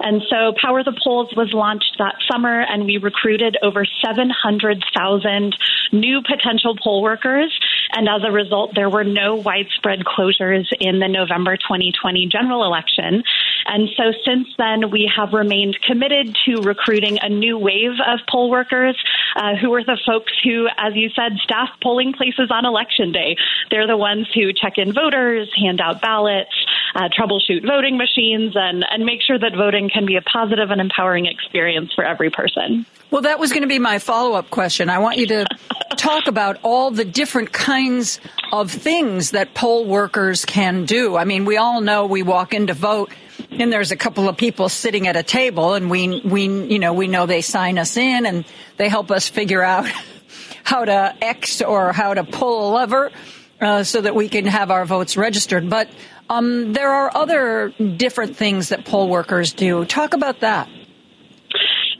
[0.00, 5.56] And so Power the Polls was launched that summer and we recruited over 700,000
[5.92, 7.58] new potential poll workers.
[7.92, 13.22] And as a result, there were no widespread closures in the November 2020 general election.
[13.66, 18.50] And so since then, we have remained committed to recruiting a new wave of poll
[18.50, 18.96] workers
[19.34, 23.36] uh, who are the folks who, as you said, staff polling places on election day.
[23.70, 26.54] They're the ones who check in voters, hand out ballots,
[26.96, 30.80] uh, troubleshoot voting machines, and, and make sure that voting can be a positive and
[30.80, 32.86] empowering experience for every person.
[33.10, 34.88] Well, that was going to be my follow up question.
[34.88, 35.46] I want you to
[35.96, 38.18] talk about all the different kinds
[38.50, 41.16] of things that poll workers can do.
[41.16, 43.12] I mean, we all know we walk in to vote
[43.50, 46.94] and there's a couple of people sitting at a table and we we you know
[46.94, 48.44] we know they sign us in and
[48.76, 49.86] they help us figure out
[50.64, 53.12] how to X or how to pull a lever
[53.60, 55.70] uh, so that we can have our votes registered.
[55.70, 55.88] But
[56.28, 59.84] um, there are other different things that poll workers do.
[59.84, 60.68] Talk about that.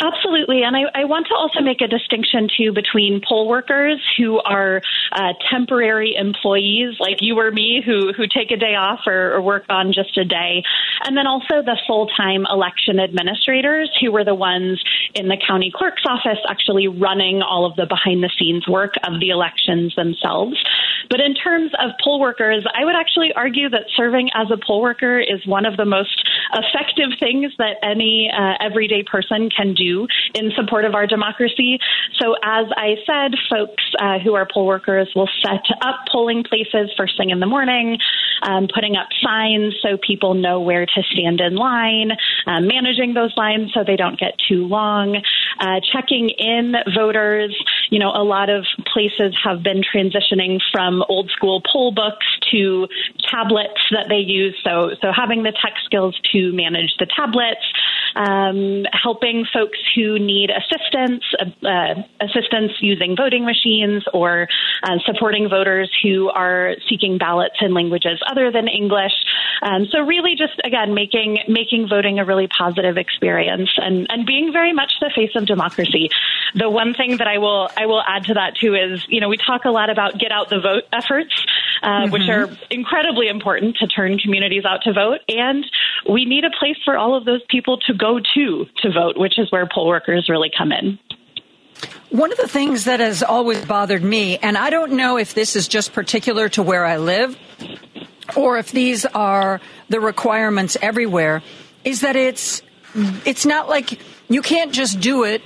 [0.07, 0.63] Absolutely.
[0.63, 4.81] And I, I, want to also make a distinction too between poll workers who are
[5.11, 9.43] uh, temporary employees like you or me who, who take a day off or, or
[9.43, 10.63] work on just a day.
[11.05, 14.81] And then also the full time election administrators who were the ones
[15.15, 19.19] in the county clerk's office actually running all of the behind the scenes work of
[19.19, 20.57] the elections themselves.
[21.11, 24.83] But in terms of poll workers, I would actually argue that serving as a poll
[24.83, 26.23] worker is one of the most
[26.53, 29.96] effective things that any uh, everyday person can do
[30.35, 31.79] in support of our democracy.
[32.21, 36.91] So, as I said, folks uh, who are poll workers will set up polling places
[36.97, 37.99] first thing in the morning,
[38.43, 42.11] um, putting up signs so people know where to stand in line,
[42.47, 45.17] um, managing those lines so they don't get too long,
[45.61, 47.57] uh, checking in voters.
[47.91, 52.89] You know, a lot of places have been transitioning from old school poll books to
[53.31, 54.57] tablets that they use.
[54.65, 57.65] So, so having the tech skills to manage the tablets,
[58.15, 64.49] um, helping folks who need assistance, uh, uh, assistance using voting machines, or
[64.83, 69.13] uh, supporting voters who are seeking ballots in languages other than English.
[69.63, 74.53] Um, so really, just again, making making voting a really positive experience and and being
[74.53, 76.11] very much the face of democracy.
[76.55, 79.29] The one thing that I will I will add to that too is you know
[79.29, 81.35] we talk a lot about get out the vote efforts,
[81.83, 82.13] uh, mm-hmm.
[82.13, 85.65] which are incredibly important to turn communities out to vote, and
[86.09, 89.39] we need a place for all of those people to go to to vote, which
[89.39, 90.99] is where poll workers really come in.
[92.11, 95.57] One of the things that has always bothered me, and I don't know if this
[95.57, 97.37] is just particular to where I live
[98.35, 101.43] or if these are the requirements everywhere,
[101.85, 102.63] is that it's
[103.25, 105.43] it's not like you can't just do it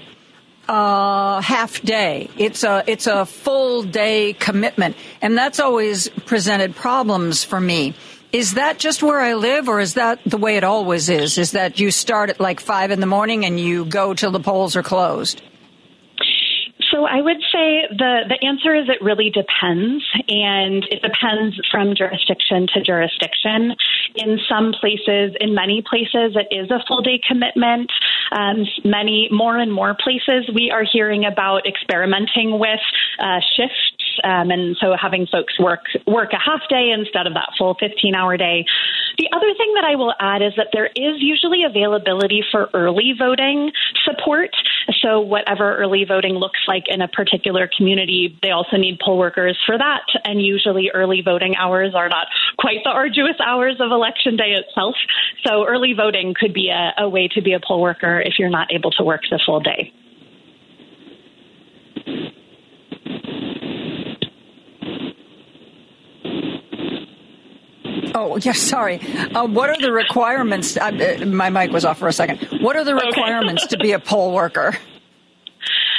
[0.69, 2.31] uh, half day.
[2.39, 7.95] It's a it's a full day commitment, and that's always presented problems for me.
[8.33, 11.37] Is that just where I live, or is that the way it always is?
[11.37, 14.41] Is that you start at like five in the morning and you go till the
[14.41, 15.43] polls are closed?
[16.93, 21.95] So I would say the, the answer is it really depends, and it depends from
[21.97, 23.75] jurisdiction to jurisdiction.
[24.17, 27.91] In some places, in many places, it is a full day commitment.
[28.33, 32.81] Um, many more and more places, we are hearing about experimenting with
[33.19, 33.95] uh, shifts
[34.25, 38.15] um, and so having folks work work a half day instead of that full 15
[38.15, 38.65] hour day.
[39.19, 43.13] The other thing that I will add is that there is usually availability for early
[43.19, 43.73] voting
[44.05, 44.51] support.
[45.03, 49.59] So whatever early voting looks like in a particular community, they also need poll workers
[49.67, 50.05] for that.
[50.25, 52.29] And usually early voting hours are not
[52.59, 54.95] quite the arduous hours of election day itself.
[55.47, 58.51] So early voting could be a, a way to be a poll worker if you're
[58.51, 59.93] not able to work the full day.
[68.15, 69.01] Oh, yes, sorry.
[69.01, 70.77] Uh, what are the requirements?
[70.77, 72.63] Uh, my mic was off for a second.
[72.63, 73.77] What are the requirements okay.
[73.77, 74.77] to be a poll worker?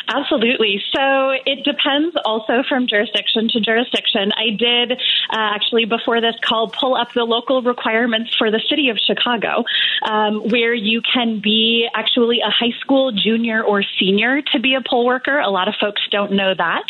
[0.08, 0.82] Absolutely.
[0.94, 4.32] So it depends also from jurisdiction to jurisdiction.
[4.36, 4.96] I did uh,
[5.32, 9.64] actually before this call pull up the local requirements for the city of Chicago,
[10.10, 14.82] um, where you can be actually a high school junior or senior to be a
[14.82, 15.40] poll worker.
[15.40, 16.84] A lot of folks don't know that.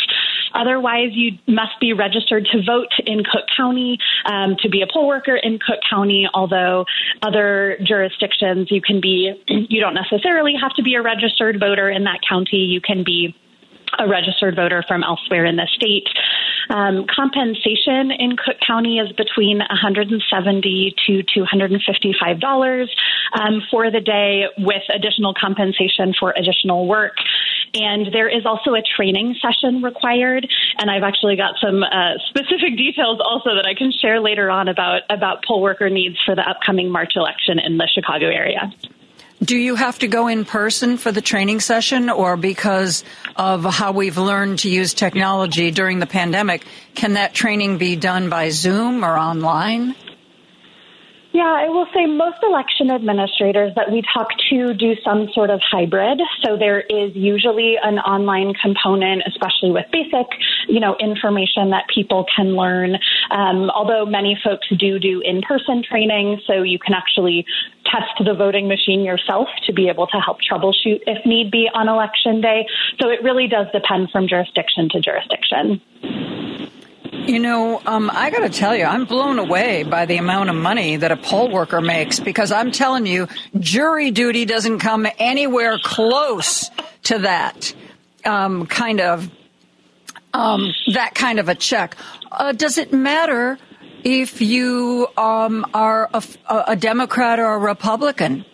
[0.53, 5.07] Otherwise, you must be registered to vote in Cook County um, to be a poll
[5.07, 6.27] worker in Cook County.
[6.33, 6.85] Although
[7.21, 12.03] other jurisdictions, you can be, you don't necessarily have to be a registered voter in
[12.05, 12.57] that county.
[12.57, 13.35] You can be
[13.99, 16.07] a registered voter from elsewhere in the state.
[16.69, 22.89] Um, compensation in Cook County is between 170 to 255 dollars
[23.33, 27.15] um, for the day, with additional compensation for additional work.
[27.73, 30.47] And there is also a training session required.
[30.77, 34.67] And I've actually got some uh, specific details also that I can share later on
[34.67, 38.73] about about poll worker needs for the upcoming March election in the Chicago area.
[39.43, 43.03] Do you have to go in person for the training session, or because
[43.35, 48.29] of how we've learned to use technology during the pandemic, can that training be done
[48.29, 49.95] by Zoom or online?
[51.33, 55.61] Yeah, I will say most election administrators that we talk to do some sort of
[55.63, 56.19] hybrid.
[56.43, 60.27] So there is usually an online component, especially with basic,
[60.67, 62.95] you know, information that people can learn.
[63.31, 67.45] Um, although many folks do do in-person training, so you can actually
[67.85, 71.87] test the voting machine yourself to be able to help troubleshoot if need be on
[71.87, 72.67] election day.
[73.01, 75.81] So it really does depend from jurisdiction to jurisdiction.
[77.27, 80.55] You know, um, I got to tell you, I'm blown away by the amount of
[80.55, 83.27] money that a poll worker makes because I'm telling you,
[83.59, 86.71] jury duty doesn't come anywhere close
[87.03, 87.73] to that
[88.25, 89.29] um, kind of
[90.33, 91.95] um, that kind of a check.
[92.31, 93.59] Uh, does it matter
[94.03, 96.23] if you um, are a,
[96.69, 98.45] a Democrat or a Republican?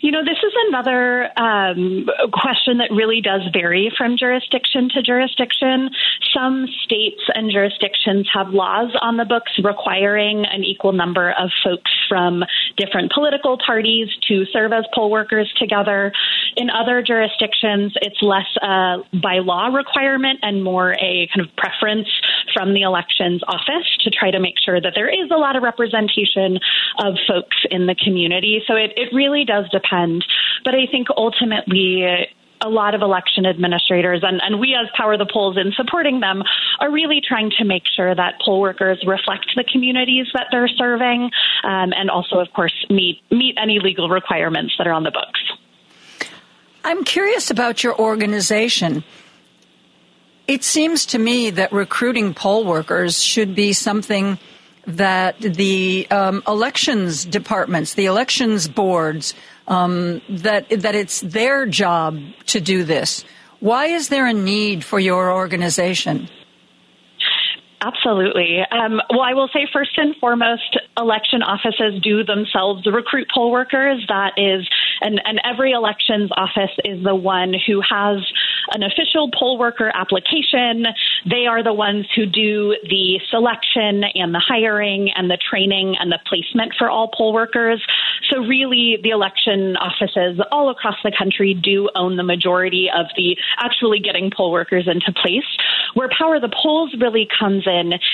[0.00, 5.90] You know, this is another um, question that really does vary from jurisdiction to jurisdiction.
[6.32, 11.90] Some states and jurisdictions have laws on the books requiring an equal number of folks
[12.08, 12.44] from
[12.76, 16.12] different political parties to serve as poll workers together.
[16.56, 22.08] In other jurisdictions, it's less a by law requirement and more a kind of preference
[22.54, 25.62] from the elections office to try to make sure that there is a lot of
[25.62, 26.58] representation
[26.98, 28.62] of folks in the community.
[28.66, 29.87] So it, it really does depend.
[30.64, 32.04] But I think ultimately,
[32.60, 36.42] a lot of election administrators and, and we as Power the Polls in supporting them
[36.80, 41.30] are really trying to make sure that poll workers reflect the communities that they're serving
[41.64, 45.40] um, and also, of course, meet meet any legal requirements that are on the books.
[46.84, 49.04] I'm curious about your organization.
[50.46, 54.38] It seems to me that recruiting poll workers should be something
[54.86, 59.34] that the um, elections departments, the elections boards,
[59.68, 63.24] um, that that it's their job to do this.
[63.60, 66.28] Why is there a need for your organization?
[67.80, 68.58] Absolutely.
[68.70, 74.04] Um, well, I will say first and foremost, election offices do themselves recruit poll workers.
[74.08, 74.68] That is,
[75.00, 78.18] and, and every elections office is the one who has
[78.72, 80.86] an official poll worker application.
[81.24, 86.10] They are the ones who do the selection and the hiring and the training and
[86.10, 87.80] the placement for all poll workers.
[88.30, 93.36] So really, the election offices all across the country do own the majority of the
[93.58, 95.46] actually getting poll workers into place.
[95.94, 97.67] Where Power the Polls really comes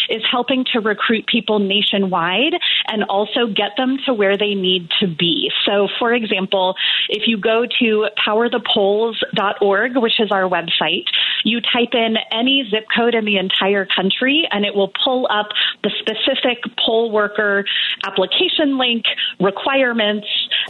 [0.09, 2.55] is helping to recruit people nationwide
[2.89, 5.51] and also get them to where they need to be.
[5.65, 6.75] So, for example,
[7.09, 11.05] if you go to powerthepolls.org, which is our website,
[11.45, 15.49] you type in any zip code in the entire country and it will pull up
[15.83, 17.65] the specific poll worker
[18.07, 19.05] application link,
[19.41, 20.27] requirements,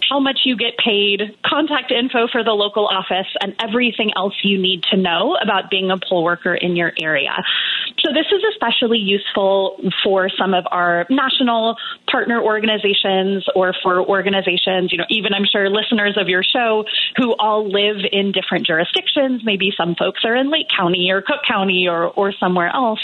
[0.09, 4.61] how much you get paid, contact info for the local office, and everything else you
[4.61, 7.33] need to know about being a poll worker in your area.
[8.05, 11.77] So this is especially useful for some of our national
[12.11, 16.85] partner organizations or for organizations, you know, even I'm sure listeners of your show
[17.17, 19.43] who all live in different jurisdictions.
[19.45, 23.01] Maybe some folks are in Lake County or Cook County or, or somewhere else.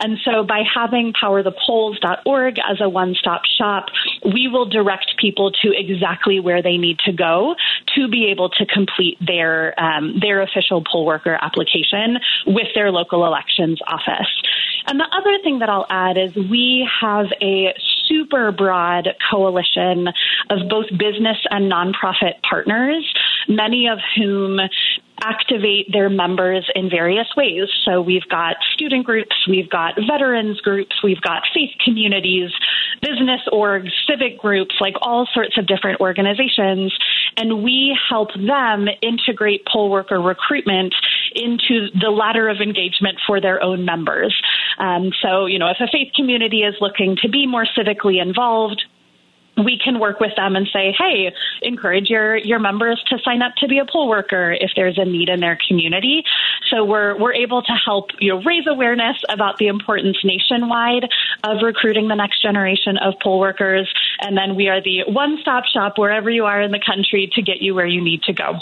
[0.00, 3.86] And so by having powerthepolls.org as a one-stop shop,
[4.24, 7.54] we will direct people to exactly where they need to go
[7.96, 13.26] to be able to complete their um, their official poll worker application with their local
[13.26, 14.30] elections office.
[14.86, 17.74] And the other thing that I'll add is we have a
[18.08, 20.08] super broad coalition
[20.50, 23.04] of both business and nonprofit partners,
[23.48, 24.60] many of whom
[25.22, 27.68] activate their members in various ways.
[27.84, 32.50] So we've got student groups, we've got veterans groups, we've got faith communities,
[33.00, 36.96] business orgs, civic groups, like all sorts of different organizations.
[37.36, 40.94] And we help them integrate poll worker recruitment
[41.34, 44.34] into the ladder of engagement for their own members.
[44.78, 48.82] Um, so, you know, if a faith community is looking to be more civically involved,
[49.56, 53.54] we can work with them and say, hey, encourage your, your members to sign up
[53.58, 56.24] to be a poll worker if there's a need in their community.
[56.70, 61.08] So we're, we're able to help you know, raise awareness about the importance nationwide
[61.42, 63.92] of recruiting the next generation of poll workers.
[64.20, 67.42] And then we are the one stop shop wherever you are in the country to
[67.42, 68.58] get you where you need to go.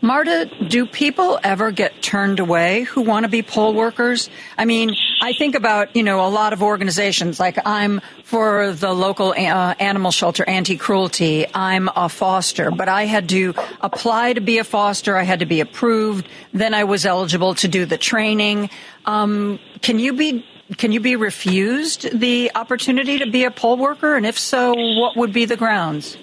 [0.00, 4.28] Marta, do people ever get turned away who want to be poll workers?
[4.58, 8.92] I mean, I think about, you know, a lot of organizations like I'm for the
[8.92, 11.46] local uh, animal shelter anti-cruelty.
[11.54, 15.16] I'm a foster, but I had to apply to be a foster.
[15.16, 16.28] I had to be approved.
[16.52, 18.68] Then I was eligible to do the training.
[19.06, 20.44] Um, can you be
[20.78, 24.16] can you be refused the opportunity to be a poll worker?
[24.16, 26.16] And if so, what would be the grounds?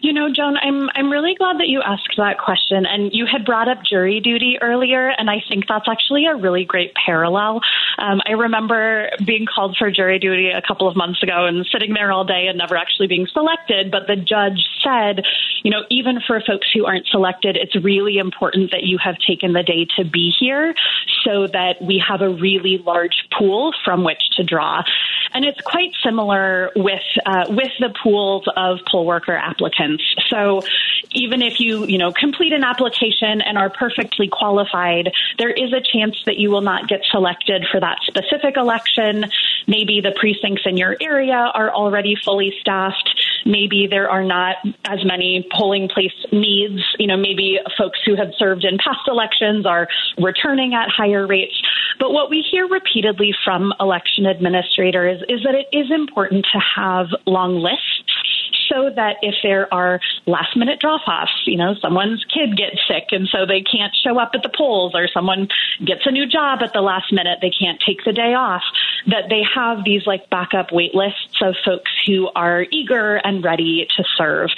[0.00, 2.86] You know, Joan, I'm I'm really glad that you asked that question.
[2.86, 6.64] And you had brought up jury duty earlier, and I think that's actually a really
[6.64, 7.60] great parallel.
[7.98, 11.94] Um, I remember being called for jury duty a couple of months ago and sitting
[11.94, 13.90] there all day and never actually being selected.
[13.90, 15.24] But the judge said,
[15.62, 19.52] you know, even for folks who aren't selected, it's really important that you have taken
[19.52, 20.74] the day to be here
[21.24, 24.82] so that we have a really large pool from which to draw.
[25.34, 30.02] And it's quite similar with uh, with the pools of poll worker applicants.
[30.30, 30.62] So
[31.12, 35.80] even if you you know complete an application and are perfectly qualified, there is a
[35.80, 39.26] chance that you will not get selected for that specific election.
[39.66, 43.10] Maybe the precincts in your area are already fully staffed.
[43.44, 46.82] Maybe there are not as many polling place needs.
[46.98, 49.88] You know, maybe folks who have served in past elections are
[50.18, 51.54] returning at higher rates.
[51.98, 57.06] But what we hear repeatedly from election administrators is that it is important to have
[57.26, 58.17] long lists
[58.68, 63.08] so that if there are last minute drop offs, you know, someone's kid gets sick
[63.12, 65.48] and so they can't show up at the polls, or someone
[65.84, 68.62] gets a new job at the last minute, they can't take the day off,
[69.06, 73.86] that they have these like backup wait lists of folks who are eager and ready
[73.96, 74.50] to serve.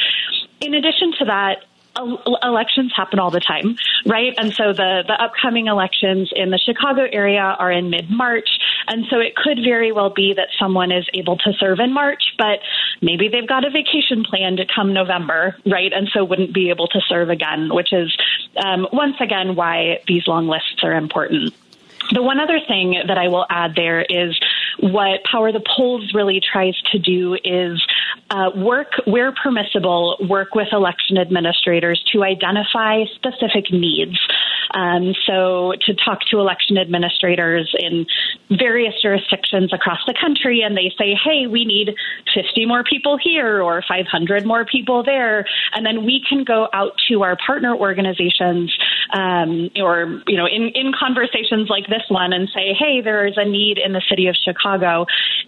[0.60, 1.64] In addition to that,
[1.96, 3.76] elections happen all the time,
[4.06, 4.34] right?
[4.38, 8.48] And so the, the upcoming elections in the Chicago area are in mid March.
[8.86, 12.34] And so it could very well be that someone is able to serve in March,
[12.38, 12.60] but
[13.02, 15.92] maybe they've got a vacation plan to come November, right?
[15.92, 18.16] And so wouldn't be able to serve again, which is
[18.56, 21.54] um, once again why these long lists are important.
[22.12, 24.38] The one other thing that I will add there is
[24.82, 27.82] what Power the Polls really tries to do is
[28.30, 34.18] uh, work where permissible, work with election administrators to identify specific needs.
[34.72, 38.06] Um, so to talk to election administrators in
[38.48, 41.94] various jurisdictions across the country, and they say, "Hey, we need
[42.32, 45.44] 50 more people here or 500 more people there,"
[45.74, 48.72] and then we can go out to our partner organizations,
[49.12, 53.36] um, or you know, in in conversations like this one, and say, "Hey, there is
[53.36, 54.69] a need in the city of Chicago,"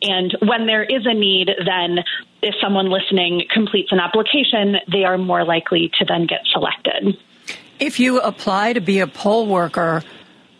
[0.02, 1.98] and when there is a need, then
[2.42, 7.16] if someone listening completes an application, they are more likely to then get selected.
[7.78, 10.02] If you apply to be a poll worker,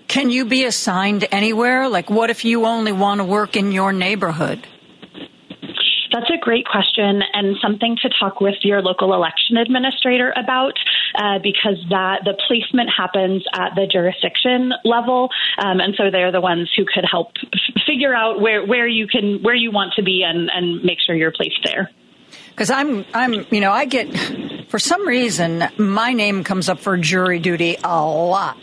[0.09, 1.89] can you be assigned anywhere?
[1.89, 4.67] Like, what if you only want to work in your neighborhood?
[6.43, 10.73] Great question and something to talk with your local election administrator about
[11.15, 16.41] uh, because that the placement happens at the jurisdiction level, um, and so they're the
[16.41, 20.03] ones who could help f- figure out where where you can where you want to
[20.03, 21.89] be and and make sure you're placed there.
[22.53, 26.97] Because I'm I'm you know I get for some reason my name comes up for
[26.97, 28.59] jury duty a lot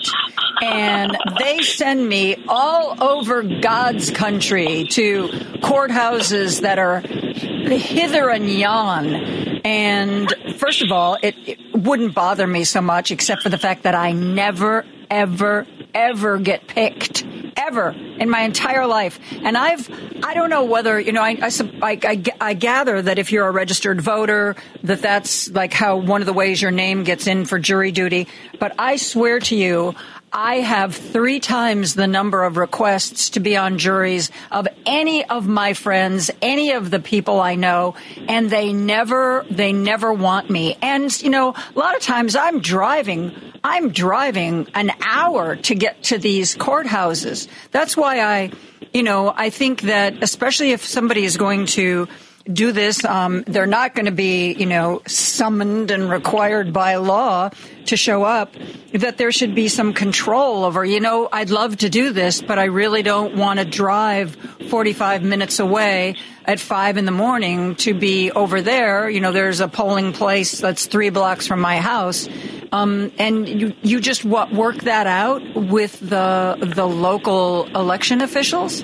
[0.62, 5.28] and they send me all over God's country to
[5.62, 9.16] courthouses that are hither and yon.
[9.64, 13.84] And first of all, it, it wouldn't bother me so much except for the fact
[13.84, 17.26] that I never, ever, ever get picked
[17.58, 19.20] ever in my entire life.
[19.32, 19.90] And I've,
[20.24, 23.52] I don't know whether, you know, I, I, I, I, gather that if you're a
[23.52, 27.60] registered voter, that that's like how one of the ways your name gets in for
[27.60, 28.28] jury duty.
[28.60, 29.96] But I swear to you,
[30.32, 35.48] I have three times the number of requests to be on juries of any of
[35.48, 37.96] my friends, any of the people I know,
[38.28, 40.78] and they never, they never want me.
[40.82, 43.34] And, you know, a lot of times I'm driving,
[43.64, 47.48] I'm driving an hour to get to these courthouses.
[47.72, 48.52] That's why I,
[48.94, 52.08] you know, I think that especially if somebody is going to
[52.52, 53.06] do this.
[53.06, 57.50] Um, they're not going to be, you know, summoned and required by law
[57.86, 58.54] to show up.
[58.94, 62.58] That there should be some control over, you know, I'd love to do this, but
[62.58, 64.36] I really don't want to drive
[64.70, 66.16] 45 minutes away
[66.46, 69.10] at five in the morning to be over there.
[69.10, 72.28] You know, there's a polling place that's three blocks from my house.
[72.72, 78.84] Um, and you, you just what, work that out with the, the local election officials?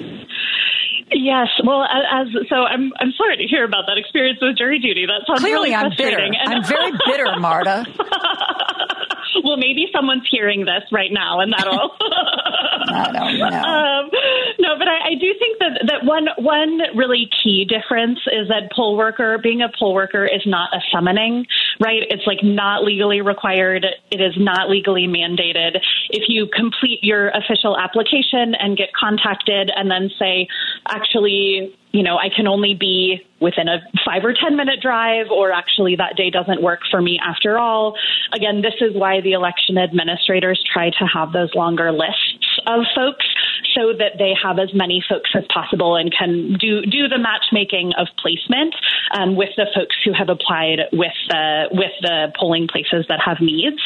[1.15, 5.05] Yes, well, as so, I'm I'm sorry to hear about that experience with jury duty.
[5.05, 6.19] That sounds clearly really I'm bitter.
[6.19, 7.85] I'm very bitter, Marta.
[9.43, 11.91] well, maybe someone's hearing this right now, and that'll
[12.87, 13.45] I don't know.
[13.45, 14.09] Um,
[14.59, 18.71] no, but I, I do think that, that one one really key difference is that
[18.75, 21.45] poll worker being a poll worker is not a summoning,
[21.79, 22.01] right?
[22.09, 23.85] It's like not legally required.
[24.11, 25.77] It is not legally mandated.
[26.09, 30.47] If you complete your official application and get contacted and then say,
[30.87, 35.53] actually, you know, I can only be within a five or 10 minute drive, or
[35.53, 37.95] actually that day doesn't work for me after all.
[38.33, 43.25] Again, this is why the election administrators try to have those longer lists of folks
[43.73, 47.93] so that they have as many folks as possible and can do, do the matchmaking
[47.97, 48.75] of placement
[49.17, 53.37] um, with the folks who have applied with the, with the polling places that have
[53.39, 53.81] needs.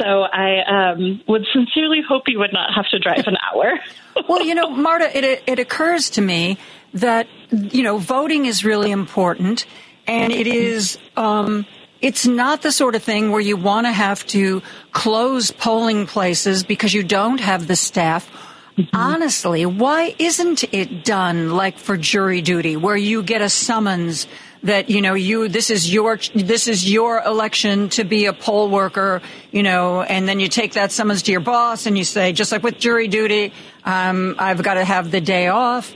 [0.00, 3.80] So I um, would sincerely hope you would not have to drive an hour.
[4.28, 6.58] well, you know, Marta, it, it occurs to me
[6.94, 9.66] that you know voting is really important,
[10.06, 10.98] and it is.
[11.16, 11.66] Um,
[12.00, 14.62] it's not the sort of thing where you want to have to
[14.92, 18.30] close polling places because you don't have the staff.
[18.76, 18.94] Mm-hmm.
[18.94, 24.26] Honestly, why isn't it done like for jury duty, where you get a summons
[24.64, 28.68] that you know you this is your this is your election to be a poll
[28.68, 32.32] worker, you know, and then you take that summons to your boss and you say,
[32.32, 33.52] just like with jury duty,
[33.84, 35.94] um, I've got to have the day off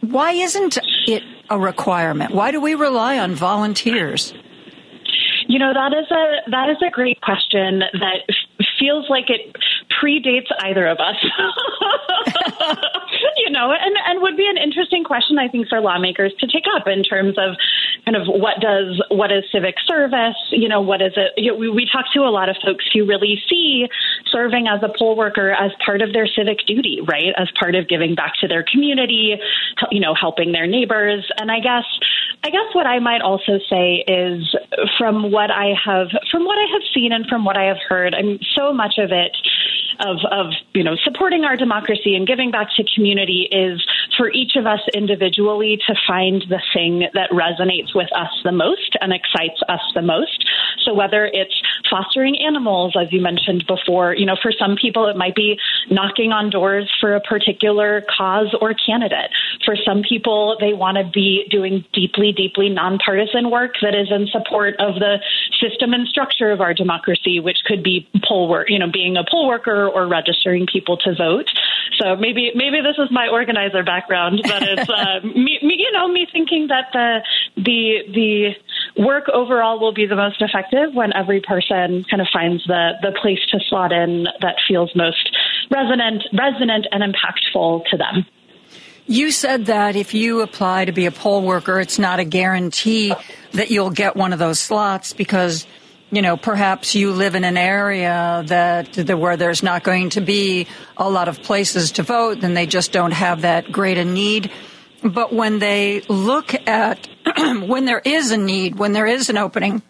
[0.00, 2.34] why isn't it a requirement?
[2.34, 4.32] Why do we rely on volunteers?
[5.48, 8.22] You know that is a that is a great question that
[8.78, 9.56] feels like it
[10.00, 11.16] predates either of us.
[13.36, 16.64] you know, and and would be an interesting question I think for lawmakers to take
[16.76, 17.56] up in terms of
[18.04, 20.36] kind of what does what is civic service?
[20.50, 21.32] You know, what is it?
[21.36, 23.86] You know, we, we talk to a lot of folks who really see
[24.30, 27.34] serving as a poll worker as part of their civic duty, right?
[27.36, 29.36] As part of giving back to their community,
[29.90, 31.28] you know, helping their neighbors.
[31.38, 31.84] And I guess
[32.42, 34.56] I guess what I might also say is
[34.98, 38.14] from what I have from what I have seen and from what I have heard,
[38.14, 39.36] I mean so much of it
[40.00, 43.84] of, of you know supporting our democracy and giving back to community is
[44.16, 48.96] for each of us individually to find the thing that resonates with us the most
[49.00, 50.44] and excites us the most.
[50.84, 51.54] So whether it's
[51.88, 55.58] fostering animals, as you mentioned before, you know, for some people it might be
[55.90, 59.30] knocking on doors for a particular cause or candidate.
[59.64, 64.26] For some people, they want to be doing deeply, deeply nonpartisan work that is in
[64.28, 65.18] support of the
[65.60, 69.24] system and structure of our democracy, which could be poll work, you know, being a
[69.28, 71.48] poll worker or registering people to vote.
[71.98, 76.08] So maybe maybe this is my organizer background, but it's uh, me, me, you know,
[76.08, 77.20] me thinking that the
[77.56, 78.54] the
[78.96, 82.92] the work overall will be the most effective when every person kind of finds the
[83.02, 85.36] the place to slot in that feels most
[85.70, 88.26] resonant resonant and impactful to them.
[89.06, 93.12] You said that if you apply to be a poll worker, it's not a guarantee
[93.52, 95.66] that you'll get one of those slots because
[96.12, 100.66] you know, perhaps you live in an area that, where there's not going to be
[100.96, 104.50] a lot of places to vote, and they just don't have that great a need.
[105.02, 109.82] But when they look at when there is a need, when there is an opening,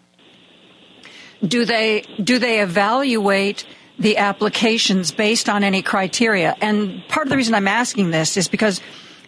[1.42, 3.66] do they do they evaluate
[3.98, 6.54] the applications based on any criteria?
[6.60, 8.80] And part of the reason I'm asking this is because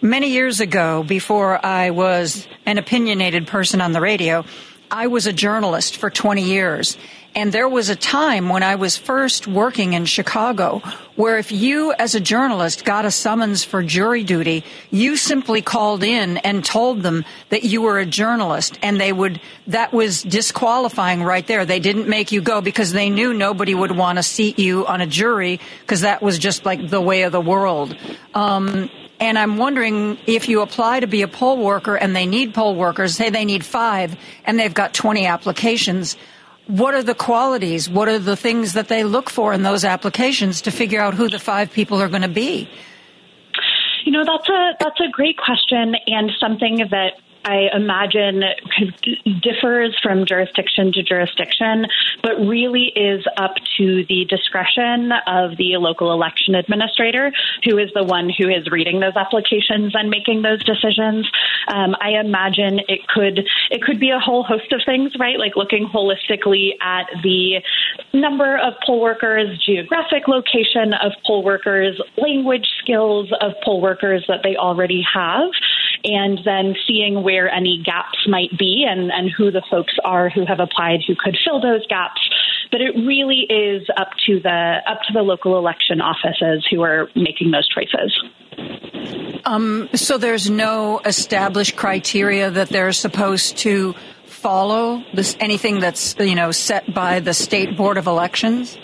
[0.03, 4.45] many years ago, before I was an opinionated person on the radio,
[4.93, 6.99] I was a journalist for 20 years.
[7.35, 10.83] And there was a time when I was first working in Chicago
[11.17, 16.03] where if you as a journalist got a summons for jury duty, you simply called
[16.05, 21.23] in and told them that you were a journalist and they would, that was disqualifying
[21.23, 21.65] right there.
[21.65, 25.01] They didn't make you go because they knew nobody would want to seat you on
[25.01, 27.97] a jury because that was just like the way of the world.
[28.35, 28.91] Um,
[29.23, 32.75] and I'm wondering if you apply to be a poll worker and they need poll
[32.75, 36.17] workers, say they need five and they've got 20 applications.
[36.67, 37.89] What are the qualities?
[37.89, 41.29] What are the things that they look for in those applications to figure out who
[41.29, 42.69] the five people are going to be?
[44.05, 47.13] You know, that's a that's a great question and something that
[47.45, 48.43] I imagine
[49.43, 51.87] differs from jurisdiction to jurisdiction,
[52.23, 57.33] but really is up to the discretion of the local election administrator,
[57.65, 61.29] who is the one who is reading those applications and making those decisions.
[61.69, 63.41] Um, I imagine it could
[63.71, 65.39] it could be a whole host of things, right?
[65.39, 67.63] Like looking holistically at the
[68.13, 74.41] number of poll workers, geographic location of poll workers, language skills of poll workers that
[74.43, 75.51] they already have,
[76.05, 80.45] and then seeing where any gaps might be and, and who the folks are who
[80.47, 82.21] have applied who could fill those gaps.
[82.71, 87.09] But it really is up to the up to the local election offices who are
[87.15, 88.23] making those choices.
[89.45, 93.95] Um, so there's no established criteria that they're supposed to
[94.27, 95.03] follow.
[95.15, 98.79] This anything that's you know set by the state board of elections.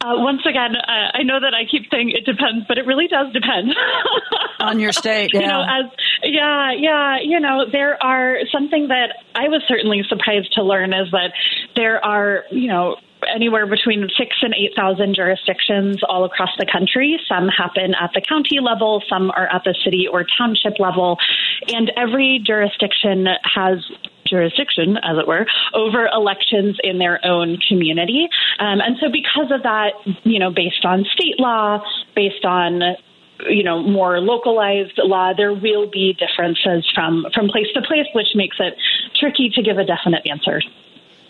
[0.00, 3.08] Uh, once again, uh, I know that I keep saying it depends, but it really
[3.08, 3.74] does depend
[4.60, 5.30] on your state.
[5.34, 5.40] Yeah.
[5.48, 5.90] You know, as
[6.22, 11.10] yeah, yeah, you know, there are something that I was certainly surprised to learn is
[11.12, 11.32] that
[11.74, 12.96] there are, you know,
[13.34, 17.18] anywhere between six and 8,000 jurisdictions all across the country.
[17.28, 21.18] Some happen at the county level, some are at the city or township level,
[21.66, 23.78] and every jurisdiction has
[24.28, 28.28] jurisdiction, as it were, over elections in their own community.
[28.58, 29.92] Um, and so, because of that,
[30.24, 31.82] you know, based on state law,
[32.14, 32.80] based on
[33.48, 38.26] you know more localized law there will be differences from from place to place which
[38.34, 38.74] makes it
[39.14, 40.60] tricky to give a definite answer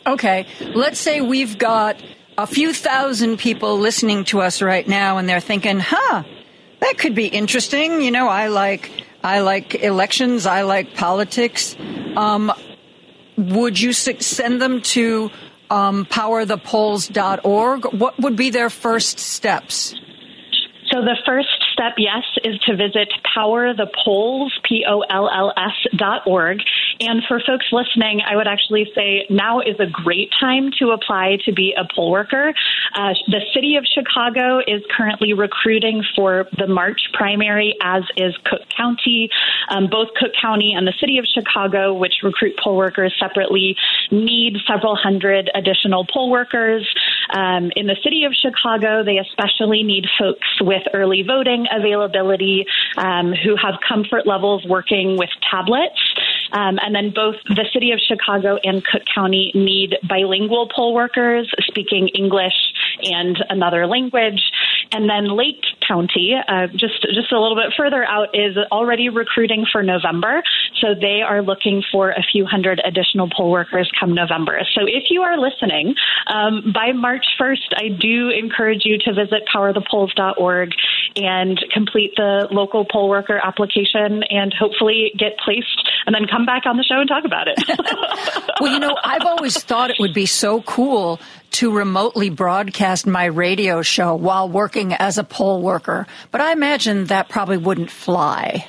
[0.09, 2.03] Okay, let's say we've got
[2.39, 6.23] a few thousand people listening to us right now, and they're thinking, "Huh,
[6.81, 8.91] that could be interesting." You know, I like
[9.23, 11.77] I like elections, I like politics.
[12.17, 12.51] Um,
[13.39, 15.31] would you send them to
[15.71, 17.85] um, powerthepolls.org?
[17.95, 19.95] What would be their first steps?
[20.91, 26.59] So the first step, yes, is to visit powerthepolls, P-O-L-L-S dot org.
[27.01, 31.39] And for folks listening, I would actually say now is a great time to apply
[31.45, 32.53] to be a poll worker.
[32.95, 38.69] Uh, the city of Chicago is currently recruiting for the March primary, as is Cook
[38.77, 39.31] County.
[39.69, 43.77] Um, both Cook County and the city of Chicago, which recruit poll workers separately,
[44.11, 46.89] need several hundred additional poll workers.
[47.31, 52.67] Um, in the city of Chicago, they especially need folks with early voting availability
[52.97, 55.99] um, who have comfort levels working with tablets.
[56.53, 61.51] Um, and then both the city of Chicago and Cook County need bilingual poll workers
[61.67, 62.55] speaking English
[63.03, 64.41] and another language.
[64.93, 69.67] And then Lake County, uh, just just a little bit further out, is already recruiting
[69.71, 70.43] for November.
[70.81, 74.61] So they are looking for a few hundred additional poll workers come November.
[74.75, 75.95] So if you are listening,
[76.27, 80.73] um, by March 1st, I do encourage you to visit powerthepolls.org
[81.17, 86.65] and complete the local poll worker application and hopefully get placed and then come back
[86.67, 87.59] on the show and talk about it.
[88.61, 91.21] well, you know, I've always thought it would be so cool
[91.53, 97.07] to remotely broadcast my radio show while working as a poll worker, but I imagine
[97.07, 98.67] that probably wouldn't fly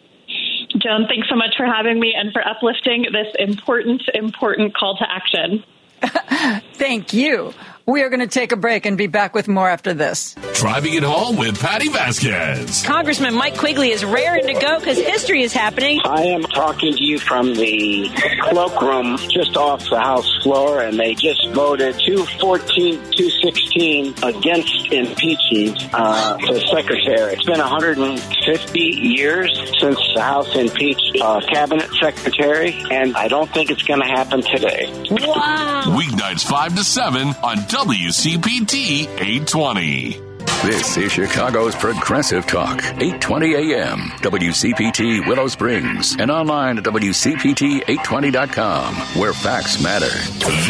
[0.78, 5.06] Joan, thanks so much for having me and for uplifting this important, important call to
[5.10, 5.64] action.
[6.74, 7.54] thank you.
[7.88, 10.34] We are going to take a break and be back with more after this.
[10.54, 12.82] Driving it home with Patti Vasquez.
[12.84, 16.00] Congressman Mike Quigley is raring to go because history is happening.
[16.04, 18.10] I am talking to you from the
[18.42, 26.38] cloakroom just off the House floor, and they just voted 214, 216 against impeaching uh,
[26.38, 27.34] the secretary.
[27.34, 33.70] It's been 150 years since the House impeached uh, cabinet secretary, and I don't think
[33.70, 34.90] it's going to happen today.
[35.08, 35.82] Wow.
[35.96, 40.18] Weeknights 5 to 7 on WCPT 820.
[40.62, 49.34] This is Chicago's Progressive Talk, 820 AM, WCPT Willow Springs, and online at WCPT820.com, where
[49.34, 50.08] facts matter.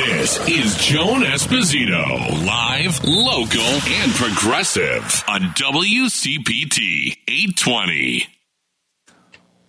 [0.04, 8.26] This is Joan Esposito, live, local, and progressive on WCPT 820.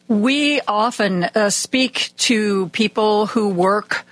[0.08, 4.08] We often uh, speak to people who work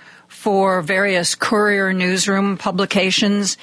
[0.46, 3.58] for various courier newsroom publications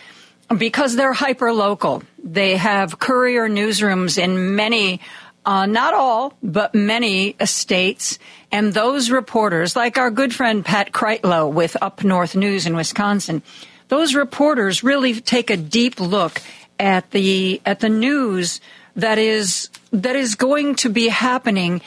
[0.57, 2.03] because they're hyper local.
[2.21, 4.99] They have courier newsrooms in many,
[5.45, 8.19] uh, not all, but many states.
[8.51, 13.43] And those reporters, like our good friend Pat Kreitlow with Up North News in Wisconsin,
[13.87, 16.41] those reporters really take a deep look
[16.77, 18.59] at the at the news
[18.97, 21.79] that is that is going to be happening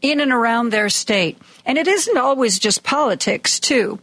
[0.00, 1.36] in and around their state.
[1.66, 3.98] And it isn't always just politics, too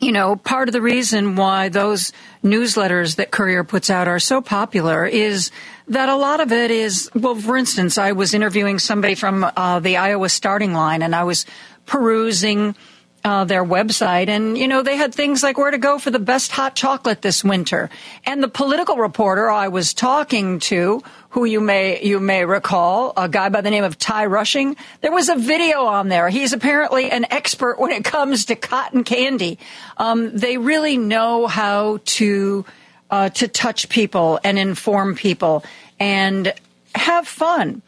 [0.00, 2.12] you know, part of the reason why those
[2.44, 5.50] newsletters that Courier puts out are so popular is
[5.88, 9.80] that a lot of it is, well, for instance, I was interviewing somebody from uh,
[9.80, 11.46] the Iowa starting line and I was
[11.86, 12.76] perusing
[13.24, 16.18] uh, their website, and you know they had things like where to go for the
[16.18, 17.90] best hot chocolate this winter.
[18.24, 23.28] And the political reporter I was talking to, who you may you may recall, a
[23.28, 26.28] guy by the name of Ty Rushing, there was a video on there.
[26.28, 29.58] He's apparently an expert when it comes to cotton candy.
[29.96, 32.64] Um, they really know how to
[33.10, 35.64] uh, to touch people and inform people
[35.98, 36.52] and
[36.94, 37.82] have fun.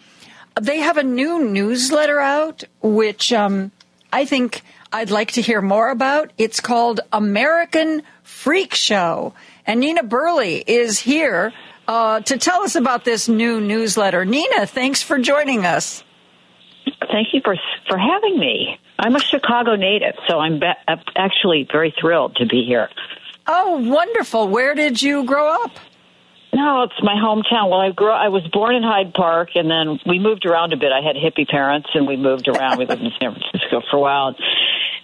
[0.61, 3.70] They have a new newsletter out, which um,
[4.12, 4.62] I think
[4.93, 6.33] I'd like to hear more about.
[6.37, 9.35] It's called American Freak Show.
[9.67, 11.53] And Nina Burleigh is here
[11.87, 14.25] uh, to tell us about this new newsletter.
[14.25, 16.03] Nina, thanks for joining us.
[17.12, 17.57] Thank you for
[17.89, 18.79] for having me.
[18.99, 20.73] I'm a Chicago native, so I'm be-
[21.17, 22.89] actually very thrilled to be here.
[23.47, 24.49] Oh, wonderful!
[24.49, 25.73] Where did you grow up?
[26.53, 27.71] No, it's my hometown.
[27.71, 28.11] Well, I grew.
[28.11, 30.91] I was born in Hyde Park, and then we moved around a bit.
[30.93, 32.79] I had hippie parents, and we moved around.
[32.79, 34.35] we lived in San Francisco for a while,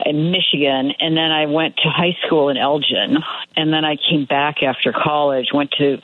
[0.04, 3.18] in Michigan, and then I went to high school in Elgin,
[3.56, 5.48] and then I came back after college.
[5.52, 5.98] Went to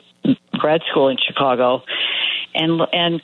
[0.53, 1.83] grad school in Chicago,
[2.55, 3.21] and and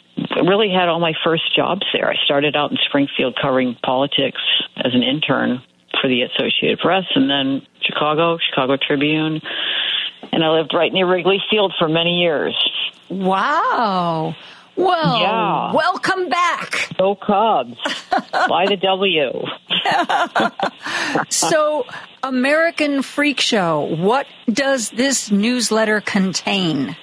[0.47, 2.09] really had all my first jobs there.
[2.09, 4.41] I started out in Springfield covering politics
[4.77, 5.61] as an intern
[6.01, 9.41] for the Associated Press, and then Chicago, Chicago Tribune,
[10.31, 12.55] and I lived right near Wrigley Field for many years.
[13.09, 14.35] Wow.
[14.79, 15.73] Well, yeah.
[15.73, 16.95] welcome back.
[16.97, 17.77] Go Cubs.
[18.31, 19.43] By the W.
[21.29, 21.85] so,
[22.23, 26.95] American Freak Show, what does this newsletter contain?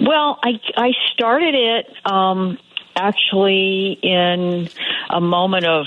[0.00, 2.58] Well, I, I started it um,
[2.96, 4.70] actually in
[5.10, 5.84] a moment of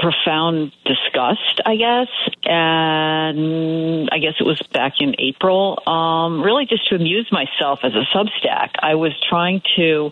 [0.00, 2.08] profound disgust, I guess.
[2.44, 7.92] And I guess it was back in April, um, really just to amuse myself as
[7.92, 8.70] a Substack.
[8.80, 10.10] I was trying to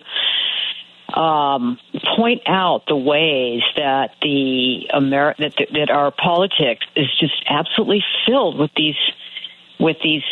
[1.15, 1.79] um,
[2.17, 8.59] point out the ways that the Ameri- that, that our politics is just absolutely filled
[8.59, 8.97] with these
[9.81, 10.23] with these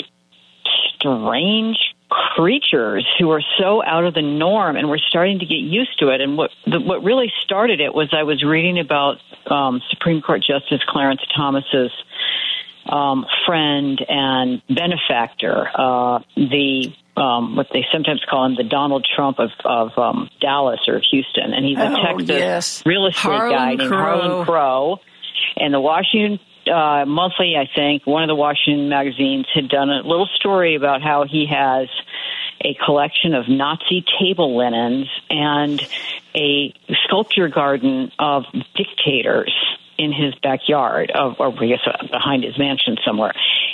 [0.95, 1.79] strange
[2.09, 6.09] creatures who are so out of the norm and we're starting to get used to
[6.09, 9.17] it and what the, what really started it was I was reading about
[9.51, 11.91] um, Supreme Court Justice Clarence Thomas's
[12.89, 19.39] um, friend and benefactor uh, the um, what they sometimes call him the Donald Trump
[19.41, 22.83] of, of um, Dallas or Houston and he's a Oh, Texas yes.
[22.87, 23.99] real estate Harlan guy named Crow.
[23.99, 24.97] Harlan Crow
[25.57, 26.39] and the Washington
[26.69, 31.03] uh, Monthly, I think, one of the Washington magazines had done a little story about
[31.03, 31.89] how he has
[32.61, 35.81] a collection of Nazi table linens and
[36.35, 36.73] a
[37.05, 38.45] sculpture garden of
[38.75, 39.53] dictators
[39.99, 43.33] in his backyard, of, or I guess uh, behind his mansion somewhere.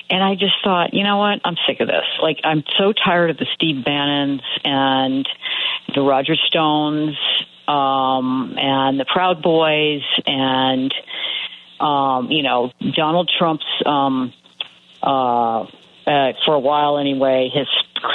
[0.09, 1.41] And I just thought, you know what?
[1.45, 2.05] I'm sick of this.
[2.21, 5.29] Like, I'm so tired of the Steve Bannons and
[5.95, 7.17] the Roger Stones
[7.67, 10.95] um, and the Proud Boys and
[11.83, 14.33] um, you know, Donald Trump's, um,
[15.03, 15.63] uh,
[16.07, 17.67] uh, for a while anyway, his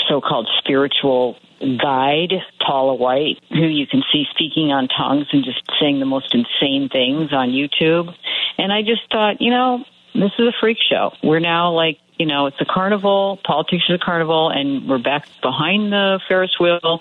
[0.09, 2.33] so-called spiritual guide,
[2.65, 6.89] Paula White, who you can see speaking on tongues and just saying the most insane
[6.89, 8.13] things on YouTube.
[8.57, 9.83] And I just thought, you know,
[10.13, 11.11] this is a freak show.
[11.23, 15.27] We're now like, you know, it's a carnival, politics is a carnival, and we're back
[15.41, 16.99] behind the Ferris wheel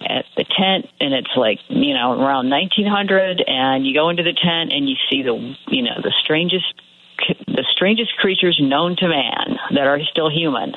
[0.00, 4.32] at the tent, and it's like, you know, around 1900, and you go into the
[4.32, 6.74] tent and you see the, you know, the strangest,
[7.46, 10.74] the strangest creatures known to man that are still human.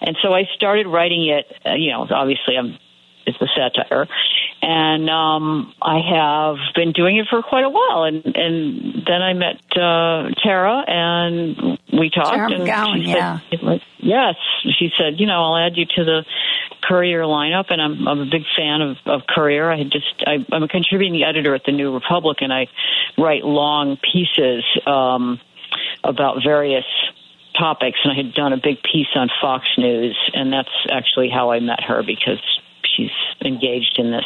[0.00, 2.78] And so I started writing it, uh, you know, obviously I'm,
[3.26, 4.06] it's a satire.
[4.62, 9.34] And um, I have been doing it for quite a while, and and then I
[9.34, 12.34] met uh, Tara, and we talked.
[12.34, 14.34] Tara and McGowan, she said, yes,
[14.78, 16.24] she said, you know, I'll add you to the
[16.82, 19.70] Courier lineup, and I'm I'm a big fan of, of Courier.
[19.70, 22.68] I had just I, I'm a contributing editor at the New Republic, and I
[23.18, 25.40] write long pieces um,
[26.02, 26.86] about various
[27.58, 27.98] topics.
[28.04, 31.60] And I had done a big piece on Fox News, and that's actually how I
[31.60, 32.40] met her because
[32.96, 33.10] she's
[33.44, 34.24] engaged in this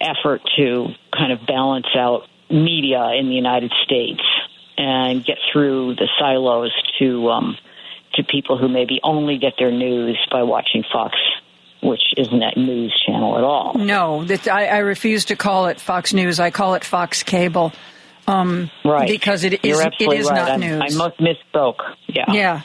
[0.00, 4.22] effort to kind of balance out media in the United States
[4.76, 7.56] and get through the silos to um,
[8.14, 11.14] to people who maybe only get their news by watching Fox,
[11.82, 13.74] which isn't a news channel at all.
[13.74, 16.38] No, that I, I refuse to call it Fox News.
[16.40, 17.72] I call it Fox Cable.
[18.26, 19.08] Um, Right.
[19.08, 20.34] Because it is, it is right.
[20.36, 20.80] not I'm- news.
[20.80, 21.76] I must misspoke.
[22.06, 22.24] Yeah.
[22.32, 22.60] Yeah.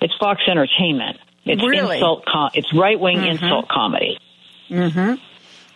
[0.00, 1.18] It's Fox Entertainment.
[1.44, 1.96] It's Really?
[1.96, 2.26] insult.
[2.26, 3.30] Com- it's right wing Mhm.
[3.30, 4.18] insult comedy.
[4.68, 5.14] Hmm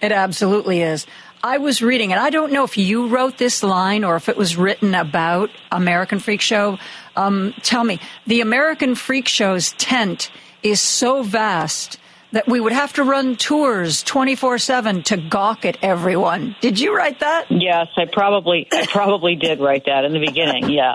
[0.01, 1.07] It absolutely is.
[1.45, 4.37] I was reading, and I don't know if you wrote this line or if it
[4.37, 6.79] was written about American Freak Show.
[7.17, 7.99] Um, tell me,
[8.29, 10.31] the American Freak Show's tent
[10.63, 11.99] is so vast
[12.31, 16.55] that we would have to run tours 24/7 to gawk at everyone.
[16.61, 17.47] Did you write that?
[17.51, 20.71] Yes, I probably I probably did write that in the beginning.
[20.71, 20.95] Yeah.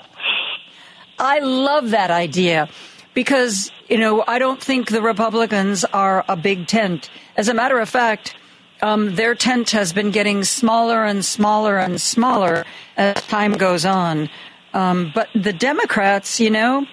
[1.19, 2.69] I love that idea
[3.17, 7.09] because, you know, I don't think the Republicans are a big tent.
[7.35, 8.35] As a matter of fact,
[8.83, 12.63] um, their tent has been getting smaller and smaller and smaller
[12.95, 14.29] as time goes on.
[14.75, 16.85] Um, but the Democrats, you know,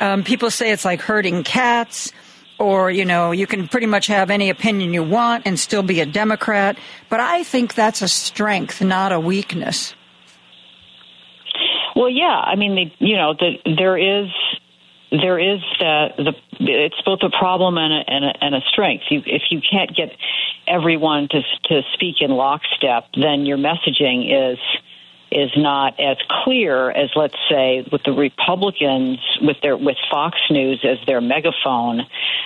[0.00, 2.12] um, people say it's like herding cats,
[2.58, 6.00] or, you know, you can pretty much have any opinion you want and still be
[6.00, 6.76] a Democrat.
[7.08, 9.94] But I think that's a strength, not a weakness.
[11.94, 12.26] Well, yeah.
[12.26, 14.28] I mean, they, you know, the, there is
[15.10, 19.04] there is that the it's both a problem and a, and a, and a strength.
[19.10, 20.10] You, if you can't get
[20.66, 24.58] everyone to to speak in lockstep, then your messaging is
[25.30, 30.84] is not as clear as let's say with the Republicans with their with Fox News
[30.84, 32.02] as their megaphone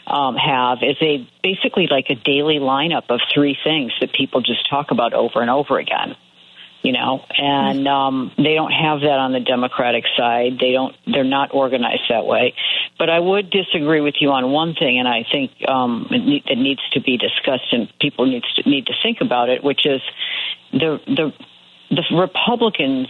[0.06, 4.68] um, have is a basically like a daily lineup of three things that people just
[4.68, 6.16] talk about over and over again
[6.82, 10.58] you know and um they don't have that on the democratic side.
[10.60, 12.54] They don't they're not organized that way.
[12.98, 16.44] But i would disagree with you on one thing and i think um it, ne-
[16.46, 19.86] it needs to be discussed and people needs to need to think about it which
[19.86, 20.00] is
[20.72, 21.32] the the
[21.90, 23.08] the republicans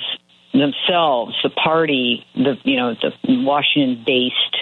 [0.53, 3.13] themselves the party the you know the
[3.43, 4.57] washington based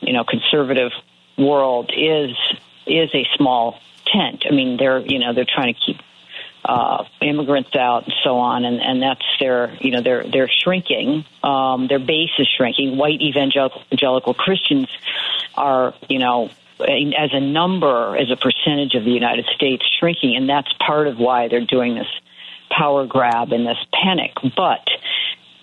[0.00, 0.92] you know conservative
[1.38, 2.36] world is
[2.86, 4.44] is a small tent.
[4.48, 5.98] I mean they're you know they're trying to keep
[6.66, 11.24] uh, immigrants out and so on, and, and that's their, you know, they're they're shrinking.
[11.42, 12.96] Um, their base is shrinking.
[12.96, 14.88] White evangelical, evangelical Christians
[15.54, 20.48] are, you know, as a number, as a percentage of the United States, shrinking, and
[20.48, 22.08] that's part of why they're doing this
[22.68, 24.32] power grab and this panic.
[24.56, 24.84] But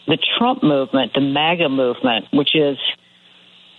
[0.08, 2.78] the Trump movement, the MAGA movement, which is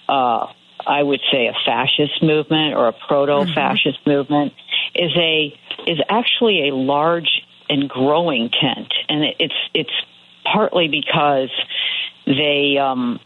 [0.09, 0.47] uh,
[0.87, 4.11] I would say a fascist movement or a proto-fascist mm-hmm.
[4.11, 4.53] movement
[4.95, 10.05] is a is actually a large and growing tent, and it, it's it's
[10.45, 11.51] partly because
[12.27, 13.21] they um,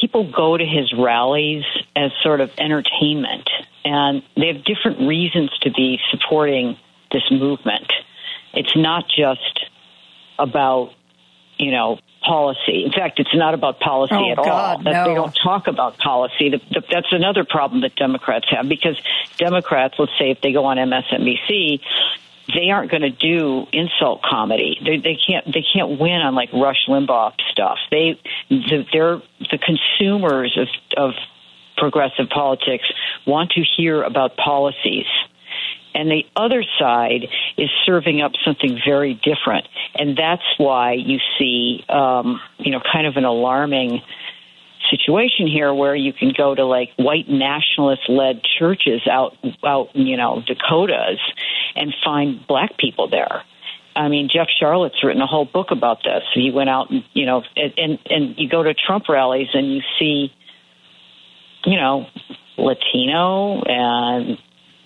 [0.00, 1.64] people go to his rallies
[1.96, 3.48] as sort of entertainment,
[3.84, 6.76] and they have different reasons to be supporting
[7.12, 7.90] this movement.
[8.54, 9.66] It's not just
[10.38, 10.92] about
[11.58, 12.84] you know policy.
[12.84, 14.82] In fact, it's not about policy oh, at God, all.
[14.82, 15.04] That no.
[15.08, 16.50] They don't talk about policy.
[16.50, 19.00] The, the, that's another problem that Democrats have because
[19.36, 21.80] Democrats, let's say, if they go on MSNBC,
[22.54, 24.78] they aren't going to do insult comedy.
[24.84, 25.46] They, they can't.
[25.46, 27.78] They can't win on like Rush Limbaugh stuff.
[27.90, 28.18] They,
[28.48, 31.14] the, they're the consumers of, of
[31.76, 32.84] progressive politics
[33.26, 35.06] want to hear about policies
[35.94, 39.66] and the other side is serving up something very different.
[39.94, 44.02] And that's why you see, um, you know, kind of an alarming
[44.90, 50.16] situation here where you can go to like white nationalist led churches out out you
[50.16, 51.20] know Dakotas
[51.74, 53.42] and find black people there.
[53.94, 56.22] I mean, Jeff Sharlet's written a whole book about this.
[56.34, 59.72] He went out and you know, and and, and you go to Trump rallies and
[59.74, 60.32] you see,
[61.64, 62.06] you know,
[62.56, 64.38] Latino and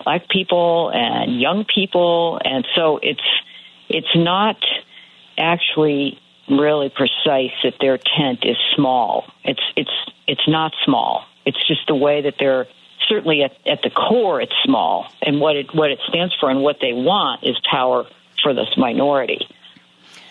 [0.04, 3.20] black people and young people, and so it's
[3.88, 4.56] it's not
[5.38, 6.18] actually
[6.48, 9.24] really precise that their tent is small.
[9.44, 9.90] It's it's
[10.26, 11.24] it's not small.
[11.44, 12.66] It's just the way that they're
[13.08, 16.62] certainly at, at the core it's small, and what it what it stands for and
[16.62, 18.06] what they want is power
[18.42, 19.46] for this minority.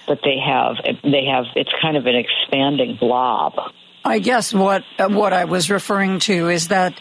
[0.08, 3.54] But they have they have it's kind of an expanding blob.
[4.04, 7.00] I guess what what I was referring to is that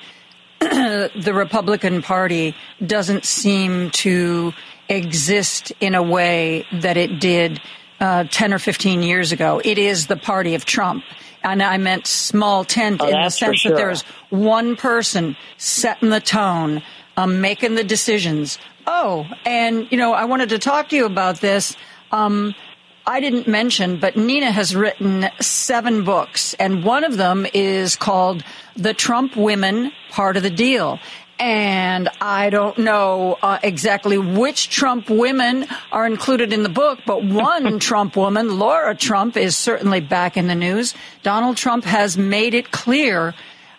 [1.14, 2.54] the Republican Party
[2.84, 4.52] doesn't seem to
[4.88, 7.60] exist in a way that it did
[8.00, 9.60] uh, 10 or 15 years ago.
[9.64, 11.04] It is the party of Trump.
[11.42, 13.72] And I meant small tent Oh, in the sense sure.
[13.72, 16.82] that there's one person setting the tone,
[17.16, 18.58] um, making the decisions.
[18.86, 21.74] Oh, and, you know, I wanted to talk to you about this.
[22.12, 22.54] Um,
[23.06, 28.44] I didn't mention, but Nina has written seven books, and one of them is called
[28.76, 31.00] The Trump Women Part of the Deal.
[31.38, 37.24] And I don't know uh, exactly which Trump women are included in the book, but
[37.24, 40.94] one Trump woman, Laura Trump, is certainly back in the news.
[41.22, 43.34] Donald Trump has made it clear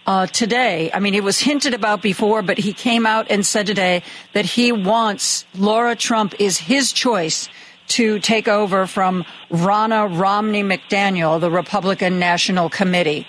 [0.07, 0.89] uh, today.
[0.91, 4.01] I mean, it was hinted about before, but he came out and said today
[4.33, 7.47] that he wants Laura Trump is his choice
[7.91, 13.27] to take over from Ronna Romney McDaniel, the Republican National Committee.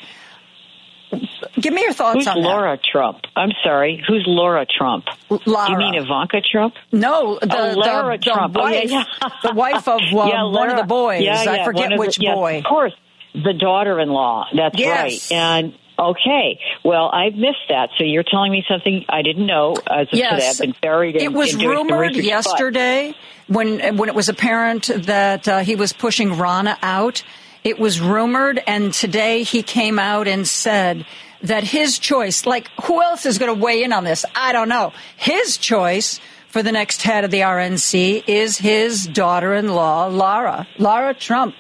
[1.61, 2.49] Give me your thoughts Who's on that.
[2.49, 3.21] Laura Trump?
[3.37, 4.03] I'm sorry.
[4.09, 5.05] Who's Laura Trump?
[5.47, 5.71] Laura.
[5.71, 6.75] You mean Ivanka Trump?
[6.91, 8.55] No, the, oh, Laura the, the Trump.
[8.57, 9.29] wife, oh, yeah, yeah.
[9.43, 11.23] the wife of um, yeah, one of the boys.
[11.23, 12.59] Yeah, I forget which the- boy.
[12.59, 12.95] Of course,
[13.35, 14.47] the daughter-in-law.
[14.57, 15.31] That's Yes.
[15.31, 15.39] right.
[15.39, 16.59] And Okay.
[16.85, 17.91] Well, I missed that.
[17.97, 20.33] So you're telling me something I didn't know as of Yes.
[20.33, 20.49] today.
[20.49, 23.15] I've been buried in It was in rumored yesterday
[23.47, 27.23] when when it was apparent that uh, he was pushing Ronna out.
[27.65, 31.07] It was rumored, and today he came out and said
[31.43, 34.25] that his choice, like who else is going to weigh in on this?
[34.35, 34.93] I don't know.
[35.17, 41.55] His choice for the next head of the RNC is his daughter-in-law, Lara, Lara Trump.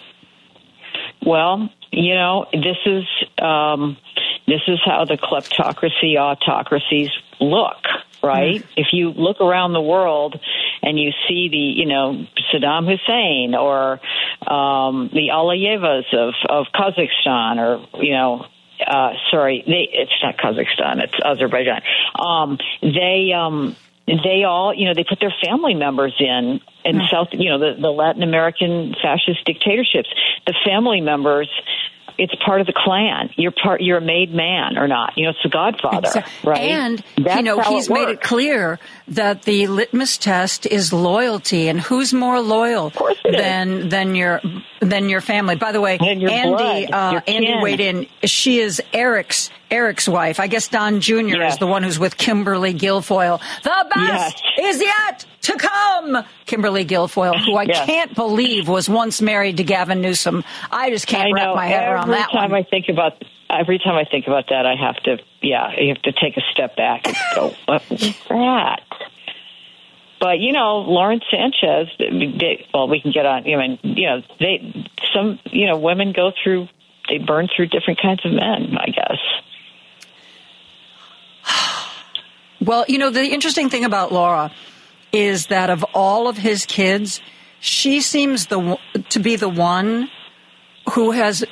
[1.25, 3.05] Well, you know, this is
[3.41, 3.97] um,
[4.46, 7.84] this is how the kleptocracy autocracies look,
[8.22, 8.64] right?
[8.76, 10.38] If you look around the world
[10.82, 14.00] and you see the, you know, Saddam Hussein or
[14.46, 18.46] um, the Aliyevas of of Kazakhstan, or you know.
[18.84, 21.82] Uh, sorry, they, it's not Kazakhstan, it's Azerbaijan.
[22.18, 27.28] Um, they, um, they all, you know, they put their family members in in South,
[27.30, 30.08] you know, the, the Latin American fascist dictatorships.
[30.48, 31.48] The family members,
[32.18, 33.31] it's part of the clan.
[33.36, 33.81] You're part.
[33.81, 35.15] You're a made man or not.
[35.16, 36.60] You know, it's the Godfather, Exa- right?
[36.60, 41.68] And That's you know, he's it made it clear that the litmus test is loyalty,
[41.68, 42.92] and who's more loyal
[43.24, 44.41] than than your
[44.81, 45.57] than your family.
[45.57, 48.07] By the way, Andy, uh, Andy weighed in.
[48.24, 50.39] She is Eric's Eric's wife.
[50.39, 51.42] I guess Don Jr.
[51.42, 53.41] is the one who's with Kimberly Guilfoyle.
[53.62, 56.25] The best is yet to come.
[56.47, 57.86] Kimberly Guilfoyle, who I Yes.
[57.86, 60.44] can't believe was once married to Gavin Newsom.
[60.70, 61.55] I just can't I wrap know.
[61.57, 62.60] my head every around that Every time one.
[62.60, 66.02] I think about every time I think about that, I have to, yeah, you have
[66.02, 68.83] to take a step back and go, what was that?
[70.20, 71.89] But you know, Lawrence Sanchez.
[71.99, 73.42] They, well, we can get on.
[73.42, 76.68] I mean, you know, they some you know women go through
[77.09, 78.76] they burn through different kinds of men.
[78.78, 79.18] I guess.
[82.60, 84.52] Well, you know, the interesting thing about Laura
[85.10, 87.20] is that of all of his kids,
[87.58, 90.08] she seems the to be the one
[90.92, 91.44] who has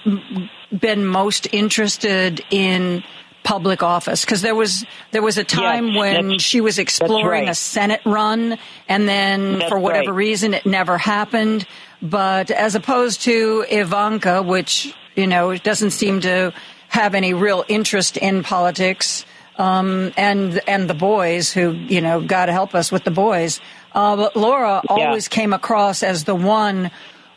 [0.72, 3.02] been most interested in
[3.42, 7.48] public office because there was there was a time Yes, when she was exploring right.
[7.48, 10.16] a senate run and then That's for whatever right.
[10.16, 11.66] reason it never happened
[12.02, 16.52] but as opposed to Ivanka which you know doesn't seem to
[16.88, 19.24] have any real interest in politics
[19.60, 23.60] um, and and the boys who you know God help us with the boys.
[23.92, 26.90] Uh, but Laura always came across as the one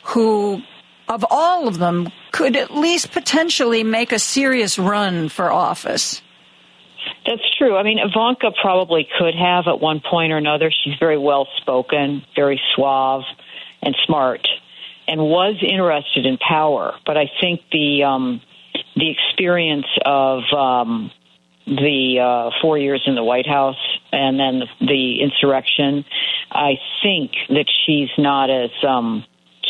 [0.03, 0.61] who,
[1.09, 6.21] of all of them, could at least potentially make a serious run for office.
[7.25, 7.75] That's true.
[7.75, 10.71] I mean, Ivanka probably could have at one point or another.
[10.71, 13.23] She's very well spoken, very suave,
[13.81, 14.47] and smart,
[15.07, 16.93] and was interested in power.
[17.05, 18.41] But I think the um,
[18.95, 21.11] the experience of um,
[21.65, 23.77] the uh, four years in the White House
[24.11, 26.05] and then the, the insurrection,
[26.51, 29.25] I think that she's not as um,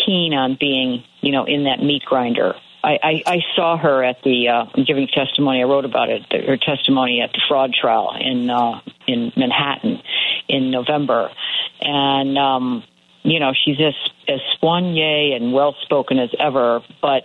[0.06, 2.56] keen on being, you know, in that meat grinder.
[2.84, 5.62] I, I, I saw her at the uh, giving testimony.
[5.62, 6.24] I wrote about it.
[6.32, 10.02] Her testimony at the fraud trial in uh, in Manhattan
[10.50, 11.32] in November,
[11.80, 12.84] and um,
[13.24, 13.94] you know she's as
[14.28, 17.24] as soignee and well spoken as ever, but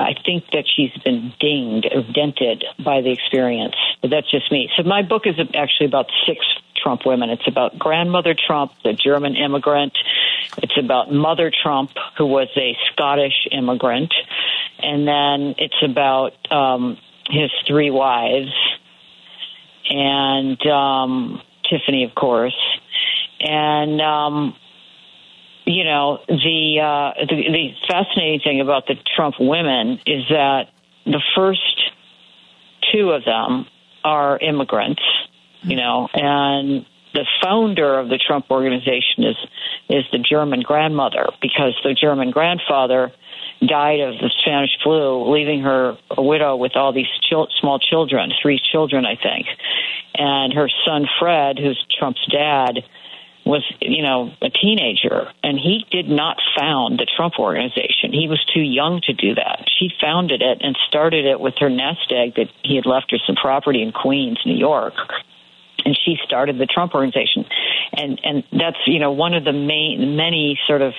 [0.00, 3.76] I think that she's been dinged or dented by the experience.
[4.00, 4.70] But that's just me.
[4.76, 6.44] So my book is actually about six
[6.82, 7.28] Trump women.
[7.28, 9.92] It's about grandmother Trump, the German immigrant.
[10.58, 14.14] It's about mother Trump, who was a Scottish immigrant.
[14.78, 16.96] And then it's about um,
[17.28, 18.52] his three wives
[19.90, 22.56] and um, Tiffany, of course.
[23.40, 24.56] And um,
[25.70, 30.68] you know the, uh, the the fascinating thing about the Trump women is that
[31.04, 31.80] the first
[32.92, 33.66] two of them
[34.04, 35.02] are immigrants,
[35.62, 39.36] you know, and the founder of the Trump organization is
[39.88, 43.12] is the German grandmother because the German grandfather
[43.60, 48.32] died of the Spanish flu, leaving her a widow with all these chil- small children,
[48.40, 49.46] three children, I think,
[50.14, 52.84] and her son Fred, who's Trump's dad
[53.50, 58.12] was, you know, a teenager, and he did not found the Trump organization.
[58.12, 59.66] He was too young to do that.
[59.78, 63.18] She founded it and started it with her nest egg that he had left her
[63.26, 64.94] some property in Queens, New York.
[65.84, 67.46] And she started the Trump organization,
[67.94, 70.92] and and that's you know one of the main many sort of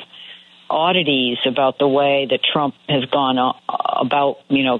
[0.69, 3.37] oddities about the way that Trump has gone
[3.69, 4.79] about you know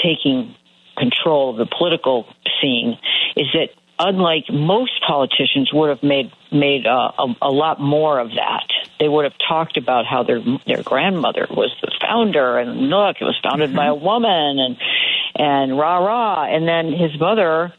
[0.00, 0.54] taking
[0.96, 2.26] control of the political
[2.60, 2.96] scene
[3.36, 8.30] is that unlike most politicians would have made made uh, a, a lot more of
[8.30, 8.66] that.
[8.98, 13.24] They would have talked about how their their grandmother was the founder, and look, it
[13.24, 14.76] was founded by a woman, and
[15.36, 16.44] and rah rah.
[16.44, 17.72] And then his mother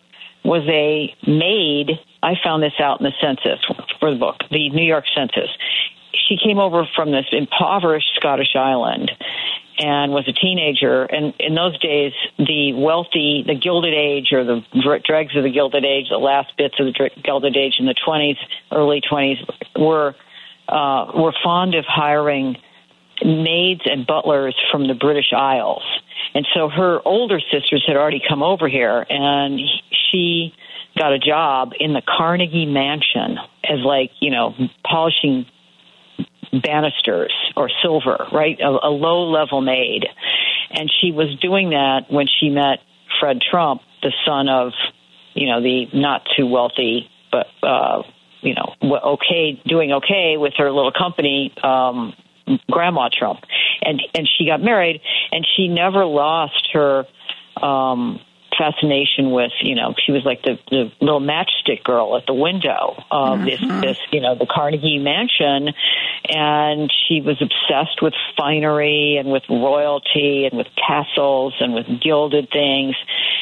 [0.45, 1.99] was a maid.
[2.23, 3.59] I found this out in the census
[3.99, 5.49] for the book, the New York Census.
[6.27, 9.11] She came over from this impoverished Scottish island
[9.81, 11.03] and was a teenager.
[11.03, 14.61] And in those days, the wealthy, the Gilded Age or the
[15.03, 18.37] dregs of the Gilded Age, the last bits of the Gilded Age in the 20s,
[18.71, 19.37] early 20s,
[19.77, 20.15] were
[20.69, 22.55] uh, were fond of hiring
[23.25, 25.83] maids and butlers from the British Isles.
[26.33, 29.59] And so her older sisters had already come over here, and
[30.11, 30.53] she
[30.97, 34.53] got a job in the Carnegie Mansion as like you know
[34.85, 35.45] polishing
[36.51, 38.59] banisters or silver, right?
[38.59, 40.05] A, a low level maid.
[40.71, 42.79] And she was doing that when she met
[43.19, 44.71] Fred Trump, the son of,
[45.33, 48.03] you know, the not too wealthy, but, uh,
[48.41, 48.75] you know,
[49.13, 52.13] okay, doing okay with her little company, um,
[52.69, 53.39] Grandma Trump.
[53.81, 57.05] And, and she got married and she never lost her,
[57.61, 58.19] um,
[58.61, 63.03] fascination with, you know, she was like the, the little matchstick girl at the window
[63.09, 63.45] of mm-hmm.
[63.45, 65.73] this, this, you know, the Carnegie Mansion.
[66.29, 72.49] And she was obsessed with finery and with royalty and with tassels and with gilded
[72.51, 72.95] things.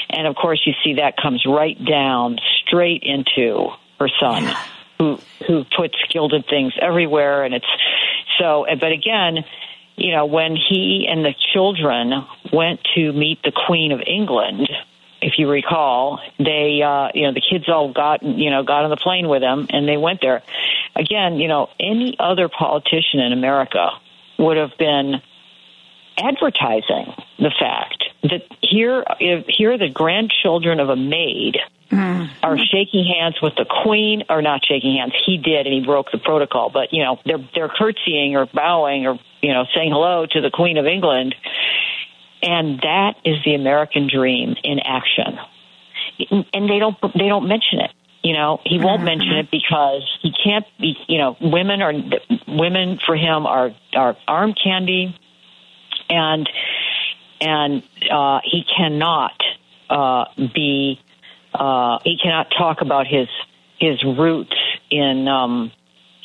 [0.09, 3.67] And of course, you see that comes right down straight into
[3.99, 4.49] her son.
[4.97, 5.17] Who,
[5.47, 7.65] who puts gilded things everywhere and it's
[8.37, 9.45] so but again
[9.99, 12.13] you know, when he and the children
[12.53, 14.69] went to meet the Queen of England,
[15.21, 18.89] if you recall, they, uh, you know, the kids all got, you know, got on
[18.89, 20.43] the plane with them and they went there.
[20.95, 23.89] Again, you know, any other politician in America
[24.37, 25.21] would have been
[26.17, 31.57] advertising the fact that here, if, here the grandchildren of a maid
[31.91, 32.45] mm-hmm.
[32.45, 35.13] are shaking hands with the queen, or not shaking hands.
[35.25, 36.69] He did, and he broke the protocol.
[36.69, 40.51] But you know, they're they're curtsying or bowing or you know saying hello to the
[40.51, 41.35] Queen of England,
[42.41, 45.37] and that is the American dream in action.
[46.53, 47.91] And they don't they don't mention it.
[48.23, 49.05] You know, he won't mm-hmm.
[49.05, 50.97] mention it because he can't be.
[51.07, 51.93] You know, women are
[52.47, 55.17] women for him are are arm candy,
[56.09, 56.49] and
[57.39, 59.41] and uh, he cannot
[59.89, 60.99] uh, be.
[61.53, 63.27] Uh, he cannot talk about his
[63.79, 64.55] his roots
[64.91, 65.71] in um,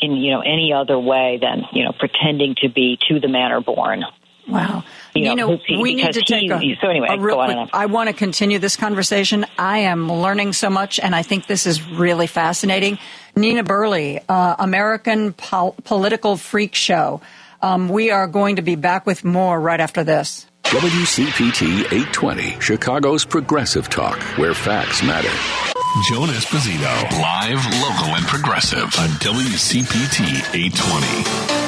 [0.00, 3.60] in you know any other way than you know pretending to be to the manner
[3.60, 4.04] born.
[4.48, 4.84] Wow.
[5.14, 8.08] You know, he, we need to take a, so anyway, a real quick, I want
[8.08, 9.46] to continue this conversation.
[9.58, 12.98] I am learning so much, and I think this is really fascinating.
[13.36, 17.20] Nina Burleigh, uh, American Pol- Political Freak Show.
[17.62, 20.46] Um, we are going to be back with more right after this.
[20.64, 25.30] WCPT 820, Chicago's progressive talk, where facts matter.
[26.08, 31.63] Joan Esposito, live, local, and progressive on WCPT 820.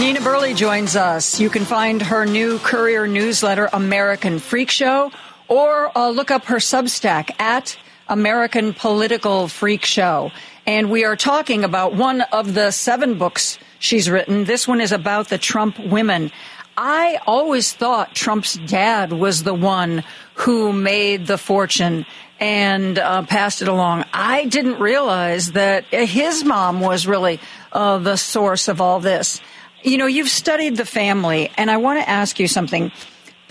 [0.00, 1.38] Nina Burleigh joins us.
[1.38, 5.12] You can find her new courier newsletter, American Freak Show,
[5.46, 10.32] or uh, look up her Substack at American Political Freak Show.
[10.66, 14.44] And we are talking about one of the seven books she's written.
[14.44, 16.32] This one is about the Trump women.
[16.76, 20.02] I always thought Trump's dad was the one
[20.34, 22.04] who made the fortune
[22.40, 24.04] and uh, passed it along.
[24.12, 27.38] I didn't realize that his mom was really
[27.72, 29.40] uh, the source of all this.
[29.84, 32.90] You know, you've studied the family, and I want to ask you something.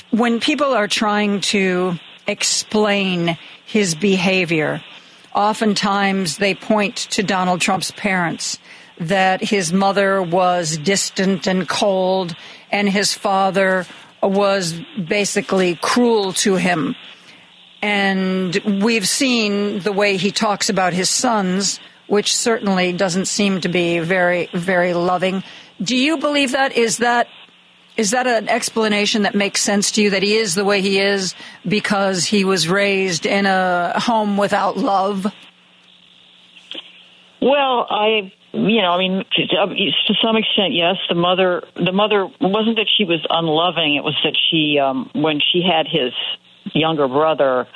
[0.10, 3.38] When people are trying to explain
[3.68, 4.82] his behavior,
[5.36, 8.58] oftentimes they point to Donald Trump's parents
[8.98, 12.36] that his mother was distant and cold,
[12.72, 13.86] and his father
[14.24, 14.74] was
[15.08, 16.96] basically cruel to him.
[17.84, 23.70] And we've seen the way he talks about his sons, which certainly doesn't seem to
[23.70, 25.44] be very, very loving.
[25.82, 26.78] Do you believe that?
[26.78, 27.28] Is that
[27.96, 31.00] is that an explanation that makes sense to you that he is the way he
[31.00, 31.36] is
[31.68, 35.26] because he was raised in a home without love?
[37.40, 40.98] Well, I you know, I mean, to, some extent, yes.
[41.10, 43.96] The mother, the mother wasn't that she was unloving.
[43.96, 46.14] It was that she, um, when she had his
[46.72, 47.68] younger brother,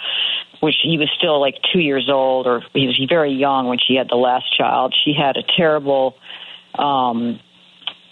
[0.60, 3.96] which he was still like two years old, or he was very young when she
[3.96, 4.96] had the last child.
[5.04, 6.16] She had a terrible
[6.78, 7.40] um,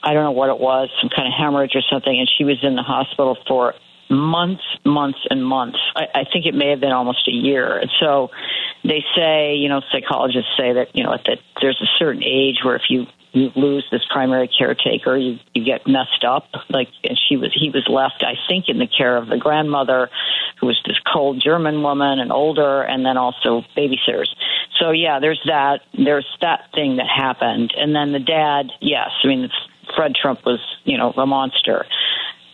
[0.05, 2.57] I don't know what it was, some kind of hemorrhage or something, and she was
[2.61, 3.73] in the hospital for
[4.09, 5.79] months, months, and months.
[5.95, 7.77] I, I think it may have been almost a year.
[7.77, 8.29] And so
[8.83, 12.75] they say, you know, psychologists say that, you know, that there's a certain age where
[12.75, 16.47] if you you lose this primary caretaker, you you get messed up.
[16.69, 20.09] Like and she was, he was left, I think, in the care of the grandmother,
[20.59, 24.29] who was this cold German woman and older, and then also babysitters.
[24.79, 25.81] So yeah, there's that.
[25.93, 28.71] There's that thing that happened, and then the dad.
[28.79, 29.49] Yes, I mean
[29.95, 31.85] Fred Trump was, you know, a monster.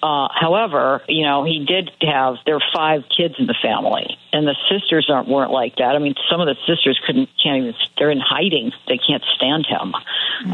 [0.04, 4.48] Uh, however, you know, he did have there were five kids in the family, and
[4.48, 5.96] the sisters aren't weren't like that.
[5.96, 9.68] I mean, some of the sisters couldn't can't even they're in hiding; they can't stand
[9.68, 9.94] him.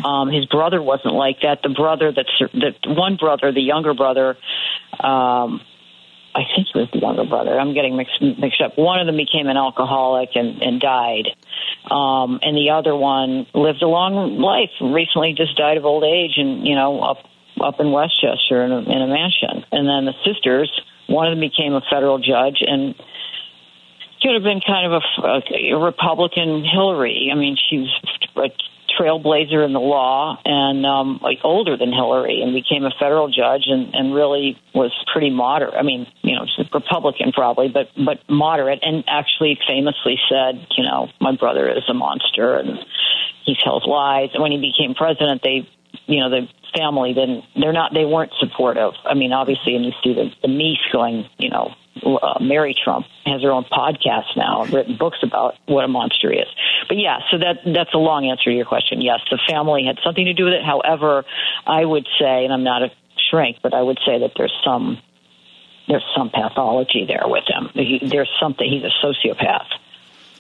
[0.04, 1.62] Um, his brother wasn't like that.
[1.64, 4.36] The brother that's that one brother, the younger brother,
[5.00, 5.62] Um,
[6.38, 7.60] I think he was the younger brother.
[7.60, 8.78] I'm getting mixed mixed up.
[8.78, 11.34] One of them became an alcoholic and, and died,
[11.90, 14.70] um, and the other one lived a long life.
[14.80, 17.26] Recently, just died of old age, and you know, up
[17.60, 19.66] up in Westchester in a, in a mansion.
[19.72, 20.70] And then the sisters,
[21.08, 22.94] one of them became a federal judge, and
[24.22, 27.30] could have been kind of a, a Republican Hillary.
[27.34, 28.02] I mean, she was
[28.38, 28.50] a
[29.00, 33.66] trailblazer in the law and um, like older than Hillary, and became a federal judge,
[33.68, 35.76] and, and really was pretty moderate.
[35.76, 41.10] I mean, you know, Republican probably, but but moderate, and actually famously said, you know,
[41.20, 42.80] my brother is a monster, and
[43.46, 44.30] he tells lies.
[44.34, 45.68] And when he became president, they,
[46.06, 47.46] you know, the family didn't.
[47.60, 47.94] They're not.
[47.94, 48.94] They weren't supportive.
[49.06, 53.06] I mean, obviously, and you see the, the niece going, you know, uh, Mary Trump
[53.26, 56.48] has her own podcast now, written books about what a monster is.
[56.88, 59.02] But yeah, so that that's a long answer to your question.
[59.02, 60.64] Yes, the family had something to do with it.
[60.64, 61.26] However,
[61.66, 62.90] I would say, and I'm not a
[63.30, 65.00] shrink, but I would say that there's some
[65.88, 67.70] there's some pathology there with him.
[67.74, 68.70] He, there's something.
[68.70, 69.68] He's a sociopath.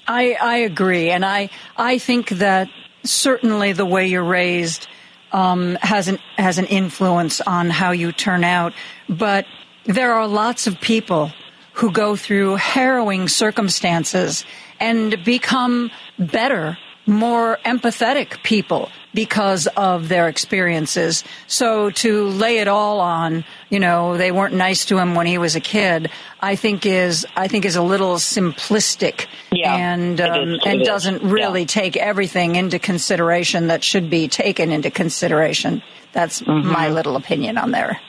[0.07, 2.69] I I agree, and I I think that
[3.03, 4.87] certainly the way you're raised
[5.31, 8.73] um, has an has an influence on how you turn out,
[9.09, 9.45] but
[9.85, 11.31] there are lots of people
[11.77, 14.43] who go through harrowing circumstances
[14.79, 21.23] and become better, more empathetic people because of their experiences.
[21.47, 25.37] So to lay it all on, you know, they weren't nice to him when he
[25.37, 26.09] was a kid,
[26.41, 30.87] I think is I think is a little simplistic yeah, and um, is, and is.
[30.87, 31.67] doesn't really Yeah.
[31.81, 35.81] take everything into consideration that should be taken into consideration.
[36.13, 36.71] That's Mm-hmm.
[36.71, 37.99] my little opinion on there.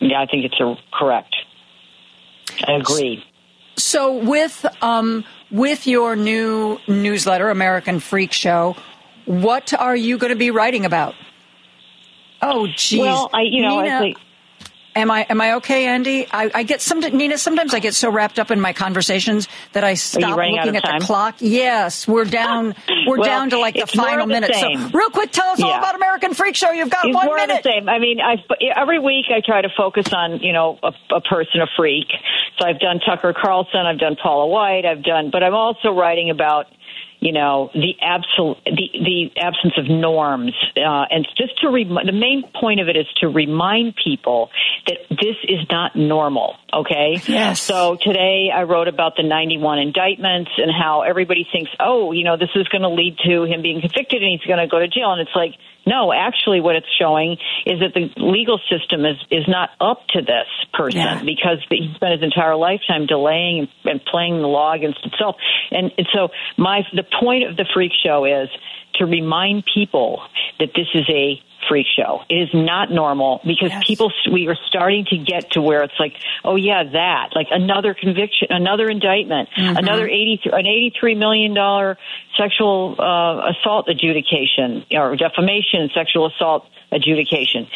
[0.00, 1.34] Yeah, I think it's a correct.
[2.64, 3.24] I agree.
[3.76, 8.76] So with um, with your new newsletter, American Freak Show,
[9.26, 11.14] what are you going to be writing about?
[12.42, 13.00] Oh, geez.
[13.00, 14.14] Well, I- you know, Nina,
[14.96, 16.26] am I am I okay, Andy?
[16.30, 17.38] I, I get some Nina.
[17.38, 20.98] Sometimes I get so wrapped up in my conversations that I stop looking at time?
[21.00, 21.36] the clock.
[21.38, 22.74] Yes, we're down.
[23.06, 24.52] We're Well, down to like the final the minute.
[24.54, 24.90] same.
[24.90, 26.72] So, real quick, tell us all about American Freak Show.
[26.72, 27.62] You've got It's one more minute.
[27.62, 27.88] the same.
[27.88, 28.36] I mean, I
[28.76, 32.06] every week I try to focus on you know a, a person, a freak.
[32.58, 36.30] So I've done Tucker Carlson, I've done Paula White, I've done, but I'm also writing
[36.30, 36.66] about
[37.26, 42.12] you know the absolute the the absence of norms, uh, and just to rem- the
[42.28, 44.50] main point of it is to remind people
[44.86, 46.54] that this is not normal.
[46.72, 47.20] Okay.
[47.26, 47.60] Yes.
[47.60, 52.36] So today I wrote about the 91 indictments and how everybody thinks, oh, you know,
[52.36, 54.88] this is going to lead to him being convicted and he's going to go to
[54.88, 55.52] jail, and it's like.
[55.88, 60.20] No, actually, what it's showing is that the legal system is is not up to
[60.20, 61.22] this person Yeah.
[61.22, 65.36] because he spent his entire lifetime delaying and, playing the law against itself.
[65.70, 68.48] And, and so, my the point of the freak show is
[68.94, 70.22] to remind people
[70.58, 72.20] that this is a freak show.
[72.28, 76.14] It is not normal because people we are starting to get to where it's like,
[76.44, 79.78] oh yeah, that like another conviction, another indictment, Mhm.
[79.78, 81.98] another eighty an eighty three million dollar
[82.36, 87.66] sexual uh, assault adjudication or defamation sexual assault adjudication.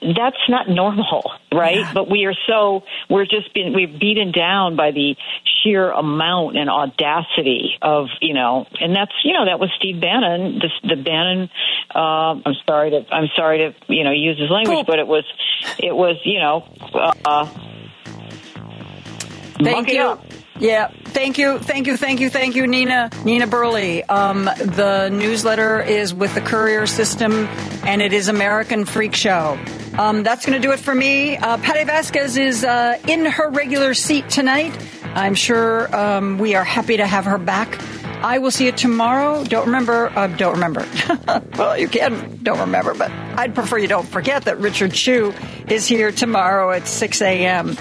[0.00, 1.84] That's not normal, right?
[1.92, 5.16] But we are so we're just been we're beaten down by the
[5.62, 10.58] sheer amount and audacity of you know, and that's you know that was Steve Bannon,
[10.60, 11.50] the, the Bannon.
[11.94, 15.24] Uh, I'm sorry to I'm sorry to you know use his language, but it was
[15.78, 16.68] it was you know.
[17.24, 17.48] Uh,
[19.62, 20.02] Thank you.
[20.02, 20.33] up.
[20.60, 23.10] Yeah, thank you, thank you, thank you, thank you, Nina.
[23.24, 24.02] Nina Burleigh.
[24.08, 27.32] Um, the newsletter is with the Courier System,
[27.84, 29.58] and it is American Freak Show.
[29.98, 31.36] Um, that's going to do it for me.
[31.36, 34.76] Uh, Patti Vasquez is uh, in her regular seat tonight.
[35.14, 37.80] I'm sure um, we are happy to have her back.
[38.22, 39.44] I will see you tomorrow.
[39.44, 40.06] Don't remember.
[40.16, 40.86] Uh, don't remember.
[41.56, 42.40] well, you can.
[42.42, 45.34] Don't remember, but I'd prefer you don't forget that Richard Chu
[45.68, 47.76] is here tomorrow at 6 a.m.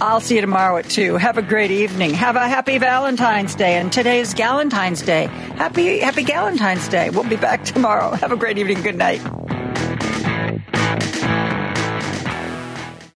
[0.00, 1.16] I'll see you tomorrow at 2.
[1.16, 2.14] Have a great evening.
[2.14, 3.76] Have a happy Valentine's Day.
[3.76, 5.26] And today is Galentine's Day.
[5.26, 7.10] Happy, happy Galentine's Day.
[7.10, 8.12] We'll be back tomorrow.
[8.12, 8.82] Have a great evening.
[8.82, 9.20] Good night.